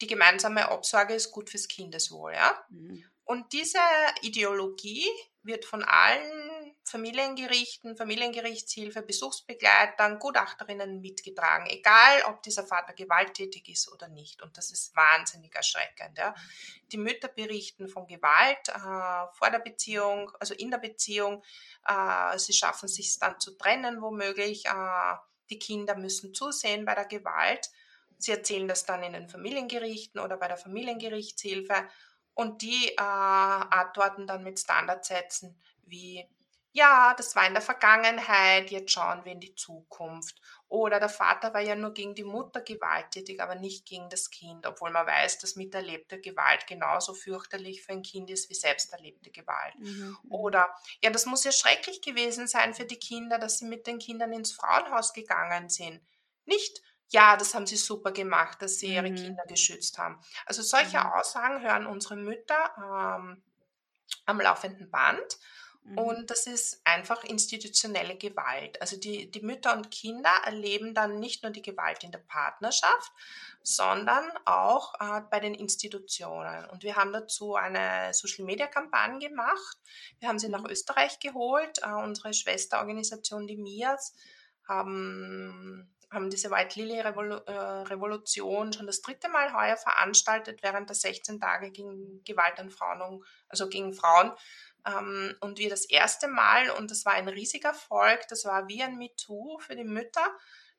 [0.00, 2.32] die gemeinsame Obsorge ist gut fürs Kindeswohl.
[2.32, 2.64] Ja?
[2.70, 3.04] Mhm.
[3.24, 3.78] Und diese
[4.22, 5.08] Ideologie
[5.42, 6.59] wird von allen
[6.90, 14.42] Familiengerichten, Familiengerichtshilfe, Besuchsbegleitern, Gutachterinnen mitgetragen, egal ob dieser Vater gewalttätig ist oder nicht.
[14.42, 16.18] Und das ist wahnsinnig erschreckend.
[16.18, 16.34] Ja.
[16.90, 21.42] Die Mütter berichten von Gewalt äh, vor der Beziehung, also in der Beziehung.
[21.86, 24.66] Äh, sie schaffen sich dann zu trennen, womöglich.
[24.66, 25.16] Äh,
[25.48, 27.70] die Kinder müssen zusehen bei der Gewalt.
[28.18, 31.88] Sie erzählen das dann in den Familiengerichten oder bei der Familiengerichtshilfe.
[32.34, 36.28] Und die äh, antworten dann mit Standardsätzen wie,
[36.72, 40.40] ja, das war in der Vergangenheit, jetzt schauen wir in die Zukunft.
[40.68, 44.66] Oder der Vater war ja nur gegen die Mutter gewalttätig, aber nicht gegen das Kind,
[44.66, 49.30] obwohl man weiß, dass miterlebte Gewalt genauso fürchterlich für ein Kind ist wie selbst erlebte
[49.30, 49.74] Gewalt.
[49.78, 50.16] Mhm.
[50.22, 50.30] mhm.
[50.30, 50.72] Oder,
[51.02, 54.32] ja, das muss ja schrecklich gewesen sein für die Kinder, dass sie mit den Kindern
[54.32, 56.00] ins Frauenhaus gegangen sind.
[56.44, 59.16] Nicht, ja, das haben sie super gemacht, dass sie ihre mhm.
[59.16, 60.20] Kinder geschützt haben.
[60.46, 61.06] Also solche mhm.
[61.06, 63.42] Aussagen hören unsere Mütter ähm,
[64.26, 65.38] am laufenden Band.
[65.90, 65.98] Mhm.
[65.98, 68.80] Und das ist einfach institutionelle Gewalt.
[68.80, 73.12] Also die, die Mütter und Kinder erleben dann nicht nur die Gewalt in der Partnerschaft,
[73.62, 76.64] sondern auch äh, bei den Institutionen.
[76.66, 79.78] Und wir haben dazu eine Social-Media-Kampagne gemacht.
[80.20, 80.70] Wir haben sie nach mhm.
[80.70, 81.80] Österreich geholt.
[81.82, 84.14] Äh, unsere Schwesterorganisation, die MIAS,
[84.68, 90.88] haben haben diese White Lily Revolu äh, Revolution schon das dritte Mal heuer veranstaltet während
[90.88, 94.32] der 16 Tage gegen Gewalt an Frauen, also gegen Frauen.
[94.86, 98.82] Ähm, und wir das erste Mal, und das war ein riesiger Erfolg, das war wie
[98.82, 100.26] ein MeToo für die Mütter,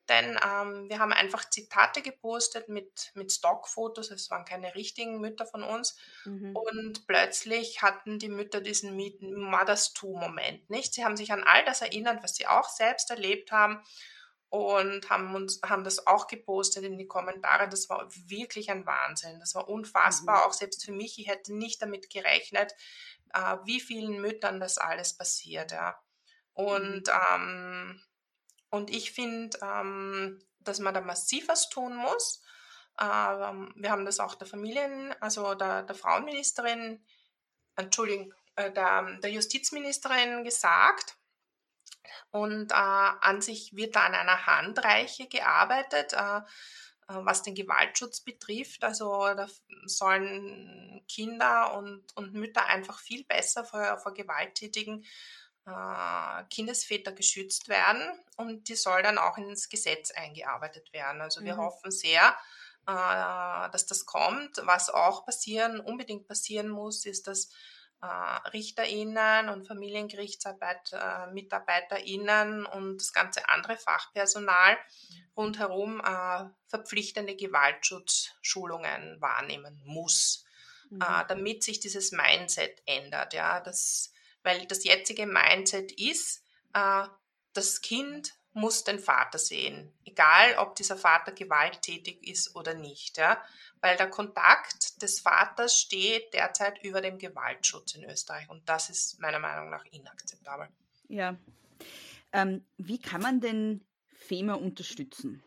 [0.10, 5.46] denn ähm, wir haben einfach Zitate gepostet mit, mit Stockfotos, es waren keine richtigen Mütter
[5.46, 5.96] von uns.
[6.26, 6.56] Mhm.
[6.56, 10.94] Und plötzlich hatten die Mütter diesen Mothers Two-Moment, nicht?
[10.94, 13.82] Sie haben sich an all das erinnert, was sie auch selbst erlebt haben
[14.52, 17.70] und haben uns haben das auch gepostet in die Kommentare.
[17.70, 19.40] Das war wirklich ein Wahnsinn.
[19.40, 20.44] Das war unfassbar, mhm.
[20.44, 21.18] auch selbst für mich.
[21.20, 22.76] Ich hätte nicht damit gerechnet,
[23.34, 25.72] äh, wie vielen Müttern das alles passiert.
[25.72, 26.00] Ja.
[26.54, 27.14] Und, mhm.
[27.34, 28.04] ähm,
[28.70, 32.44] und ich finde, ähm, dass man da massiv was tun muss.
[33.00, 37.04] Ähm, wir haben das auch der Familien, also der, der Frauenministerin,
[37.76, 41.18] Entschuldigung, äh, der, der Justizministerin gesagt.
[42.32, 46.14] Und äh, an sich wird da an einer Handreiche gearbeitet.
[46.14, 46.42] Äh, äh,
[47.14, 48.84] was den Gewaltschutz betrifft.
[48.84, 49.48] Also da
[49.86, 55.06] sollen Kinder und, und Mütter einfach viel besser vor, vor gewalttätigen
[55.66, 58.02] äh, Kindesväter geschützt werden
[58.38, 61.22] und die soll dann auch ins Gesetz eingearbeitet werden.
[61.22, 61.60] Also wir mhm.
[61.60, 62.36] hoffen sehr,
[62.88, 64.62] äh, dass das kommt.
[64.66, 67.50] Was auch passieren, unbedingt passieren muss, ist, dass
[68.02, 74.78] äh, RichterInnen und Familiengerichtsarbeit, äh, MitarbeiterInnen und das ganze andere Fachpersonal
[75.38, 80.46] rundherum äh, verpflichtende Gewaltschutzschulungen wahrnehmen muss,
[80.90, 81.02] mhm.
[81.02, 83.34] äh, damit sich dieses Mindset ändert.
[83.34, 84.12] Ja, das,
[84.44, 87.04] weil das jetzige Mindset ist, äh,
[87.54, 93.18] das Kind muss den Vater sehen, egal ob dieser Vater gewalttätig ist oder nicht.
[93.18, 93.42] Ja?
[93.80, 99.20] Weil der Kontakt des Vaters steht derzeit über dem Gewaltschutz in Österreich und das ist
[99.20, 100.68] meiner Meinung nach inakzeptabel.
[101.08, 101.36] Ja.
[102.34, 105.44] Ähm, wie kann man denn FEMA unterstützen?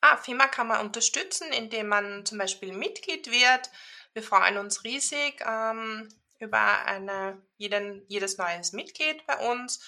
[0.00, 3.70] Ah, FEMA kann man unterstützen, indem man zum Beispiel Mitglied wird.
[4.12, 6.08] Wir freuen uns riesig ähm,
[6.38, 9.80] über eine, jeden, jedes neues Mitglied bei uns.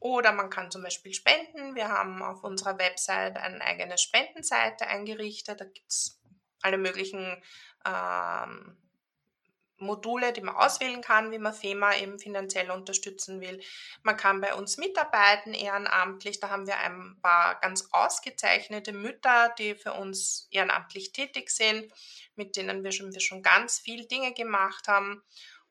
[0.00, 1.74] Oder man kann zum Beispiel spenden.
[1.74, 5.60] Wir haben auf unserer Website eine eigene Spendenseite eingerichtet.
[5.60, 6.20] Da gibt es
[6.62, 7.42] alle möglichen
[7.84, 8.76] ähm,
[9.80, 13.60] Module, die man auswählen kann, wie man FEMA eben finanziell unterstützen will.
[14.02, 16.40] Man kann bei uns mitarbeiten, ehrenamtlich.
[16.40, 21.92] Da haben wir ein paar ganz ausgezeichnete Mütter, die für uns ehrenamtlich tätig sind,
[22.34, 25.22] mit denen wir schon, wir schon ganz viel Dinge gemacht haben.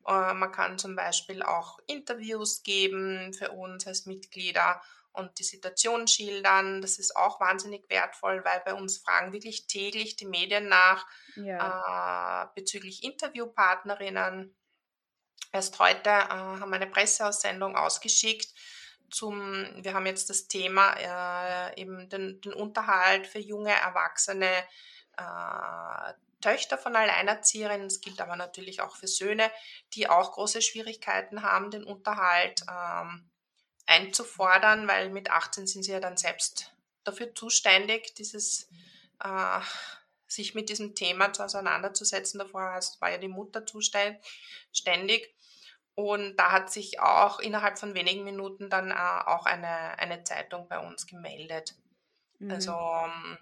[0.08, 4.82] Äh, man kann zum Beispiel auch Interviews geben für uns als Mitglieder
[5.12, 6.82] und die Situation schildern.
[6.82, 11.06] Das ist auch wahnsinnig wertvoll, weil bei uns fragen wirklich täglich die Medien nach
[11.36, 12.44] ja.
[12.44, 14.56] äh, bezüglich Interviewpartnerinnen.
[15.52, 18.54] Erst heute äh, haben wir eine Presseaussendung ausgeschickt
[19.10, 24.52] zum, wir haben jetzt das Thema äh, eben den, den, Unterhalt für junge Erwachsene
[25.18, 29.52] äh, Töchter von Alleinerzieherinnen, es gilt aber natürlich auch für Söhne,
[29.94, 33.30] die auch große Schwierigkeiten haben, den Unterhalt ähm,
[33.86, 36.74] einzufordern, weil mit 18 sind sie ja dann selbst
[37.04, 38.70] dafür zuständig, dieses
[39.24, 39.60] äh,
[40.28, 42.40] sich mit diesem Thema auseinanderzusetzen.
[42.40, 45.34] Davor war ja die Mutter zuständig.
[45.96, 50.68] Und da hat sich auch innerhalb von wenigen Minuten dann äh, auch eine, eine Zeitung
[50.68, 51.74] bei uns gemeldet.
[52.38, 52.52] Mhm.
[52.52, 53.38] Also ähm,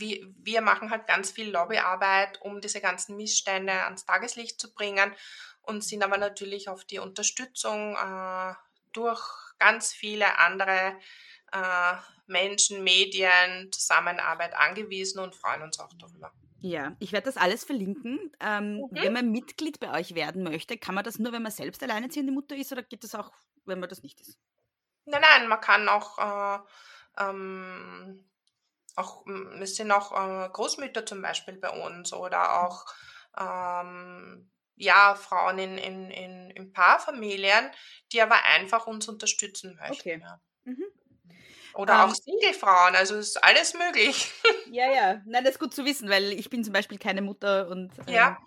[0.00, 5.14] wir, wir machen halt ganz viel Lobbyarbeit, um diese ganzen Missstände ans Tageslicht zu bringen
[5.62, 8.54] und sind aber natürlich auf die Unterstützung äh,
[8.92, 9.22] durch
[9.58, 10.98] ganz viele andere
[11.52, 11.94] äh,
[12.26, 16.32] Menschen, Medien, Zusammenarbeit angewiesen und freuen uns auch darüber.
[16.60, 18.32] Ja, ich werde das alles verlinken.
[18.40, 18.88] Ähm, mhm.
[18.90, 22.32] Wenn man Mitglied bei euch werden möchte, kann man das nur, wenn man selbst alleinerziehende
[22.32, 23.32] Mutter ist oder geht das auch,
[23.64, 24.38] wenn man das nicht ist?
[25.04, 26.58] Nein, nein, man kann auch, äh,
[27.18, 28.24] ähm,
[28.98, 29.24] auch
[29.60, 32.86] es sind auch äh, Großmütter zum Beispiel bei uns oder auch
[33.38, 37.70] ähm, ja, Frauen in, in, in, in Paarfamilien,
[38.12, 39.94] die aber einfach uns unterstützen möchten.
[39.94, 40.20] Okay.
[40.22, 40.40] Ja.
[40.64, 40.84] Mhm.
[41.74, 44.32] Oder ähm, auch Singlefrauen, also ist alles möglich.
[44.70, 45.22] Ja, ja.
[45.24, 48.14] Nein, das ist gut zu wissen, weil ich bin zum Beispiel keine Mutter und ähm,
[48.14, 48.38] ja.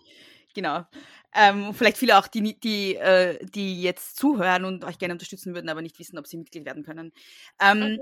[0.53, 0.85] genau.
[1.33, 5.67] Ähm, vielleicht viele auch, die, die, äh, die jetzt zuhören und euch gerne unterstützen würden,
[5.67, 7.11] aber nicht wissen, ob sie Mitglied werden können.
[7.59, 7.99] Ähm, mhm.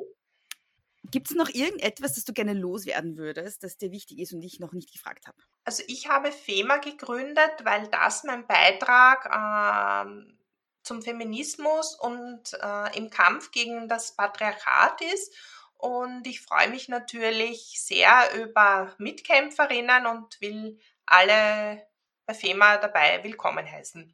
[1.04, 4.60] Gibt es noch irgendetwas, das du gerne loswerden würdest, das dir wichtig ist und ich
[4.60, 5.38] noch nicht gefragt habe?
[5.64, 9.30] Also ich habe FEMA gegründet, weil das mein Beitrag
[10.06, 10.38] ähm,
[10.84, 15.34] zum Feminismus und äh, im Kampf gegen das Patriarchat ist.
[15.78, 21.88] Und ich freue mich natürlich sehr über Mitkämpferinnen und will alle
[22.26, 24.14] bei FEMA dabei willkommen heißen.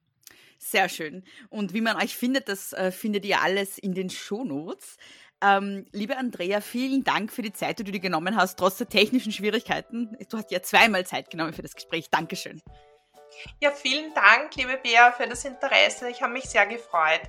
[0.59, 1.23] Sehr schön.
[1.49, 4.97] Und wie man euch findet, das äh, findet ihr alles in den Shownotes.
[5.45, 8.89] Ähm, liebe Andrea, vielen Dank für die Zeit, die du dir genommen hast, trotz der
[8.89, 10.17] technischen Schwierigkeiten.
[10.29, 12.09] Du hast ja zweimal Zeit genommen für das Gespräch.
[12.09, 12.63] Dankeschön.
[13.59, 16.09] Ja, vielen Dank, liebe Bea, für das Interesse.
[16.09, 17.21] Ich habe mich sehr gefreut,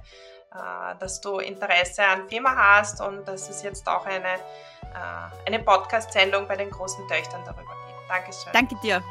[0.52, 5.58] äh, dass du Interesse an FEMA hast und dass es jetzt auch eine, äh, eine
[5.58, 8.08] Podcast-Sendung bei den großen Töchtern darüber gibt.
[8.08, 8.52] Dankeschön.
[8.52, 9.02] Danke dir.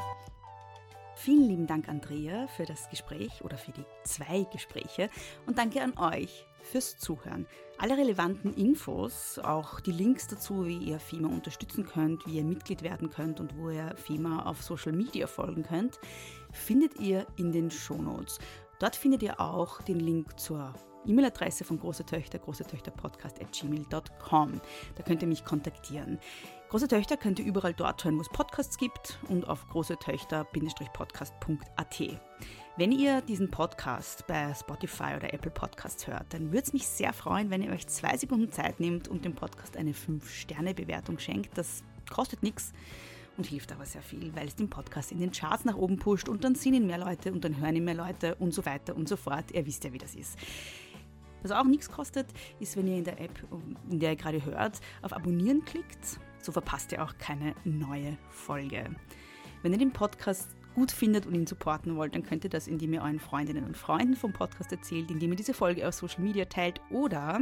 [1.15, 5.09] Vielen lieben Dank, Andrea, für das Gespräch oder für die zwei Gespräche
[5.45, 7.45] und danke an euch fürs Zuhören.
[7.77, 12.83] Alle relevanten Infos, auch die Links dazu, wie ihr FEMA unterstützen könnt, wie ihr Mitglied
[12.83, 15.99] werden könnt und wo ihr FEMA auf Social Media folgen könnt,
[16.51, 18.39] findet ihr in den Shownotes.
[18.79, 20.73] Dort findet ihr auch den Link zur
[21.05, 24.61] E-Mail-Adresse von Große Töchter, großetöchterpodcast.gmail.com.
[24.95, 26.19] Da könnt ihr mich kontaktieren.
[26.69, 32.19] Große Töchter könnt ihr überall dort hören, wo es Podcasts gibt und auf großetöchter-podcast.at.
[32.77, 37.13] Wenn ihr diesen Podcast bei Spotify oder Apple Podcasts hört, dann würde es mich sehr
[37.13, 41.55] freuen, wenn ihr euch zwei Sekunden Zeit nehmt und dem Podcast eine 5-Sterne-Bewertung schenkt.
[41.55, 42.73] Das kostet nichts
[43.37, 46.27] und hilft aber sehr viel, weil es den Podcast in den Charts nach oben pusht
[46.27, 48.95] und dann sehen ihn mehr Leute und dann hören ihn mehr Leute und so weiter
[48.95, 49.51] und so fort.
[49.51, 50.35] Ihr wisst ja, wie das ist.
[51.43, 52.25] Was auch nichts kostet,
[52.59, 53.39] ist, wenn ihr in der App,
[53.91, 56.19] in der ihr gerade hört, auf Abonnieren klickt.
[56.45, 58.85] So verpasst ihr auch keine neue Folge.
[59.63, 62.93] Wenn ihr den Podcast gut findet und ihn supporten wollt, dann könnt ihr das, indem
[62.93, 66.45] ihr euren Freundinnen und Freunden vom Podcast erzählt, indem ihr diese Folge auf Social Media
[66.45, 67.39] teilt oder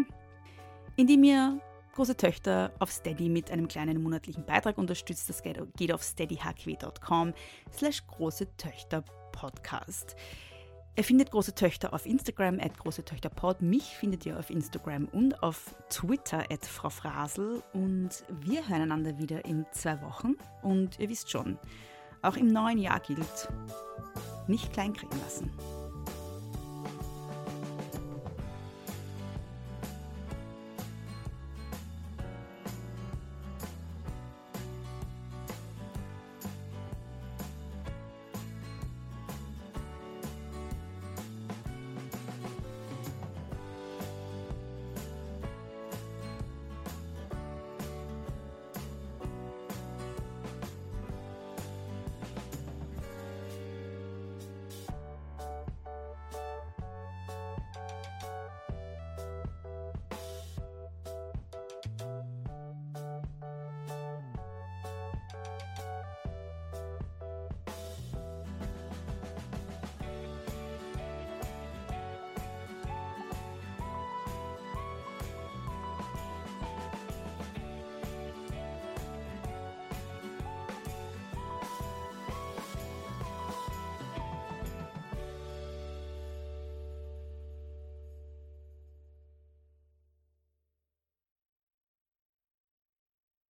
[0.95, 1.59] indem ihr
[1.95, 5.29] große Töchter auf Steady mit einem kleinen monatlichen Beitrag unterstützt.
[5.29, 7.33] Das geht auf steadyhq.com
[7.73, 9.03] slash große Töchter
[9.33, 10.15] Podcast.
[10.95, 13.63] Er findet große Töchter auf Instagram at große Töchter Pod.
[13.63, 17.63] Mich findet ihr auf Instagram und auf Twitter at Frau Frasel.
[17.73, 20.35] Und wir hören einander wieder in zwei Wochen.
[20.61, 21.57] Und ihr wisst schon,
[22.21, 23.49] auch im neuen Jahr gilt,
[24.47, 25.51] nicht kleinkriegen lassen.